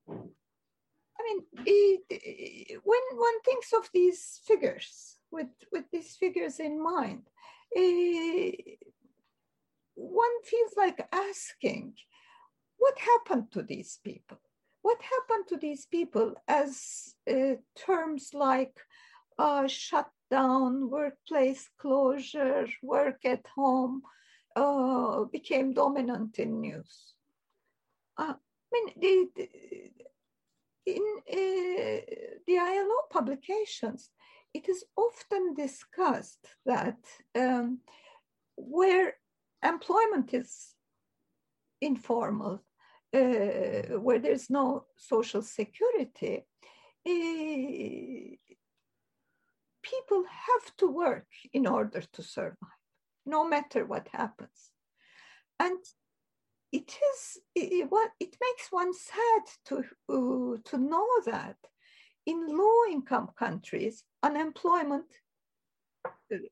I 0.09 1.23
mean, 1.25 1.43
it, 1.67 2.81
when 2.83 3.01
one 3.13 3.41
thinks 3.43 3.73
of 3.73 3.89
these 3.95 4.41
figures, 4.45 5.19
with, 5.31 5.49
with 5.71 5.85
these 5.93 6.17
figures 6.17 6.59
in 6.59 6.83
mind, 6.83 7.23
it, 7.71 8.79
one 10.01 10.43
feels 10.45 10.73
like 10.77 11.07
asking, 11.13 11.95
what 12.79 12.99
happened 12.99 13.53
to 13.53 13.63
these 13.63 13.99
people? 14.03 14.39
What 14.83 14.99
happened 15.03 15.47
to 15.49 15.57
these 15.59 15.85
people 15.85 16.35
as 16.49 17.15
uh, 17.31 17.57
terms 17.77 18.31
like 18.33 18.75
uh, 19.39 19.67
shut 19.67 20.09
down, 20.31 20.89
workplace 20.89 21.69
closure, 21.79 22.67
work 22.83 23.25
at 23.25 23.45
home 23.55 24.03
uh, 24.57 25.25
became 25.25 25.75
dominant 25.75 26.39
in 26.39 26.61
news. 26.61 27.15
Uh, 28.17 28.35
I 28.35 28.73
mean, 28.73 28.87
the, 28.97 29.29
the, 29.37 29.49
in 30.87 31.03
uh, 31.29 32.01
the 32.47 32.59
ILO 32.59 33.01
publications, 33.11 34.11
it 34.55 34.69
is 34.69 34.85
often 34.97 35.55
discussed 35.55 36.47
that 36.65 36.99
um, 37.39 37.81
where 38.57 39.15
employment 39.81 40.35
is 40.35 40.75
informal, 41.81 42.63
uh, 43.15 43.99
where 43.99 44.19
there's 44.19 44.51
no 44.51 44.85
social 44.97 45.43
security, 45.43 46.45
uh, 47.09 48.37
people 49.83 50.25
have 50.25 50.77
to 50.77 50.87
work 50.87 51.27
in 51.53 51.67
order 51.67 52.03
to 52.13 52.23
survive, 52.23 52.57
no 53.25 53.49
matter 53.49 53.85
what 53.87 54.09
happens. 54.13 54.71
And 55.59 55.79
it 56.73 56.93
is 57.13 57.39
it, 57.55 57.91
what 57.91 58.11
it 58.21 58.37
makes 58.41 58.69
one 58.71 58.93
sad 58.95 59.43
to 59.67 59.79
uh, 60.09 60.57
to 60.71 60.79
know 60.79 61.09
that 61.27 61.57
in 62.27 62.47
low 62.47 62.93
income 62.93 63.29
countries 63.37 64.05
unemployment 64.23 65.07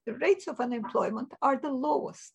rates 0.07 0.49
of 0.49 0.61
unemployment 0.61 1.33
are 1.41 1.57
the 1.57 1.71
lowest 1.71 2.35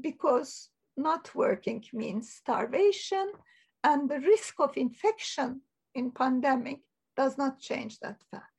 because 0.00 0.68
not 0.96 1.34
working 1.34 1.84
means 1.92 2.30
starvation 2.30 3.32
and 3.82 4.08
the 4.08 4.20
risk 4.20 4.54
of 4.60 4.76
infection 4.76 5.60
in 5.94 6.10
pandemic 6.10 6.80
does 7.16 7.36
not 7.38 7.60
change 7.60 7.98
that 8.00 8.20
fact 8.30 8.54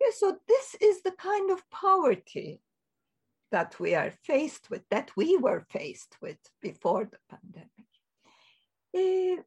yeah, 0.00 0.10
so 0.16 0.38
this 0.48 0.74
is 0.80 1.02
the 1.02 1.12
kind 1.12 1.50
of 1.50 1.68
poverty 1.70 2.62
that 3.52 3.78
we 3.78 3.94
are 3.94 4.10
faced 4.10 4.70
with, 4.70 4.82
that 4.90 5.10
we 5.16 5.36
were 5.36 5.60
faced 5.68 6.16
with 6.22 6.38
before 6.62 7.04
the 7.04 7.18
pandemic. 7.28 7.90
Uh, 8.96 9.42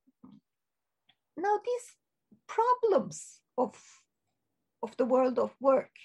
now, 1.37 1.59
these 1.65 1.97
problems 2.47 3.39
of, 3.57 3.75
of 4.83 4.95
the 4.97 5.05
world 5.05 5.39
of 5.39 5.51
work, 5.59 5.95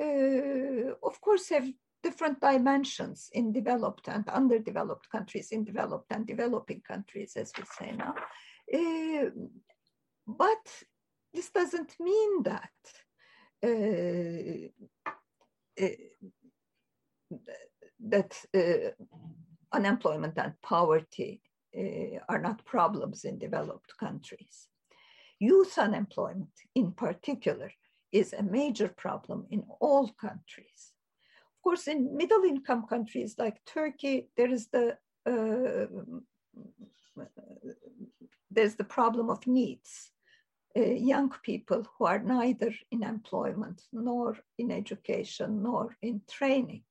uh, 0.00 0.94
of 1.02 1.20
course, 1.20 1.48
have 1.48 1.68
different 2.04 2.38
dimensions 2.40 3.30
in 3.32 3.52
developed 3.52 4.06
and 4.08 4.28
underdeveloped 4.28 5.08
countries, 5.10 5.48
in 5.50 5.64
developed 5.64 6.12
and 6.12 6.26
developing 6.26 6.82
countries, 6.86 7.32
as 7.36 7.50
we 7.56 7.64
say 7.78 7.90
now. 7.96 8.14
Uh, 8.72 9.30
but 10.26 10.66
this 11.32 11.50
doesn't 11.50 11.92
mean 11.98 12.42
that 12.44 12.70
uh, 13.66 14.68
uh, 15.82 15.88
that 18.00 18.32
unemployment 19.72 20.38
and 20.38 20.52
poverty 20.62 21.40
are 22.28 22.38
not 22.38 22.64
problems 22.64 23.24
in 23.24 23.38
developed 23.38 23.92
countries. 23.98 24.68
Youth 25.40 25.78
unemployment, 25.78 26.54
in 26.74 26.92
particular, 26.92 27.70
is 28.12 28.32
a 28.32 28.42
major 28.42 28.88
problem 28.88 29.46
in 29.50 29.64
all 29.80 30.08
countries. 30.20 30.93
Course, 31.64 31.88
in 31.88 32.14
middle 32.16 32.44
income 32.44 32.86
countries 32.86 33.36
like 33.38 33.64
Turkey, 33.64 34.28
there 34.36 34.52
is 34.52 34.68
the 34.68 34.98
uh, 35.26 35.86
there's 38.50 38.74
the 38.74 38.84
problem 38.84 39.30
of 39.30 39.40
NEETs 39.46 40.10
uh, 40.76 40.82
young 40.82 41.32
people 41.42 41.86
who 41.96 42.04
are 42.06 42.18
neither 42.18 42.74
in 42.90 43.02
employment 43.02 43.82
nor 43.92 44.36
in 44.58 44.70
education 44.70 45.62
nor 45.62 45.96
in 46.02 46.20
training. 46.28 46.82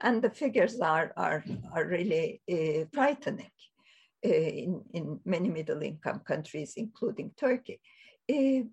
And 0.00 0.22
the 0.22 0.30
figures 0.30 0.80
are, 0.80 1.12
are, 1.16 1.44
are 1.72 1.86
really 1.86 2.40
uh, 2.50 2.86
frightening 2.92 3.50
uh, 4.24 4.28
in, 4.28 4.82
in 4.92 5.20
many 5.24 5.48
middle 5.48 5.82
income 5.82 6.20
countries, 6.20 6.74
including 6.76 7.32
Turkey. 7.38 7.80
Uh, 8.30 8.64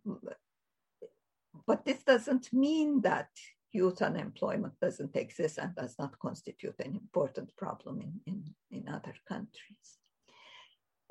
but 1.68 1.86
this 1.86 2.04
doesn't 2.04 2.52
mean 2.52 3.02
that 3.02 3.30
youth 3.74 4.02
unemployment 4.02 4.80
doesn't 4.80 5.16
exist 5.16 5.58
and 5.58 5.76
does 5.76 5.96
not 5.98 6.18
constitute 6.20 6.76
an 6.80 6.94
important 6.94 7.56
problem 7.58 8.02
in, 8.02 8.22
in, 8.28 8.44
in 8.72 8.88
other 8.88 9.16
countries. 9.28 9.98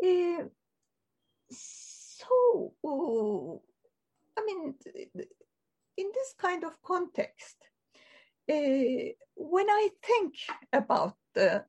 Uh, 0.02 0.44
so, 1.50 2.72
I 4.38 4.44
mean, 4.46 4.74
in 5.96 6.06
this 6.14 6.34
kind 6.38 6.64
of 6.64 6.80
context, 6.82 7.56
uh, 8.50 9.12
when 9.34 9.68
I 9.68 9.88
think 10.02 10.34
about 10.72 11.16
the 11.34 11.64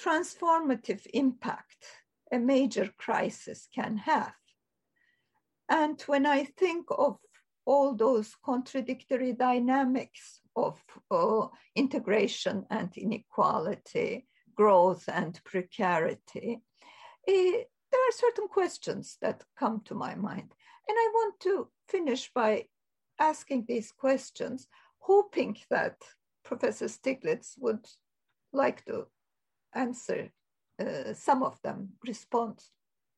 transformative 0.00 1.06
impact 1.12 1.84
a 2.32 2.38
major 2.38 2.90
crisis 2.98 3.68
can 3.74 3.98
have, 3.98 4.34
and 5.68 6.00
when 6.02 6.26
I 6.26 6.44
think 6.44 6.86
of 6.90 7.18
all 7.64 7.94
those 7.94 8.34
contradictory 8.44 9.32
dynamics 9.32 10.40
of 10.56 10.82
uh, 11.10 11.46
integration 11.74 12.66
and 12.70 12.96
inequality, 12.96 14.26
growth 14.54 15.08
and 15.08 15.40
precarity, 15.44 16.60
uh, 17.28 17.32
there 17.92 18.08
are 18.08 18.12
certain 18.12 18.48
questions 18.48 19.18
that 19.20 19.44
come 19.58 19.80
to 19.84 19.94
my 19.94 20.14
mind. 20.14 20.54
And 20.88 20.96
I 20.98 21.10
want 21.14 21.40
to 21.40 21.68
finish 21.88 22.30
by 22.34 22.66
asking 23.18 23.66
these 23.68 23.92
questions, 23.92 24.66
hoping 24.98 25.56
that 25.70 25.96
Professor 26.44 26.86
Stiglitz 26.86 27.54
would 27.58 27.86
like 28.52 28.84
to 28.86 29.06
answer 29.74 30.30
uh, 30.80 31.14
some 31.14 31.42
of 31.42 31.60
them, 31.62 31.90
respond 32.06 32.58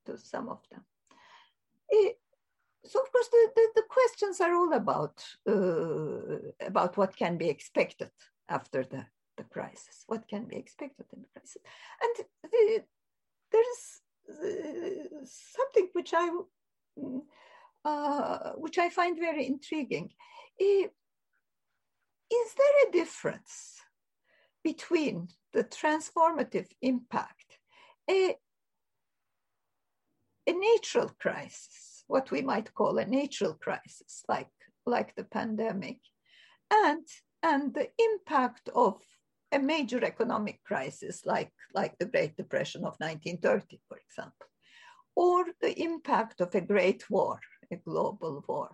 to 0.06 0.18
some 0.18 0.48
of 0.48 0.60
them. 0.70 0.84
It, 1.88 2.18
so 2.86 3.00
of 3.00 3.10
course 3.10 3.28
the, 3.28 3.50
the, 3.54 3.68
the, 3.76 3.82
questions 3.88 4.40
are 4.40 4.54
all 4.54 4.72
about 4.72 5.24
uh, 5.48 6.66
about 6.66 6.96
what 6.96 7.16
can 7.16 7.36
be 7.36 7.48
expected 7.48 8.10
after 8.48 8.84
the, 8.84 9.06
the 9.36 9.44
crisis. 9.44 10.04
What 10.06 10.28
can 10.28 10.44
be 10.44 10.56
expected 10.56 11.06
in 11.12 11.22
the 11.22 11.28
crisis? 11.34 11.56
And 12.02 12.26
the, 12.50 12.84
there's 13.52 14.00
uh, 14.28 15.24
something 15.24 15.88
which 15.92 16.12
i 16.14 16.30
uh, 17.84 18.52
which 18.52 18.78
i 18.78 18.88
find 18.90 19.18
very 19.18 19.46
intriguing. 19.46 20.10
Is 20.58 20.90
there 22.30 22.88
a 22.88 22.92
difference 22.92 23.80
between 24.62 25.28
the 25.52 25.64
transformative 25.64 26.68
impact 26.80 27.58
a, 28.10 28.34
a 30.46 30.52
natural 30.52 31.10
crisis 31.20 31.93
what 32.06 32.30
we 32.30 32.42
might 32.42 32.74
call 32.74 32.98
a 32.98 33.06
natural 33.06 33.54
crisis, 33.54 34.24
like, 34.28 34.50
like 34.86 35.14
the 35.14 35.24
pandemic, 35.24 35.98
and, 36.70 37.06
and 37.42 37.74
the 37.74 37.88
impact 37.98 38.68
of 38.74 39.00
a 39.52 39.58
major 39.58 40.04
economic 40.04 40.62
crisis, 40.64 41.22
like, 41.24 41.52
like 41.74 41.96
the 41.98 42.06
Great 42.06 42.36
Depression 42.36 42.80
of 42.84 42.96
1930, 42.98 43.80
for 43.88 43.98
example, 43.98 44.46
or 45.14 45.44
the 45.60 45.80
impact 45.80 46.40
of 46.40 46.54
a 46.54 46.60
great 46.60 47.08
war, 47.08 47.38
a 47.70 47.76
global 47.76 48.44
war. 48.48 48.70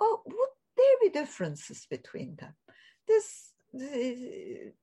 Oh, 0.00 0.22
would 0.26 0.48
there 0.76 0.96
be 1.00 1.10
differences 1.10 1.86
between 1.90 2.36
them? 2.36 2.54
This 3.06 3.52
this 3.74 4.74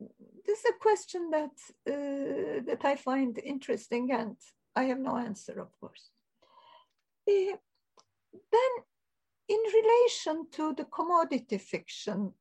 is 0.48 0.66
a 0.68 0.74
question 0.82 1.30
that 1.30 1.52
uh, 1.88 2.62
that 2.66 2.82
I 2.84 2.96
find 2.96 3.38
interesting, 3.38 4.12
and 4.12 4.36
I 4.76 4.86
have 4.86 5.00
no 5.00 5.16
answer, 5.16 5.60
of 5.60 5.70
course. 5.80 6.10
Uh, 7.30 7.58
then, 8.34 8.72
in 9.48 9.60
relation 9.74 10.48
to 10.52 10.74
the 10.74 10.86
commodity 10.86 11.58
fiction 11.58 12.34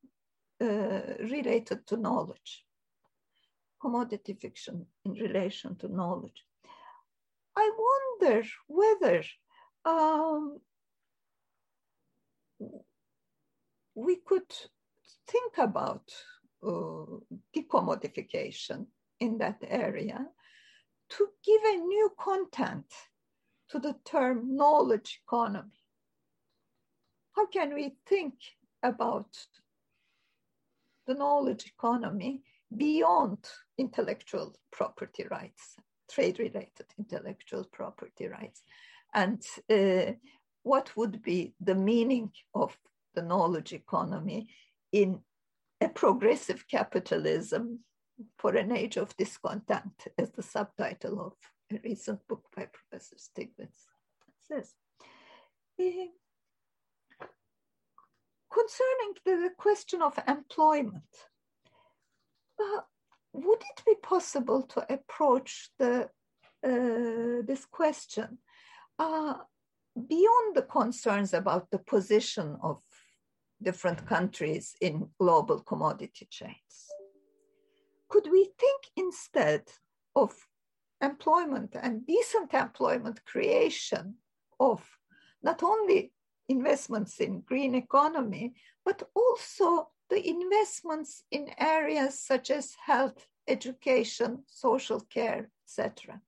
uh, 0.60 1.00
related 1.20 1.86
to 1.86 1.96
knowledge, 1.96 2.64
commodity 3.80 4.34
fiction 4.34 4.86
in 5.04 5.12
relation 5.12 5.76
to 5.76 5.88
knowledge, 5.88 6.44
I 7.56 7.70
wonder 8.20 8.44
whether 8.66 9.24
um, 9.84 10.60
we 13.94 14.16
could 14.16 14.52
think 15.26 15.58
about 15.58 16.04
uh, 16.62 17.04
decommodification 17.56 18.86
in 19.20 19.38
that 19.38 19.58
area 19.66 20.26
to 21.10 21.28
give 21.44 21.62
a 21.64 21.76
new 21.76 22.12
content 22.18 22.86
to 23.70 23.78
the 23.78 23.96
term 24.04 24.56
knowledge 24.56 25.20
economy 25.26 25.77
how 27.38 27.46
can 27.46 27.72
we 27.72 27.94
think 28.08 28.34
about 28.82 29.28
the 31.06 31.14
knowledge 31.14 31.66
economy 31.66 32.42
beyond 32.76 33.38
intellectual 33.78 34.56
property 34.72 35.24
rights, 35.30 35.76
trade 36.10 36.40
related 36.40 36.86
intellectual 36.98 37.64
property 37.72 38.26
rights? 38.26 38.62
And 39.14 39.40
uh, 39.70 40.14
what 40.64 40.90
would 40.96 41.22
be 41.22 41.54
the 41.60 41.76
meaning 41.76 42.32
of 42.56 42.76
the 43.14 43.22
knowledge 43.22 43.72
economy 43.72 44.48
in 44.90 45.20
a 45.80 45.88
progressive 45.88 46.66
capitalism 46.68 47.78
for 48.36 48.56
an 48.56 48.72
age 48.72 48.96
of 48.96 49.16
discontent, 49.16 50.08
as 50.18 50.32
the 50.32 50.42
subtitle 50.42 51.20
of 51.20 51.34
a 51.70 51.80
recent 51.84 52.18
book 52.26 52.44
by 52.56 52.66
Professor 52.66 53.14
Stiglitz 53.14 53.86
says. 54.48 54.74
Concerning 58.52 59.14
the 59.24 59.50
question 59.56 60.02
of 60.02 60.18
employment, 60.26 61.28
uh, 62.60 62.80
would 63.32 63.60
it 63.60 63.84
be 63.86 63.94
possible 64.02 64.62
to 64.62 64.92
approach 64.92 65.70
the, 65.78 66.08
uh, 66.64 67.42
this 67.46 67.64
question 67.66 68.38
uh, 68.98 69.34
beyond 70.08 70.56
the 70.56 70.62
concerns 70.62 71.34
about 71.34 71.70
the 71.70 71.78
position 71.78 72.56
of 72.62 72.80
different 73.62 74.06
countries 74.06 74.74
in 74.80 75.08
global 75.18 75.60
commodity 75.60 76.26
chains? 76.30 76.88
Could 78.08 78.28
we 78.30 78.50
think 78.58 78.82
instead 78.96 79.62
of 80.16 80.34
employment 81.00 81.76
and 81.80 82.06
decent 82.06 82.54
employment 82.54 83.24
creation 83.24 84.14
of 84.58 84.82
not 85.42 85.62
only 85.62 86.12
investments 86.48 87.20
in 87.20 87.40
green 87.40 87.74
economy, 87.74 88.54
but 88.84 89.02
also 89.14 89.88
the 90.10 90.28
investments 90.28 91.24
in 91.30 91.50
areas 91.58 92.18
such 92.18 92.50
as 92.50 92.74
health, 92.84 93.26
education, 93.46 94.42
social 94.46 95.00
care, 95.00 95.50
etc. 95.64 96.20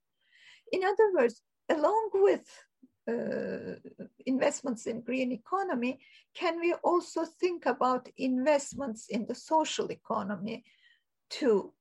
In 0.73 0.85
other 0.85 1.13
words, 1.15 1.43
along 1.69 2.11
with 2.15 2.47
uh, 3.09 3.77
investments 4.27 4.87
in 4.87 5.01
green 5.01 5.33
economy, 5.33 5.99
can 6.35 6.61
we 6.61 6.75
also 6.85 7.25
think 7.25 7.67
about 7.67 8.09
investments 8.19 9.09
in 9.09 9.27
the 9.27 9.35
social 9.35 9.91
economy 9.91 10.65
to, 11.31 11.73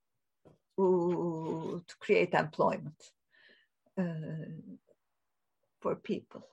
to 0.77 1.95
create 1.99 2.33
employment 2.33 3.11
uh, 3.99 4.03
for 5.81 5.95
people? 5.95 6.47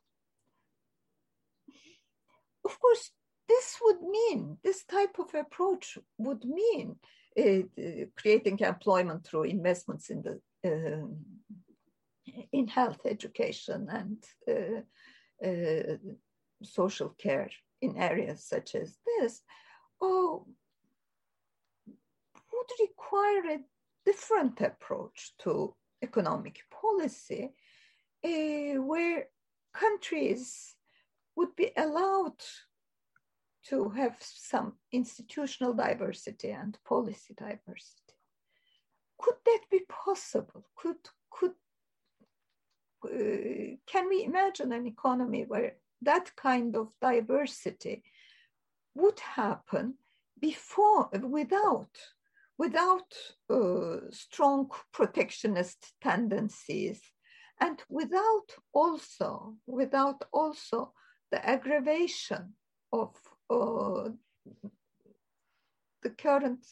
Of 2.66 2.78
course, 2.80 3.10
this 3.48 3.78
would 3.82 4.02
mean, 4.02 4.58
this 4.64 4.84
type 4.84 5.16
of 5.18 5.34
approach 5.34 5.98
would 6.18 6.44
mean 6.44 6.96
uh, 7.38 7.62
creating 8.16 8.58
employment 8.60 9.24
through 9.24 9.44
investments 9.44 10.10
in 10.10 10.22
the 10.22 10.34
uh, 10.70 11.06
in 12.52 12.66
health 12.66 13.00
education 13.04 13.86
and 14.00 14.18
uh, 14.52 14.80
uh 15.46 15.96
social 16.62 17.10
care 17.10 17.50
in 17.80 17.96
areas 17.96 18.44
such 18.44 18.74
as 18.74 18.96
this, 19.06 19.42
oh, 20.00 20.46
would 21.86 22.70
require 22.80 23.56
a 23.56 23.64
different 24.04 24.60
approach 24.60 25.32
to 25.38 25.74
economic 26.02 26.60
policy, 26.70 27.52
uh, 28.24 28.80
where 28.90 29.26
countries 29.74 30.75
would 31.36 31.54
be 31.54 31.70
allowed 31.76 32.40
to 33.68 33.90
have 33.90 34.16
some 34.20 34.74
institutional 34.92 35.74
diversity 35.74 36.50
and 36.50 36.78
policy 36.84 37.34
diversity. 37.36 38.14
Could 39.18 39.36
that 39.44 39.60
be 39.70 39.80
possible? 39.88 40.64
Could, 40.76 40.96
could, 41.30 41.52
uh, 43.04 43.76
can 43.86 44.08
we 44.08 44.24
imagine 44.24 44.72
an 44.72 44.86
economy 44.86 45.44
where 45.46 45.76
that 46.02 46.34
kind 46.36 46.76
of 46.76 46.88
diversity 47.00 48.04
would 48.94 49.18
happen 49.20 49.94
before, 50.40 51.08
without, 51.22 51.96
without 52.58 53.14
uh, 53.50 53.96
strong 54.10 54.70
protectionist 54.92 55.92
tendencies 56.02 57.00
and 57.60 57.82
without 57.88 58.48
also, 58.72 59.56
without 59.66 60.22
also 60.32 60.92
the 61.30 61.48
aggravation 61.48 62.54
of 62.92 63.14
uh, 63.50 64.10
the 66.02 66.10
current, 66.10 66.66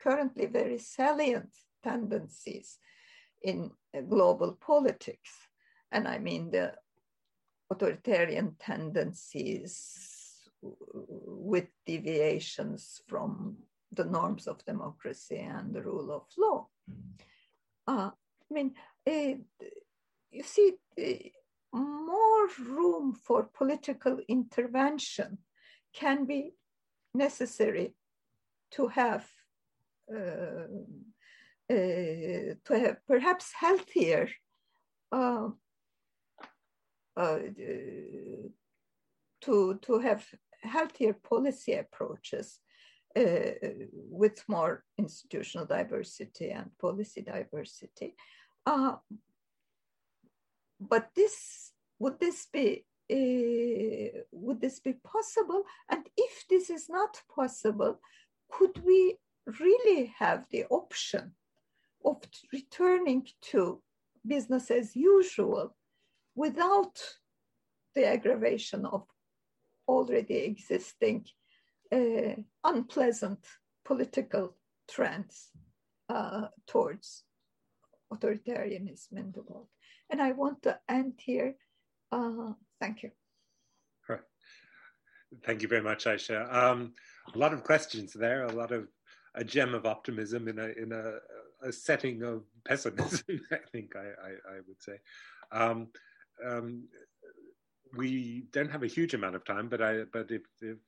currently 0.00 0.46
very 0.46 0.78
salient 0.78 1.50
tendencies 1.82 2.78
in 3.42 3.70
global 4.08 4.52
politics. 4.52 5.30
And 5.92 6.06
I 6.06 6.18
mean 6.18 6.50
the 6.50 6.74
authoritarian 7.70 8.56
tendencies 8.58 10.40
with 10.62 11.68
deviations 11.86 13.00
from 13.08 13.56
the 13.92 14.04
norms 14.04 14.46
of 14.46 14.64
democracy 14.64 15.38
and 15.38 15.74
the 15.74 15.82
rule 15.82 16.12
of 16.12 16.22
law. 16.38 16.68
Uh, 17.86 18.10
I 18.50 18.54
mean, 18.54 18.74
uh, 19.06 19.34
you 20.30 20.42
see, 20.42 20.72
uh, 20.98 21.28
more 21.72 22.48
room 22.58 23.14
for 23.14 23.44
political 23.54 24.18
intervention 24.28 25.38
can 25.92 26.24
be 26.24 26.52
necessary 27.14 27.94
to 28.72 28.88
have 28.88 29.26
uh, 30.12 30.66
uh, 31.70 32.54
to 32.64 32.70
have 32.70 32.96
perhaps 33.06 33.52
healthier 33.52 34.28
uh, 35.12 35.48
uh 37.16 37.38
to 39.40 39.78
to 39.82 39.98
have 39.98 40.24
healthier 40.62 41.12
policy 41.12 41.74
approaches 41.74 42.60
uh, 43.16 43.50
with 43.92 44.44
more 44.48 44.84
institutional 44.98 45.66
diversity 45.66 46.50
and 46.50 46.70
policy 46.78 47.22
diversity. 47.22 48.14
But 50.80 51.10
this 51.14 51.72
would 51.98 52.18
this 52.18 52.46
be 52.52 52.86
uh, 53.12 54.20
would 54.32 54.60
this 54.60 54.80
be 54.80 54.94
possible? 54.94 55.64
And 55.88 56.08
if 56.16 56.46
this 56.48 56.70
is 56.70 56.88
not 56.88 57.20
possible, 57.34 58.00
could 58.50 58.82
we 58.84 59.16
really 59.60 60.14
have 60.18 60.44
the 60.50 60.64
option 60.70 61.32
of 62.04 62.22
returning 62.52 63.26
to 63.50 63.82
business 64.26 64.70
as 64.70 64.94
usual 64.96 65.74
without 66.34 67.00
the 67.94 68.06
aggravation 68.06 68.86
of 68.86 69.06
already 69.88 70.36
existing 70.36 71.26
uh, 71.92 72.34
unpleasant 72.64 73.44
political 73.84 74.56
trends 74.88 75.50
uh, 76.08 76.46
towards 76.66 77.24
authoritarianism 78.12 79.16
in 79.16 79.32
the 79.32 79.42
world. 79.42 79.68
And 80.10 80.20
I 80.20 80.32
want 80.32 80.62
to 80.62 80.78
end 80.88 81.14
here. 81.18 81.54
Uh, 82.12 82.52
thank 82.80 83.02
you. 83.02 83.10
Thank 85.44 85.62
you 85.62 85.68
very 85.68 85.82
much, 85.82 86.06
Ayşe. 86.06 86.52
Um, 86.52 86.92
a 87.32 87.38
lot 87.38 87.52
of 87.52 87.62
questions 87.62 88.12
there, 88.12 88.44
a 88.44 88.52
lot 88.52 88.72
of 88.72 88.88
a 89.36 89.44
gem 89.44 89.74
of 89.74 89.86
optimism 89.86 90.48
in 90.48 90.58
a 90.58 90.68
in 90.82 90.92
a, 90.92 91.18
a 91.62 91.72
setting 91.72 92.22
of 92.24 92.42
pessimism. 92.64 93.40
I 93.52 93.58
think 93.70 93.94
I, 93.94 94.00
I, 94.00 94.56
I 94.56 94.60
would 94.66 94.82
say. 94.82 94.98
Um, 95.52 95.88
um, 96.44 96.88
we 97.96 98.44
don't 98.52 98.70
have 98.70 98.82
a 98.82 98.88
huge 98.88 99.14
amount 99.14 99.36
of 99.36 99.44
time, 99.44 99.68
but 99.68 99.80
I 99.82 100.04
but 100.12 100.30
if, 100.30 100.42
if 100.60 100.78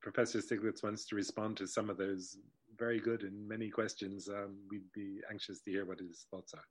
Professor 0.00 0.38
Stiglitz 0.38 0.82
wants 0.82 1.04
to 1.06 1.16
respond 1.16 1.56
to 1.58 1.66
some 1.66 1.90
of 1.90 1.98
those 1.98 2.38
very 2.78 3.00
good 3.00 3.22
and 3.22 3.48
many 3.48 3.70
questions, 3.70 4.28
um, 4.28 4.56
we'd 4.70 4.90
be 4.92 5.20
anxious 5.30 5.60
to 5.60 5.70
hear 5.70 5.84
what 5.84 6.00
his 6.00 6.26
thoughts 6.30 6.54
are. 6.54 6.64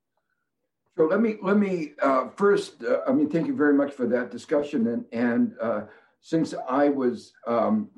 So 0.96 1.06
let 1.06 1.20
me 1.20 1.36
let 1.42 1.56
me 1.56 1.92
uh, 2.00 2.28
first. 2.28 2.84
Uh, 2.84 3.00
I 3.06 3.12
mean, 3.12 3.28
thank 3.28 3.48
you 3.48 3.56
very 3.56 3.74
much 3.74 3.92
for 3.92 4.06
that 4.06 4.30
discussion. 4.30 4.86
And 4.86 5.04
and 5.12 5.54
uh, 5.60 5.82
since 6.20 6.54
I 6.68 6.88
was 6.88 7.32
um, 7.46 7.90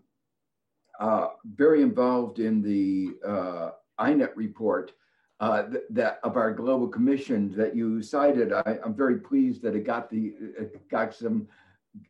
uh, 0.99 1.28
very 1.44 1.82
involved 1.82 2.38
in 2.38 2.62
the 2.62 3.16
uh, 3.26 3.70
INET 4.01 4.34
report 4.34 4.92
uh, 5.40 5.64
th- 5.64 5.84
that 5.90 6.20
of 6.22 6.38
our 6.38 6.53
global 6.53 6.88
commission 6.88 7.55
that 7.55 7.76
you 7.76 8.01
cited, 8.01 8.55
I, 8.55 8.78
am 8.82 8.94
very 8.94 9.18
pleased 9.18 9.61
that 9.62 9.76
it 9.76 9.84
got 9.84 10.09
the 10.09 10.34
it 10.59 10.88
got 10.88 11.14
some 11.14 11.49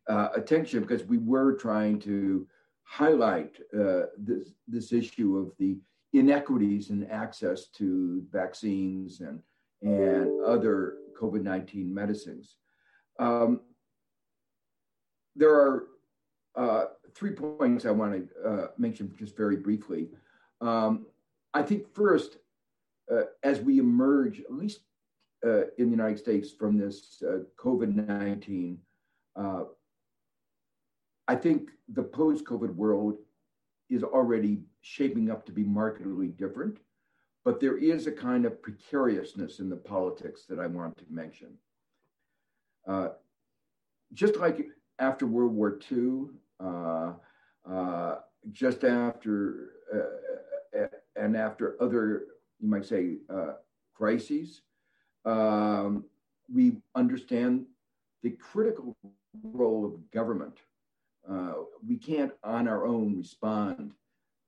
attention 0.09 0.83
because 0.83 1.05
we 1.05 1.19
were 1.19 1.55
trying 1.55 1.99
to 2.01 2.47
highlight 2.85 3.59
this 4.17 4.53
this 4.69 4.93
issue 4.93 5.37
of 5.37 5.51
the 5.59 5.79
inequities 6.13 6.91
in 6.91 7.05
access 7.11 7.67
to 7.71 8.25
vaccines 8.31 9.21
and 9.21 9.43
and 9.83 10.45
other 10.45 10.97
COVID 11.21 11.43
19 11.43 11.93
medicines. 11.93 12.57
Um, 13.19 13.61
there 15.35 15.55
are 15.55 15.87
uh, 16.55 16.85
three 17.15 17.33
points 17.33 17.85
I 17.85 17.91
want 17.91 18.13
to 18.13 18.49
uh, 18.49 18.67
mention 18.79 19.15
just 19.19 19.37
very 19.37 19.57
briefly. 19.57 20.09
Um, 20.61 21.07
I 21.55 21.63
think 21.63 21.95
first, 21.95 22.39
uh, 23.13 23.25
as 23.43 23.61
we 23.61 23.79
emerge, 23.79 24.41
at 24.41 24.53
least 24.53 24.81
uh, 25.45 25.67
in 25.79 25.87
the 25.87 25.91
United 25.91 26.19
States, 26.19 26.51
from 26.51 26.79
this 26.79 27.23
uh, 27.27 27.41
COVID 27.59 27.95
19, 27.95 28.79
uh, 29.37 29.65
I 31.29 31.35
think 31.35 31.71
the 31.89 32.03
post 32.03 32.45
COVID 32.45 32.75
world 32.75 33.17
is 33.91 34.03
already 34.03 34.63
shaping 34.81 35.31
up 35.31 35.45
to 35.47 35.53
be 35.53 35.63
markedly 35.63 36.29
different. 36.29 36.79
But 37.47 37.61
there 37.61 37.79
is 37.79 38.09
a 38.09 38.13
kind 38.13 38.45
of 38.45 38.61
precariousness 38.61 39.61
in 39.61 39.71
the 39.71 39.77
politics 39.77 40.47
that 40.49 40.59
I 40.59 40.67
want 40.67 40.99
to 40.99 41.05
mention. 41.09 41.51
Uh, 42.89 43.11
just 44.13 44.37
like 44.39 44.67
after 44.99 45.29
World 45.29 45.55
War 45.55 45.79
II, 45.93 46.25
uh, 46.59 47.13
uh, 47.71 48.17
just 48.51 48.83
after 48.83 49.75
uh, 49.95 50.77
uh, 50.77 50.89
and 51.15 51.37
after 51.37 51.81
other, 51.81 52.25
you 52.59 52.69
might 52.69 52.85
say, 52.85 53.19
uh, 53.33 53.53
crises, 53.95 54.63
um, 55.25 56.05
we 56.53 56.79
understand 56.97 57.65
the 58.25 58.31
critical 58.31 58.97
role 59.45 59.85
of 59.87 60.11
government. 60.11 60.59
we 61.87 61.97
can't 61.97 62.33
on 62.43 62.67
our 62.67 62.85
own 62.85 63.17
respond 63.17 63.93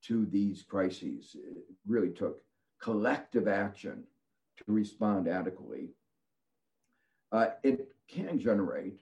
to 0.03 0.27
these 0.27 0.65
crises. 0.65 1.37
It 1.37 1.59
really 1.87 2.11
took 2.11 2.43
collective 2.81 3.49
action 3.49 4.05
to 4.57 4.65
respond 4.67 5.29
adequately, 5.29 5.91
uh, 7.33 7.49
it 7.63 7.93
can 8.09 8.39
generate 8.39 9.01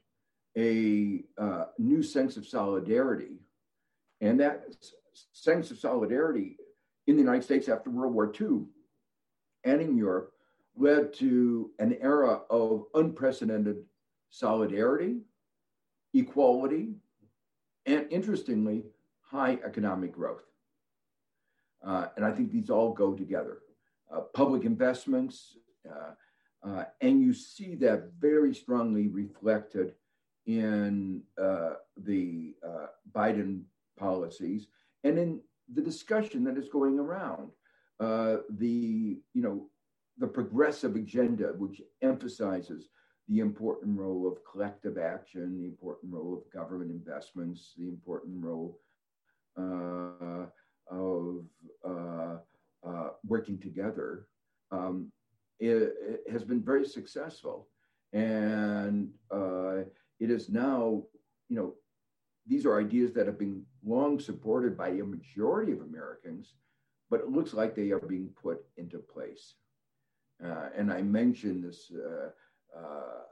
a 0.56 1.22
uh, 1.38 1.66
new 1.78 2.02
sense 2.02 2.36
of 2.36 2.46
solidarity. 2.46 3.40
And 4.20 4.40
that 4.40 4.64
sense 5.32 5.70
of 5.70 5.78
solidarity 5.78 6.56
in 7.06 7.16
the 7.16 7.22
United 7.22 7.44
States 7.44 7.68
after 7.68 7.90
World 7.90 8.14
War 8.14 8.32
II 8.38 8.64
and 9.64 9.80
in 9.80 9.96
Europe 9.96 10.32
led 10.76 11.12
to 11.14 11.70
an 11.78 11.96
era 12.00 12.40
of 12.50 12.86
unprecedented 12.94 13.84
solidarity, 14.30 15.20
equality, 16.14 16.94
and 17.86 18.06
interestingly, 18.10 18.84
high 19.20 19.58
economic 19.64 20.12
growth. 20.12 20.44
Uh, 21.84 22.06
and 22.16 22.24
I 22.24 22.32
think 22.32 22.50
these 22.50 22.70
all 22.70 22.92
go 22.92 23.14
together. 23.14 23.58
Uh, 24.12 24.20
public 24.34 24.64
investments, 24.64 25.56
uh, 25.88 26.12
uh, 26.68 26.84
and 27.00 27.20
you 27.20 27.32
see 27.32 27.74
that 27.74 28.12
very 28.20 28.54
strongly 28.54 29.08
reflected 29.08 29.94
in 30.46 31.22
the 31.36 32.54
Biden 33.12 33.62
policies 33.98 34.68
and 35.02 35.18
in 35.18 35.40
the 35.74 35.82
discussion 35.82 36.44
that 36.44 36.56
is 36.56 36.68
going 36.68 36.98
around. 37.00 37.50
the 37.98 39.18
you 39.34 39.42
know 39.42 39.68
the 40.18 40.26
progressive 40.26 40.94
agenda, 40.96 41.48
which 41.58 41.82
emphasizes 42.00 42.88
the 43.28 43.40
important 43.40 43.98
role 43.98 44.28
of 44.28 44.38
collective 44.50 44.98
action, 44.98 45.58
the 45.58 45.66
important 45.66 46.12
role 46.12 46.32
of 46.32 46.52
government 46.52 46.90
investments, 46.90 47.72
the 47.76 47.88
important 47.88 48.42
role 48.42 48.78
uh, 49.58 50.46
of 50.90 51.44
uh, 51.84 52.36
uh, 52.86 53.08
working 53.26 53.58
together 53.58 54.26
um, 54.70 55.10
it, 55.58 55.94
it, 56.26 56.30
has 56.30 56.44
been 56.44 56.62
very 56.62 56.84
successful. 56.84 57.68
And 58.12 59.10
uh, 59.30 59.82
it 60.20 60.30
is 60.30 60.48
now, 60.48 61.02
you 61.48 61.56
know, 61.56 61.74
these 62.46 62.64
are 62.64 62.80
ideas 62.80 63.12
that 63.14 63.26
have 63.26 63.38
been 63.38 63.62
long 63.84 64.20
supported 64.20 64.76
by 64.76 64.88
a 64.88 65.04
majority 65.04 65.72
of 65.72 65.80
Americans, 65.80 66.54
but 67.10 67.20
it 67.20 67.30
looks 67.30 67.52
like 67.54 67.74
they 67.74 67.90
are 67.90 68.00
being 68.00 68.30
put 68.40 68.64
into 68.76 68.98
place. 68.98 69.54
Uh, 70.44 70.68
and 70.76 70.92
I 70.92 71.02
mentioned 71.02 71.64
this 71.64 71.90
uh, 71.90 72.28
uh, 72.78 73.22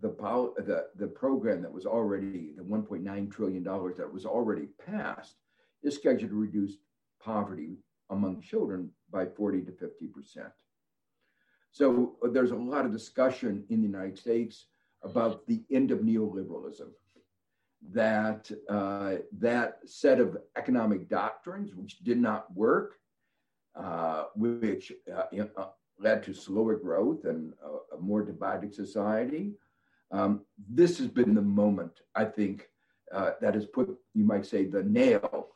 the, 0.00 0.08
the, 0.08 0.86
the 0.96 1.06
program 1.06 1.62
that 1.62 1.72
was 1.72 1.86
already, 1.86 2.52
the 2.56 2.62
$1.9 2.62 3.30
trillion 3.30 3.62
that 3.62 4.12
was 4.12 4.26
already 4.26 4.68
passed, 4.84 5.36
is 5.82 5.94
scheduled 5.94 6.30
to 6.30 6.36
reduce 6.36 6.76
poverty 7.22 7.78
among 8.10 8.40
children 8.40 8.90
by 9.10 9.26
40 9.26 9.62
to 9.62 9.72
50%. 9.72 10.50
So 11.72 12.16
uh, 12.24 12.28
there's 12.30 12.52
a 12.52 12.56
lot 12.56 12.86
of 12.86 12.92
discussion 12.92 13.64
in 13.68 13.80
the 13.80 13.86
United 13.86 14.18
States 14.18 14.66
about 15.02 15.46
the 15.46 15.62
end 15.70 15.90
of 15.90 16.00
neoliberalism. 16.00 16.88
That 17.92 18.50
uh, 18.68 19.16
that 19.38 19.78
set 19.84 20.18
of 20.18 20.38
economic 20.56 21.08
doctrines, 21.08 21.74
which 21.74 21.98
did 21.98 22.18
not 22.18 22.52
work, 22.56 22.94
uh, 23.76 24.24
which 24.34 24.92
uh, 25.14 25.24
uh 25.56 25.66
led 25.98 26.22
to 26.24 26.34
slower 26.34 26.76
growth 26.76 27.24
and 27.24 27.52
a, 27.62 27.96
a 27.96 28.00
more 28.00 28.22
divided 28.22 28.74
society, 28.74 29.52
um, 30.10 30.42
this 30.68 30.98
has 30.98 31.08
been 31.08 31.34
the 31.34 31.42
moment 31.42 32.00
I 32.14 32.24
think 32.24 32.68
uh, 33.12 33.32
that 33.40 33.54
has 33.54 33.66
put, 33.66 33.96
you 34.14 34.24
might 34.24 34.46
say, 34.46 34.64
the 34.64 34.82
nail 34.82 35.48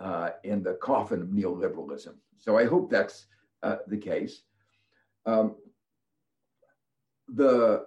uh, 0.00 0.30
in 0.44 0.62
the 0.62 0.74
coffin 0.74 1.22
of 1.22 1.28
neoliberalism. 1.28 2.14
So 2.38 2.56
I 2.56 2.64
hope 2.64 2.90
that's 2.90 3.26
uh, 3.62 3.76
the 3.86 3.96
case. 3.96 4.42
Um, 5.26 5.56
the 7.28 7.86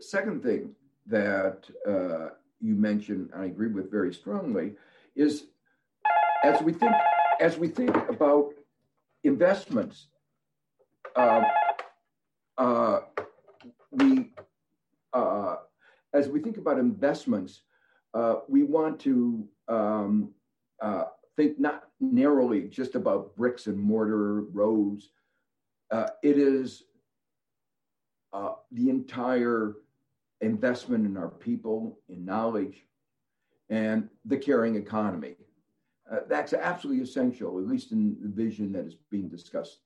second 0.00 0.42
thing 0.42 0.74
that 1.06 1.68
uh, 1.86 2.34
you 2.60 2.74
mentioned, 2.74 3.30
I 3.34 3.46
agree 3.46 3.68
with 3.68 3.90
very 3.90 4.12
strongly, 4.12 4.74
is 5.16 5.44
as 6.44 6.60
we 6.62 6.72
think 6.72 6.92
as 7.40 7.56
we 7.56 7.68
think 7.68 7.94
about 8.08 8.52
investments, 9.24 10.08
um, 11.16 11.44
uh, 12.58 13.00
we 13.90 14.32
uh, 15.12 15.56
as 16.12 16.28
we 16.28 16.40
think 16.40 16.58
about 16.58 16.78
investments, 16.78 17.62
uh, 18.14 18.36
we 18.48 18.62
want 18.62 19.00
to 19.00 19.48
um, 19.68 20.30
uh, 20.80 21.04
think 21.38 21.58
not 21.60 21.84
narrowly 22.00 22.62
just 22.62 22.96
about 22.96 23.36
bricks 23.36 23.68
and 23.68 23.78
mortar 23.78 24.42
roads. 24.42 25.10
Uh, 25.92 26.08
it 26.24 26.36
is 26.36 26.82
uh, 28.32 28.54
the 28.72 28.90
entire 28.90 29.76
investment 30.40 31.06
in 31.06 31.16
our 31.16 31.28
people, 31.28 32.00
in 32.08 32.24
knowledge, 32.24 32.86
and 33.70 34.08
the 34.24 34.36
caring 34.36 34.74
economy. 34.74 35.36
Uh, 36.10 36.20
that's 36.28 36.52
absolutely 36.54 37.02
essential, 37.02 37.58
at 37.58 37.68
least 37.68 37.92
in 37.92 38.16
the 38.20 38.28
vision 38.28 38.72
that 38.72 38.84
is 38.84 38.96
being 39.08 39.28
discussed. 39.28 39.78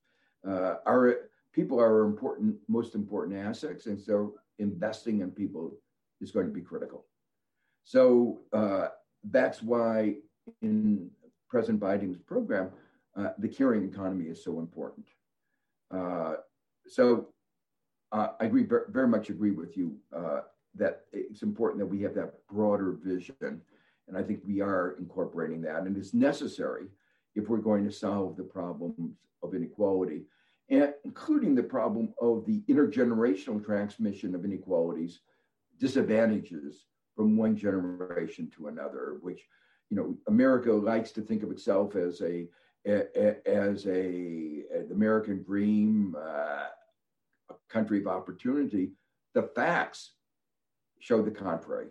Uh, 0.49 0.77
our 0.87 1.29
people 1.53 1.79
are 1.79 2.01
our 2.01 2.07
important, 2.07 2.57
most 2.67 2.95
important 2.95 3.37
assets, 3.37 3.87
and 3.87 4.01
so 4.01 4.35
investing 4.59 5.21
in 5.21 5.31
people 5.31 5.77
is 6.23 6.31
going 6.31 6.47
to 6.47 6.53
be 6.53 6.63
critical. 6.63 7.05
So 7.85 8.41
uh, 8.55 8.89
that's 9.31 9.63
why 9.63 10.15
in 10.63 11.11
President 11.53 11.81
Biden's 11.81 12.17
program, 12.17 12.71
uh, 13.15 13.29
the 13.39 13.49
caring 13.49 13.85
economy 13.85 14.25
is 14.25 14.43
so 14.43 14.59
important. 14.59 15.07
Uh, 15.95 16.37
so 16.89 17.29
uh, 18.11 18.29
I 18.41 18.47
agree, 18.47 18.67
very 18.89 19.07
much 19.07 19.29
agree 19.29 19.53
with 19.53 19.77
you 19.77 19.97
that 20.75 21.03
it's 21.13 21.43
important 21.43 21.79
that 21.81 21.87
we 21.87 22.01
have 22.01 22.15
that 22.15 22.33
broader 22.49 22.97
vision 23.05 23.61
and 24.09 24.17
I 24.17 24.23
think 24.23 24.41
we 24.45 24.61
are 24.61 24.97
incorporating 24.99 25.61
that. 25.63 25.83
And 25.83 25.97
it's 25.97 26.15
necessary 26.15 26.87
if 27.35 27.49
we're 27.49 27.59
going 27.59 27.85
to 27.85 27.93
solve 27.93 28.37
the 28.37 28.43
problems 28.43 29.17
of 29.43 29.55
inequality, 29.55 30.23
and 30.71 30.93
including 31.05 31.55
the 31.55 31.63
problem 31.63 32.13
of 32.21 32.45
the 32.47 32.63
intergenerational 32.69 33.65
transmission 33.65 34.35
of 34.35 34.45
inequalities, 34.45 35.21
disadvantages 35.79 36.87
from 37.17 37.37
one 37.37 37.57
generation 37.57 38.51
to 38.57 38.69
another, 38.69 39.19
which, 39.21 39.43
you 39.93 39.99
know, 39.99 40.16
America 40.26 40.72
likes 40.72 41.12
to 41.12 41.20
think 41.20 41.43
of 41.43 41.51
itself 41.51 41.97
as 41.97 42.22
a, 42.22 42.49
as 42.86 43.86
a, 43.86 44.64
an 44.74 44.88
American 44.90 45.43
dream, 45.43 46.16
uh, 46.18 46.68
a 47.51 47.55
country 47.68 47.99
of 47.99 48.07
opportunity. 48.07 48.93
The 49.34 49.43
facts 49.43 50.12
show 50.99 51.20
the 51.20 51.30
contrary 51.30 51.88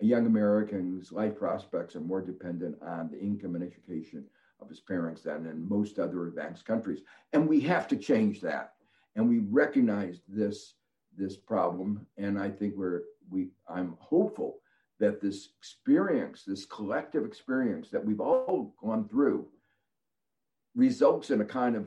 young 0.00 0.26
Americans' 0.26 1.12
life 1.12 1.36
prospects 1.36 1.94
are 1.94 2.00
more 2.00 2.22
dependent 2.22 2.76
on 2.82 3.10
the 3.10 3.20
income 3.20 3.54
and 3.54 3.64
education 3.64 4.24
of 4.60 4.68
his 4.68 4.80
parents 4.80 5.22
than 5.22 5.46
in 5.46 5.68
most 5.68 5.98
other 5.98 6.26
advanced 6.26 6.64
countries. 6.64 7.00
And 7.34 7.46
we 7.46 7.60
have 7.60 7.86
to 7.88 7.96
change 7.96 8.40
that. 8.42 8.74
And 9.14 9.28
we 9.28 9.38
recognize 9.38 10.20
this, 10.26 10.74
this 11.16 11.36
problem. 11.36 12.06
And 12.16 12.38
I 12.38 12.50
think 12.50 12.74
we're, 12.76 13.02
we, 13.30 13.48
I'm 13.68 13.96
hopeful 13.98 14.58
that 14.98 15.20
this 15.20 15.50
experience, 15.58 16.44
this 16.46 16.64
collective 16.64 17.24
experience 17.24 17.90
that 17.90 18.04
we've 18.04 18.20
all 18.20 18.74
gone 18.82 19.08
through, 19.08 19.46
results 20.74 21.30
in 21.30 21.40
a 21.40 21.44
kind 21.44 21.76
of 21.76 21.86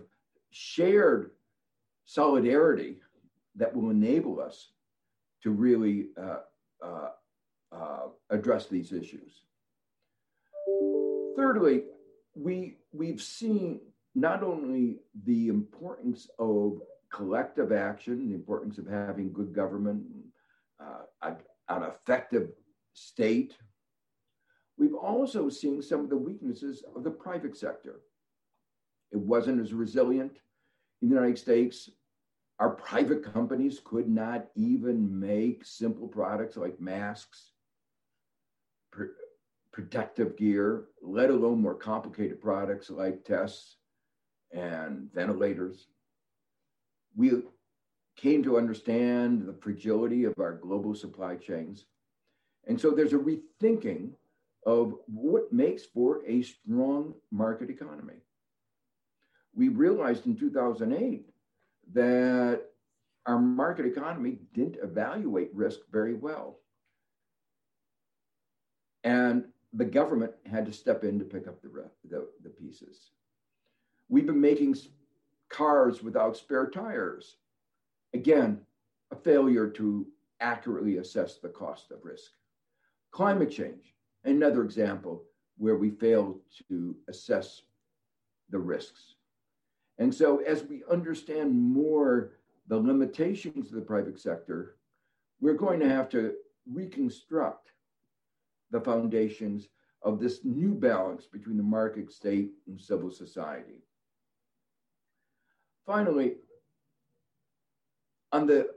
shared 0.51 1.31
solidarity 2.05 2.97
that 3.55 3.75
will 3.75 3.89
enable 3.89 4.39
us 4.39 4.71
to 5.43 5.51
really 5.51 6.07
uh, 6.21 6.39
uh, 6.83 7.09
uh, 7.71 8.07
address 8.29 8.67
these 8.67 8.91
issues. 8.91 9.43
Thirdly, 11.35 11.83
we, 12.35 12.77
we've 12.91 13.21
seen 13.21 13.79
not 14.15 14.43
only 14.43 14.97
the 15.25 15.47
importance 15.47 16.27
of 16.39 16.79
collective 17.11 17.71
action, 17.71 18.27
the 18.27 18.35
importance 18.35 18.77
of 18.77 18.87
having 18.87 19.31
good 19.31 19.53
government, 19.53 20.03
uh, 20.79 21.31
an 21.69 21.83
effective 21.83 22.49
state, 22.93 23.55
we've 24.77 24.95
also 24.95 25.49
seen 25.49 25.81
some 25.81 26.01
of 26.01 26.09
the 26.09 26.17
weaknesses 26.17 26.83
of 26.95 27.03
the 27.03 27.11
private 27.11 27.57
sector. 27.57 28.01
It 29.11 29.19
wasn't 29.19 29.61
as 29.61 29.73
resilient 29.73 30.37
in 31.01 31.09
the 31.09 31.15
United 31.15 31.37
States. 31.37 31.89
Our 32.59 32.71
private 32.71 33.23
companies 33.33 33.79
could 33.83 34.09
not 34.09 34.47
even 34.55 35.19
make 35.19 35.65
simple 35.65 36.07
products 36.07 36.57
like 36.57 36.79
masks 36.79 37.51
pr- 38.91 39.15
protective 39.71 40.37
gear, 40.37 40.85
let 41.01 41.29
alone 41.29 41.61
more 41.61 41.75
complicated 41.75 42.41
products 42.41 42.89
like 42.89 43.23
tests 43.23 43.77
and 44.51 45.09
ventilators. 45.13 45.87
We 47.15 47.43
came 48.17 48.43
to 48.43 48.57
understand 48.57 49.47
the 49.47 49.53
fragility 49.53 50.25
of 50.25 50.33
our 50.39 50.53
global 50.53 50.93
supply 50.93 51.37
chains. 51.37 51.85
And 52.69 52.79
so 52.79 52.91
there's 52.91 53.13
a 53.13 53.17
rethinking 53.17 54.11
of 54.65 54.93
what 55.07 55.51
makes 55.51 55.83
for 55.83 56.23
a 56.25 56.43
strong 56.43 57.15
market 57.31 57.71
economy. 57.71 58.21
We 59.55 59.69
realized 59.69 60.27
in 60.27 60.35
2008 60.37 61.25
that 61.93 62.61
our 63.25 63.39
market 63.39 63.87
economy 63.87 64.37
didn't 64.53 64.77
evaluate 64.83 65.49
risk 65.53 65.79
very 65.91 66.13
well. 66.13 66.59
And 69.03 69.45
the 69.73 69.85
government 69.85 70.33
had 70.45 70.67
to 70.67 70.71
step 70.71 71.03
in 71.03 71.17
to 71.17 71.25
pick 71.25 71.47
up 71.47 71.61
the, 71.63 71.69
the, 72.07 72.27
the 72.43 72.49
pieces. 72.49 73.11
We've 74.09 74.27
been 74.27 74.39
making 74.39 74.75
cars 75.49 76.03
without 76.03 76.37
spare 76.37 76.69
tires. 76.69 77.37
Again, 78.13 78.61
a 79.11 79.15
failure 79.15 79.67
to 79.69 80.05
accurately 80.39 80.97
assess 80.97 81.37
the 81.37 81.49
cost 81.49 81.89
of 81.89 82.05
risk. 82.05 82.29
Climate 83.11 83.51
change, 83.51 83.95
another 84.23 84.63
example 84.63 85.23
where 85.57 85.75
we 85.75 85.89
fail 85.89 86.39
to 86.69 86.95
assess 87.07 87.63
the 88.49 88.59
risks. 88.59 89.15
And 89.97 90.13
so, 90.13 90.37
as 90.37 90.63
we 90.63 90.83
understand 90.89 91.53
more 91.53 92.31
the 92.67 92.77
limitations 92.77 93.67
of 93.67 93.75
the 93.75 93.81
private 93.81 94.19
sector, 94.19 94.77
we're 95.41 95.53
going 95.53 95.79
to 95.79 95.89
have 95.89 96.09
to 96.09 96.33
reconstruct 96.71 97.71
the 98.71 98.79
foundations 98.79 99.67
of 100.01 100.19
this 100.19 100.39
new 100.45 100.73
balance 100.73 101.25
between 101.25 101.57
the 101.57 101.63
market 101.63 102.11
state 102.11 102.51
and 102.67 102.79
civil 102.79 103.11
society. 103.11 103.83
Finally, 105.85 106.35
on 108.31 108.45
the 108.45 108.69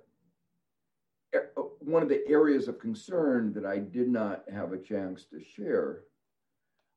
one 1.92 2.02
of 2.02 2.08
the 2.08 2.26
areas 2.26 2.68
of 2.68 2.78
concern 2.78 3.52
that 3.52 3.66
I 3.66 3.78
did 3.78 4.08
not 4.08 4.44
have 4.50 4.72
a 4.72 4.78
chance 4.78 5.26
to 5.26 5.44
share, 5.44 6.04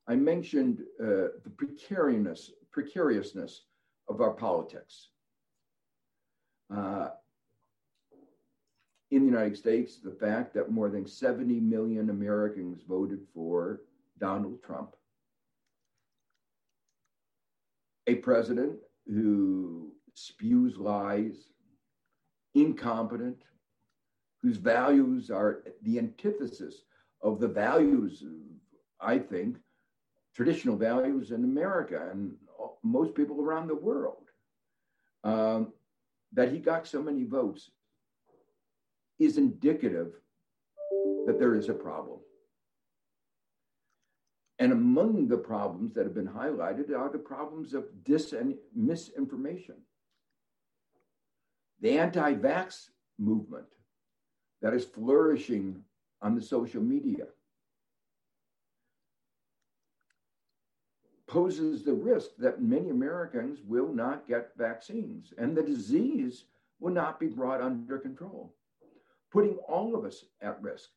I 0.07 0.15
mentioned 0.15 0.84
uh, 1.01 1.35
the 1.43 1.51
precariousness, 1.57 2.51
precariousness 2.72 3.63
of 4.07 4.22
our 4.22 4.31
politics. 4.31 5.09
Uh, 6.73 7.09
in 9.11 9.19
the 9.19 9.26
United 9.26 9.57
States, 9.57 9.99
the 10.01 10.11
fact 10.11 10.53
that 10.53 10.72
more 10.72 10.89
than 10.89 11.05
70 11.05 11.59
million 11.59 12.09
Americans 12.09 12.81
voted 12.88 13.19
for 13.34 13.81
Donald 14.17 14.63
Trump, 14.63 14.95
a 18.07 18.15
president 18.15 18.77
who 19.07 19.91
spews 20.13 20.77
lies, 20.77 21.49
incompetent, 22.53 23.43
whose 24.45 24.57
values 24.57 25.31
are 25.31 25.63
the 25.81 25.97
antithesis 25.97 26.84
of 27.23 27.39
the 27.39 27.47
values, 27.47 28.23
I 29.01 29.17
think, 29.17 29.57
traditional 30.35 30.76
values 30.76 31.31
in 31.31 31.43
America 31.43 32.09
and 32.11 32.35
most 32.84 33.15
people 33.15 33.41
around 33.41 33.67
the 33.67 33.76
world. 33.76 34.30
Um, 35.23 35.73
that 36.34 36.51
he 36.51 36.59
got 36.59 36.85
so 36.85 37.01
many 37.01 37.23
votes 37.23 37.72
is 39.17 39.39
indicative 39.39 40.13
that 41.26 41.39
there 41.39 41.55
is 41.55 41.69
a 41.69 41.73
problem. 41.73 42.19
And 44.59 44.72
among 44.72 45.27
the 45.27 45.38
problems 45.38 45.95
that 45.95 46.03
have 46.03 46.13
been 46.13 46.27
highlighted 46.27 46.95
are 46.95 47.09
the 47.11 47.17
problems 47.17 47.73
of 47.73 47.85
dis 48.03 48.31
and 48.31 48.53
misinformation. 48.76 49.77
The 51.81 51.97
anti 51.97 52.35
vax 52.35 52.89
movement 53.17 53.65
that 54.66 54.74
is 54.74 54.84
flourishing 54.84 55.80
on 56.24 56.34
the 56.34 56.42
social 56.42 56.82
media 56.82 57.28
poses 61.28 61.84
the 61.84 61.94
risk 61.94 62.32
that 62.40 62.64
many 62.64 62.90
Americans 62.90 63.60
will 63.64 63.94
not 63.94 64.28
get 64.28 64.58
vaccines 64.58 65.36
and 65.38 65.56
the 65.56 65.62
disease 65.62 66.46
will 66.80 66.92
not 66.92 67.20
be 67.20 67.28
brought 67.28 67.62
under 67.62 68.00
control 68.00 68.56
putting 69.32 69.56
all 69.68 69.96
of 69.96 70.04
us 70.04 70.26
at 70.42 70.60
risk. 70.64 70.90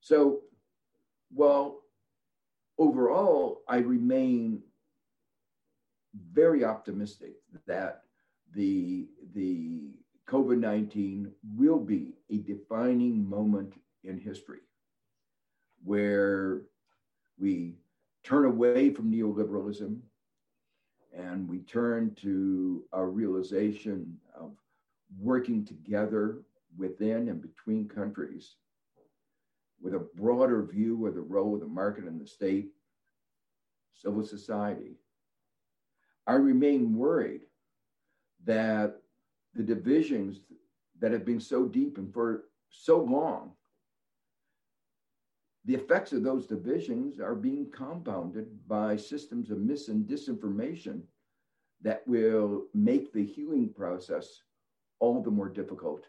So, 0.00 0.40
while 1.32 1.82
overall, 2.78 3.60
I 3.68 3.76
remain 3.76 4.60
very 6.32 6.64
optimistic 6.64 7.34
that 7.68 8.02
the, 8.54 9.06
the 9.34 9.90
COVID 10.30 10.58
19 10.58 11.32
will 11.56 11.80
be 11.80 12.14
a 12.30 12.36
defining 12.36 13.28
moment 13.28 13.74
in 14.04 14.16
history 14.16 14.60
where 15.82 16.62
we 17.36 17.74
turn 18.22 18.44
away 18.44 18.90
from 18.90 19.10
neoliberalism 19.10 19.98
and 21.16 21.48
we 21.48 21.58
turn 21.60 22.14
to 22.22 22.84
a 22.92 23.04
realization 23.04 24.16
of 24.38 24.52
working 25.18 25.64
together 25.64 26.42
within 26.78 27.28
and 27.28 27.42
between 27.42 27.88
countries 27.88 28.54
with 29.82 29.94
a 29.94 30.06
broader 30.14 30.62
view 30.62 31.06
of 31.08 31.14
the 31.14 31.20
role 31.20 31.54
of 31.54 31.60
the 31.60 31.66
market 31.66 32.04
and 32.04 32.20
the 32.20 32.26
state, 32.26 32.68
civil 33.94 34.24
society. 34.24 34.92
I 36.28 36.34
remain 36.34 36.94
worried 36.94 37.40
that 38.44 38.99
the 39.54 39.62
divisions 39.62 40.40
that 41.00 41.12
have 41.12 41.24
been 41.24 41.40
so 41.40 41.66
deep 41.66 41.98
and 41.98 42.12
for 42.12 42.44
so 42.70 43.00
long, 43.00 43.52
the 45.64 45.74
effects 45.74 46.12
of 46.12 46.22
those 46.22 46.46
divisions 46.46 47.20
are 47.20 47.34
being 47.34 47.70
compounded 47.70 48.46
by 48.66 48.96
systems 48.96 49.50
of 49.50 49.58
mis 49.58 49.88
and 49.88 50.06
disinformation 50.06 51.02
that 51.82 52.06
will 52.06 52.64
make 52.74 53.12
the 53.12 53.24
healing 53.24 53.68
process 53.74 54.42
all 54.98 55.22
the 55.22 55.30
more 55.30 55.48
difficult 55.48 56.06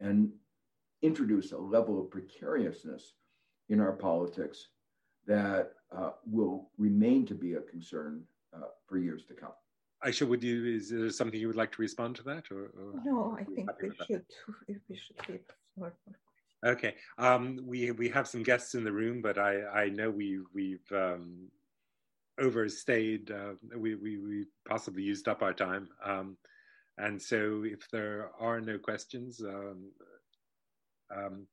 and 0.00 0.30
introduce 1.02 1.52
a 1.52 1.58
level 1.58 2.00
of 2.00 2.10
precariousness 2.10 3.14
in 3.68 3.80
our 3.80 3.92
politics 3.92 4.68
that 5.26 5.72
uh, 5.96 6.10
will 6.26 6.70
remain 6.78 7.24
to 7.26 7.34
be 7.34 7.54
a 7.54 7.60
concern 7.60 8.22
uh, 8.54 8.66
for 8.86 8.98
years 8.98 9.24
to 9.26 9.34
come. 9.34 9.52
Ayşe, 10.04 10.28
would 10.28 10.42
you 10.42 10.64
is 10.66 10.90
there 10.90 11.10
something 11.10 11.40
you 11.40 11.46
would 11.46 11.56
like 11.56 11.72
to 11.72 11.82
respond 11.82 12.16
to 12.16 12.22
that? 12.24 12.50
Or, 12.50 12.64
or 12.78 13.00
no, 13.04 13.36
I 13.38 13.44
think 13.44 13.70
we 13.82 13.90
should 14.06 14.26
we 14.88 14.96
should 14.96 15.26
keep 15.26 15.52
Okay, 16.66 16.94
um, 17.18 17.60
we 17.66 17.90
we 17.90 18.08
have 18.08 18.28
some 18.28 18.42
guests 18.42 18.74
in 18.74 18.84
the 18.84 18.92
room, 18.92 19.22
but 19.22 19.38
I 19.38 19.64
I 19.64 19.88
know 19.88 20.10
we 20.10 20.40
we've 20.54 20.92
um, 20.92 21.50
overstayed. 22.40 23.30
Uh, 23.30 23.54
we 23.76 23.94
we 23.94 24.18
we 24.18 24.46
possibly 24.68 25.02
used 25.02 25.28
up 25.28 25.42
our 25.42 25.52
time, 25.52 25.88
um, 26.04 26.36
and 26.98 27.20
so 27.20 27.64
if 27.64 27.88
there 27.90 28.30
are 28.38 28.60
no 28.60 28.78
questions, 28.78 29.42
um, 29.42 29.90
um, 31.14 31.46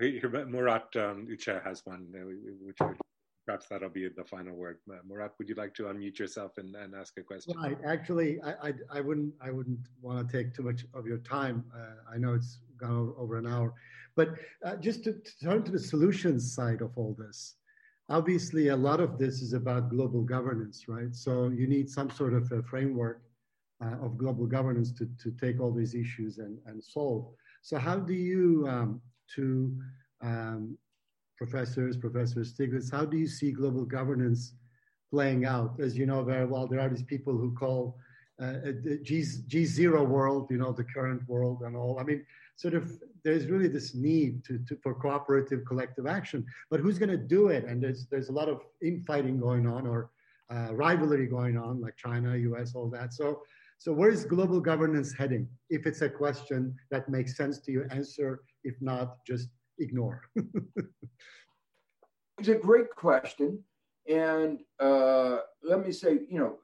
Murat 0.00 0.96
um, 0.96 1.26
Ucha 1.30 1.62
has 1.62 1.82
one, 1.84 2.06
uh, 2.14 2.24
which 2.60 2.78
would 2.80 2.96
perhaps 3.44 3.66
that'll 3.68 3.88
be 3.88 4.08
the 4.08 4.24
final 4.24 4.54
word. 4.54 4.78
Murat, 5.06 5.32
would 5.38 5.48
you 5.48 5.54
like 5.54 5.74
to 5.74 5.84
unmute 5.84 6.18
yourself 6.18 6.52
and, 6.58 6.74
and 6.76 6.94
ask 6.94 7.18
a 7.18 7.22
question? 7.22 7.54
Right. 7.56 7.76
Actually, 7.86 8.40
I, 8.42 8.68
I, 8.68 8.72
I, 8.92 9.00
wouldn't 9.00 9.34
I 9.40 9.50
wouldn't 9.50 9.80
want 10.00 10.28
to 10.28 10.36
take 10.36 10.54
too 10.54 10.62
much 10.62 10.84
of 10.94 11.06
your 11.06 11.18
time. 11.18 11.64
Uh, 11.74 12.12
I 12.14 12.18
know 12.18 12.34
it's 12.34 12.58
gone 12.78 12.90
over, 12.90 13.12
over 13.18 13.36
an 13.36 13.46
hour, 13.46 13.74
but 14.16 14.30
uh, 14.64 14.76
just 14.76 15.04
to, 15.04 15.12
to, 15.12 15.38
turn 15.42 15.62
to 15.64 15.72
the 15.72 15.78
solutions 15.78 16.54
side 16.54 16.80
of 16.80 16.90
all 16.96 17.14
this. 17.18 17.56
Obviously, 18.10 18.68
a 18.68 18.76
lot 18.76 19.00
of 19.00 19.18
this 19.18 19.40
is 19.40 19.54
about 19.54 19.88
global 19.88 20.22
governance, 20.22 20.84
right? 20.88 21.14
So 21.14 21.48
you 21.48 21.66
need 21.66 21.88
some 21.88 22.10
sort 22.10 22.34
of 22.34 22.50
a 22.52 22.62
framework 22.62 23.22
uh, 23.82 23.96
of 24.04 24.18
global 24.18 24.46
governance 24.46 24.92
to, 24.92 25.08
to 25.22 25.30
take 25.40 25.60
all 25.60 25.72
these 25.72 25.94
issues 25.94 26.38
and, 26.38 26.58
and 26.66 26.84
solve. 26.84 27.32
So 27.62 27.78
how 27.78 27.96
do 27.96 28.12
you, 28.12 28.66
um, 28.68 29.00
to 29.36 29.74
um, 30.22 30.76
professors, 31.36 31.96
Professor 31.96 32.40
Stiglitz, 32.40 32.90
how 32.90 33.04
do 33.04 33.16
you 33.16 33.26
see 33.26 33.52
global 33.52 33.84
governance 33.84 34.54
playing 35.10 35.44
out? 35.44 35.80
As 35.80 35.96
you 35.96 36.06
know 36.06 36.22
very 36.22 36.46
well, 36.46 36.66
there 36.66 36.80
are 36.80 36.88
these 36.88 37.02
people 37.02 37.36
who 37.36 37.52
call 37.52 37.98
uh, 38.40 38.54
G, 39.02 39.20
G0 39.20 40.06
world, 40.06 40.48
you 40.50 40.58
know, 40.58 40.72
the 40.72 40.84
current 40.84 41.22
world 41.28 41.62
and 41.62 41.76
all. 41.76 41.98
I 42.00 42.04
mean, 42.04 42.24
sort 42.56 42.74
of, 42.74 42.90
there's 43.24 43.46
really 43.46 43.68
this 43.68 43.94
need 43.94 44.44
to, 44.44 44.58
to 44.68 44.76
for 44.82 44.94
cooperative 44.94 45.64
collective 45.66 46.06
action, 46.06 46.44
but 46.70 46.80
who's 46.80 46.98
going 46.98 47.10
to 47.10 47.16
do 47.16 47.48
it? 47.48 47.64
And 47.64 47.82
there's, 47.82 48.06
there's 48.06 48.28
a 48.28 48.32
lot 48.32 48.48
of 48.48 48.60
infighting 48.82 49.38
going 49.38 49.66
on 49.66 49.86
or 49.86 50.10
uh, 50.52 50.74
rivalry 50.74 51.26
going 51.26 51.56
on, 51.56 51.80
like 51.80 51.96
China, 51.96 52.36
US, 52.36 52.74
all 52.74 52.88
that. 52.90 53.14
So, 53.14 53.42
so 53.78 53.92
where 53.92 54.10
is 54.10 54.24
global 54.24 54.60
governance 54.60 55.12
heading? 55.12 55.48
If 55.70 55.86
it's 55.86 56.02
a 56.02 56.08
question 56.08 56.76
that 56.90 57.08
makes 57.08 57.36
sense 57.36 57.58
to 57.60 57.72
you, 57.72 57.86
answer. 57.90 58.42
If 58.62 58.74
not, 58.80 59.24
just 59.26 59.48
ignore? 59.78 60.22
it's 62.38 62.48
a 62.48 62.54
great 62.54 62.90
question. 62.90 63.62
And 64.08 64.60
uh, 64.80 65.38
let 65.62 65.84
me 65.84 65.92
say, 65.92 66.20
you 66.28 66.38
know, 66.38 66.56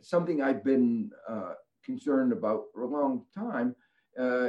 something 0.00 0.42
I've 0.42 0.64
been 0.64 1.10
uh, 1.28 1.52
concerned 1.84 2.32
about 2.32 2.64
for 2.72 2.82
a 2.82 2.88
long 2.88 3.24
time. 3.34 3.74
Uh, 4.18 4.48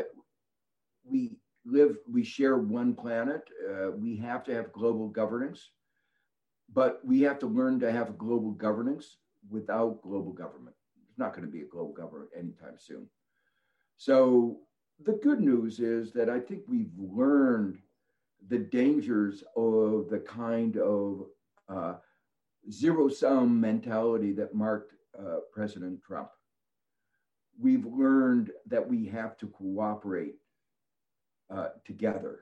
we 1.04 1.38
live, 1.66 1.98
we 2.12 2.24
share 2.24 2.58
one 2.58 2.96
planet. 2.96 3.42
Uh, 3.70 3.92
we 3.92 4.18
have 4.18 4.44
to 4.46 4.54
have 4.54 4.72
global 4.74 5.08
governance, 5.08 5.72
but 6.74 7.02
we 7.06 7.22
have 7.22 7.40
to 7.40 7.48
learn 7.48 7.80
to 7.80 7.92
have 7.92 8.18
global 8.18 8.52
governance 8.52 9.18
without 9.50 10.02
global 10.02 10.34
government. 10.34 10.76
There's 11.06 11.18
not 11.18 11.34
going 11.36 11.46
to 11.46 11.52
be 11.52 11.62
a 11.62 11.68
global 11.68 11.94
government 11.94 12.32
anytime 12.36 12.78
soon. 12.78 13.08
So 13.98 14.60
the 15.04 15.14
good 15.14 15.40
news 15.40 15.80
is 15.80 16.12
that 16.14 16.30
I 16.30 16.40
think 16.40 16.64
we've 16.68 16.92
learned 16.98 17.80
the 18.48 18.58
dangers 18.58 19.44
of 19.56 20.10
the 20.10 20.24
kind 20.26 20.78
of 20.78 21.26
uh, 21.68 21.96
zero 22.72 23.10
sum 23.10 23.60
mentality 23.60 24.32
that 24.34 24.56
marked 24.56 24.94
uh, 25.18 25.38
President 25.52 26.02
Trump. 26.04 26.30
We've 27.60 27.86
learned 27.86 28.52
that 28.68 28.88
we 28.88 29.06
have 29.08 29.38
to 29.38 29.48
cooperate 29.48 30.36
uh, 31.54 31.70
together. 31.86 32.42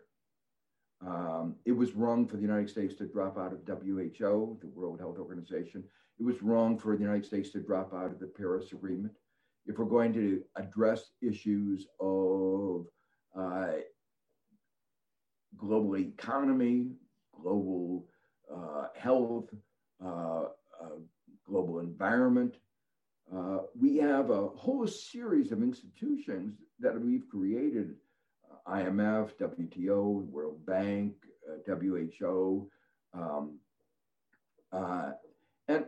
Um, 1.05 1.55
it 1.65 1.71
was 1.71 1.93
wrong 1.93 2.27
for 2.27 2.35
the 2.37 2.41
United 2.41 2.69
States 2.69 2.95
to 2.95 3.05
drop 3.05 3.37
out 3.37 3.53
of 3.53 3.59
WHO, 3.65 4.57
the 4.61 4.67
World 4.73 4.99
Health 4.99 5.17
Organization. 5.19 5.83
It 6.19 6.23
was 6.23 6.41
wrong 6.41 6.77
for 6.77 6.95
the 6.95 7.03
United 7.03 7.25
States 7.25 7.51
to 7.51 7.59
drop 7.59 7.93
out 7.93 8.11
of 8.11 8.19
the 8.19 8.27
Paris 8.27 8.71
Agreement. 8.71 9.13
If 9.65 9.77
we're 9.77 9.85
going 9.85 10.13
to 10.13 10.43
address 10.55 11.11
issues 11.21 11.87
of 11.99 12.85
uh, 13.37 13.67
global 15.57 15.97
economy, 15.97 16.91
global 17.41 18.05
uh, 18.53 18.87
health, 18.95 19.49
uh, 20.03 20.45
uh 20.81 20.97
global 21.45 21.79
environment. 21.79 22.55
Uh, 23.33 23.59
we 23.77 23.97
have 23.97 24.29
a 24.29 24.47
whole 24.49 24.87
series 24.87 25.51
of 25.51 25.61
institutions 25.61 26.55
that 26.79 26.99
we've 26.99 27.27
created 27.29 27.95
uh, 28.49 28.71
IMF, 28.71 29.31
WTO, 29.39 30.25
World 30.29 30.65
Bank, 30.65 31.13
WHO. 31.65 32.69
Um, 33.13 33.59
and 35.69 35.85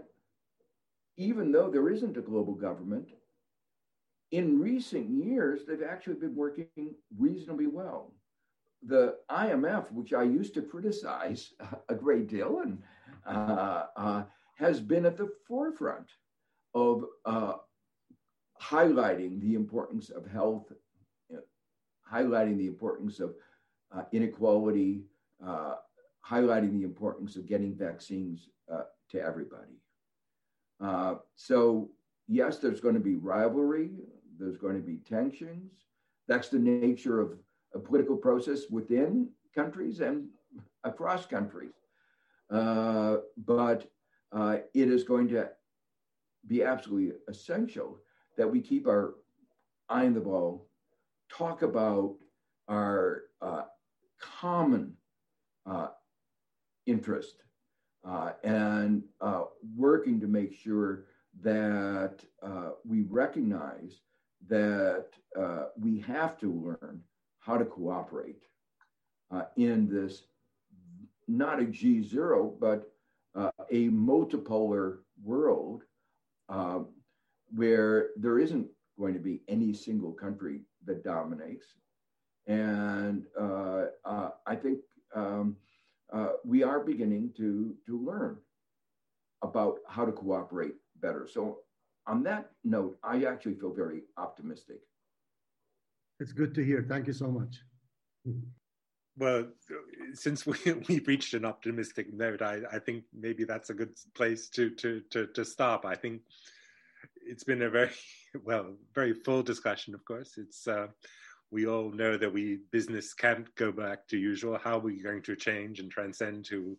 even 1.18 1.52
though 1.52 1.70
there 1.70 1.90
isn't 1.90 2.18
a 2.18 2.22
global 2.22 2.54
government, 2.54 3.10
in 4.32 4.60
recent 4.60 5.10
years, 5.10 5.62
they've 5.66 5.84
actually 5.84 6.16
been 6.16 6.36
working 6.36 6.94
reasonably 7.18 7.68
well 7.68 8.14
the 8.86 9.16
IMF, 9.30 9.92
which 9.92 10.14
I 10.14 10.24
used 10.24 10.54
to 10.56 10.62
criticize 10.62 11.54
a 11.90 11.96
great 11.96 12.28
deal, 12.28 12.62
and 12.64 12.82
uh, 13.26 13.86
uh, 13.96 14.24
has 14.56 14.80
been 14.80 15.06
at 15.06 15.18
the 15.18 15.30
forefront 15.48 16.10
of 16.74 17.06
uh, 17.26 17.54
highlighting 18.62 19.42
the 19.42 19.56
importance 19.56 20.10
of 20.10 20.26
health, 20.26 20.72
highlighting 22.12 22.58
the 22.58 22.68
importance 22.68 23.20
of 23.20 23.36
uh, 23.96 24.04
inequality, 24.12 25.04
uh, 25.46 25.76
highlighting 26.28 26.74
the 26.74 26.84
importance 26.84 27.36
of 27.36 27.48
getting 27.48 27.76
vaccines 27.76 28.50
uh, 28.72 28.84
to 29.10 29.22
everybody. 29.22 29.80
so, 31.36 31.90
yes, 32.28 32.58
there's 32.58 32.82
going 32.82 32.94
to 32.94 33.00
be 33.00 33.16
rivalry, 33.16 33.92
there's 34.38 34.58
going 34.58 34.76
to 34.76 34.82
be 34.82 34.98
tensions. 34.98 35.72
That's 36.28 36.50
the 36.50 36.60
nature 36.60 37.20
of 37.20 37.34
a 37.74 37.80
political 37.80 38.18
process 38.18 38.70
within 38.70 39.30
countries 39.56 40.00
and 40.00 40.28
across 40.84 41.26
countries. 41.26 41.74
Uh, 42.50 43.18
but 43.46 43.90
uh, 44.32 44.58
it 44.74 44.90
is 44.90 45.04
going 45.04 45.28
to 45.28 45.50
be 46.48 46.64
absolutely 46.64 47.16
essential 47.28 48.00
that 48.38 48.50
we 48.50 48.62
keep 48.62 48.88
our 48.88 49.16
eye 49.90 50.06
on 50.06 50.14
the 50.14 50.20
ball, 50.20 50.68
talk 51.30 51.62
about 51.62 52.16
our 52.68 53.24
uh, 53.42 53.64
common 54.20 54.94
uh, 55.66 55.88
interest, 56.86 57.44
uh, 58.08 58.32
and 58.44 59.04
uh, 59.22 59.44
working 59.76 60.20
to 60.20 60.28
make 60.28 60.54
sure 60.54 61.06
that 61.42 62.24
we 62.86 63.04
recognize 63.04 64.02
that 64.48 65.08
we 65.78 66.00
have 66.00 66.38
to 66.38 66.52
learn 66.52 67.02
how 67.50 67.58
to 67.58 67.66
cooperate 67.66 68.44
uh, 69.32 69.46
in 69.58 69.90
this 69.90 70.24
not 71.28 71.60
a 71.60 71.66
G0, 71.66 72.60
but 72.60 72.92
uh, 73.36 73.52
a 73.72 73.90
multipolar 73.90 75.00
world 75.24 75.84
uh, 76.48 76.80
where 77.56 78.10
there 78.18 78.40
isn't 78.40 78.68
going 79.00 79.14
to 79.16 79.20
be 79.20 79.42
any 79.48 79.74
single 79.74 80.12
country 80.12 80.62
that 80.86 81.04
dominates. 81.04 81.66
And 82.48 83.26
uh, 83.40 83.86
uh, 84.06 84.30
I 84.46 84.56
think 84.56 84.80
um, 85.16 85.56
uh, 86.14 86.34
we 86.46 86.64
are 86.64 86.80
beginning 86.80 87.32
to, 87.38 87.76
to 87.88 88.04
learn 88.04 88.38
about 89.44 89.80
how 89.88 90.06
to 90.06 90.12
cooperate 90.12 90.76
better. 91.02 91.28
So, 91.32 91.60
on 92.08 92.24
that 92.24 92.52
note, 92.64 92.98
I 93.04 93.26
actually 93.26 93.54
feel 93.56 93.74
very 93.74 94.02
optimistic. 94.18 94.80
It's 96.20 96.34
good 96.34 96.54
to 96.56 96.64
hear. 96.64 96.86
Thank 96.88 97.08
you 97.08 97.14
so 97.14 97.28
much. 97.28 97.56
Well, 99.18 99.48
since 100.14 100.46
we, 100.46 100.58
we've 100.88 101.08
reached 101.08 101.34
an 101.34 101.46
optimistic 101.46 102.14
note, 102.14 102.42
I, 102.42 102.60
I 102.72 102.80
think 102.80 103.04
maybe 103.14 103.44
that's 103.44 103.70
a 103.70 103.74
good 103.74 103.96
place 104.16 104.50
to, 104.50 104.70
to, 104.72 105.02
to, 105.12 105.28
to 105.28 105.46
stop. 105.46 105.86
I 105.86 105.96
think 105.96 106.22
it's 107.26 107.44
been 107.44 107.62
a 107.62 107.70
very, 107.70 107.92
well, 108.44 108.76
very 108.94 109.14
full 109.14 109.44
discussion, 109.44 109.94
of 109.94 110.04
course. 110.06 110.34
It's, 110.38 110.68
uh, 110.68 110.88
we 111.52 111.68
all 111.68 111.92
know 111.92 112.18
that 112.18 112.32
we 112.32 112.60
business 112.72 113.14
can't 113.14 113.54
go 113.56 113.72
back 113.72 114.08
to 114.10 114.18
usual. 114.18 114.60
How 114.62 114.78
are 114.78 114.82
we 114.82 115.02
going 115.02 115.24
to 115.24 115.36
change 115.36 115.80
and 115.80 115.90
transcend 115.90 116.46
to 116.46 116.78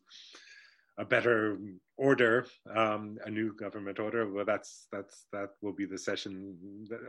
a 1.01 1.05
better 1.05 1.59
order, 1.97 2.47
um, 2.77 3.19
a 3.25 3.31
new 3.31 3.55
government 3.55 3.99
order? 3.99 4.31
Well, 4.31 4.45
that's 4.45 4.87
that's 4.93 5.27
that 5.33 5.51
will 5.63 5.73
be 5.73 5.87
the 5.87 5.99
session, 5.99 6.33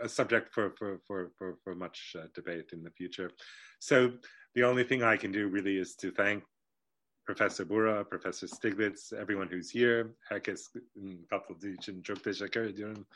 a 0.02 0.10
subject 0.10 0.54
for 0.56 0.72
for 0.78 1.00
for 1.08 1.32
for, 1.38 1.58
for 1.64 1.76
much 1.76 2.16
uh, 2.18 2.28
debate 2.34 2.70
in 2.74 2.82
the 2.84 2.92
future. 2.92 3.30
So 3.80 3.98
the 4.56 4.64
only 4.64 4.86
thing 4.86 5.04
I 5.04 5.18
can 5.18 5.32
do 5.32 5.48
really 5.48 5.78
is 5.78 5.96
to 5.98 6.12
thank 6.12 6.44
Professor 7.26 7.66
Buğra, 7.66 8.08
Professor 8.10 8.48
Stiglitz, 8.48 9.14
everyone 9.14 9.48
who's 9.48 9.70
here, 9.70 10.16
herkes 10.30 10.74
katıldığı 11.30 11.70
için 11.70 12.02
çok 12.02 12.24
teşekkür 12.24 12.62
ediyorum. 12.62 13.08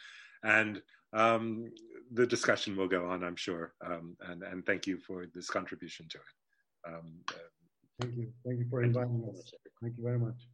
And 0.43 0.81
um, 1.13 1.71
the 2.15 2.29
discussion 2.29 2.75
will 2.75 2.89
go 2.89 3.07
on, 3.07 3.21
I'm 3.21 3.37
sure. 3.37 3.73
Um, 3.81 4.17
and, 4.19 4.43
and 4.43 4.65
thank 4.65 4.87
you 4.87 4.97
for 4.97 5.25
this 5.33 5.49
contribution 5.49 6.07
to 6.09 6.17
it. 6.17 6.35
Um, 6.87 7.23
uh, 7.29 7.49
thank 7.99 8.15
you. 8.17 8.33
Thank 8.43 8.59
you 8.59 8.69
for 8.69 8.83
inviting 8.83 9.23
us. 9.29 9.51
Thank 9.81 9.97
you 9.97 10.03
very 10.03 10.19
much. 10.19 10.47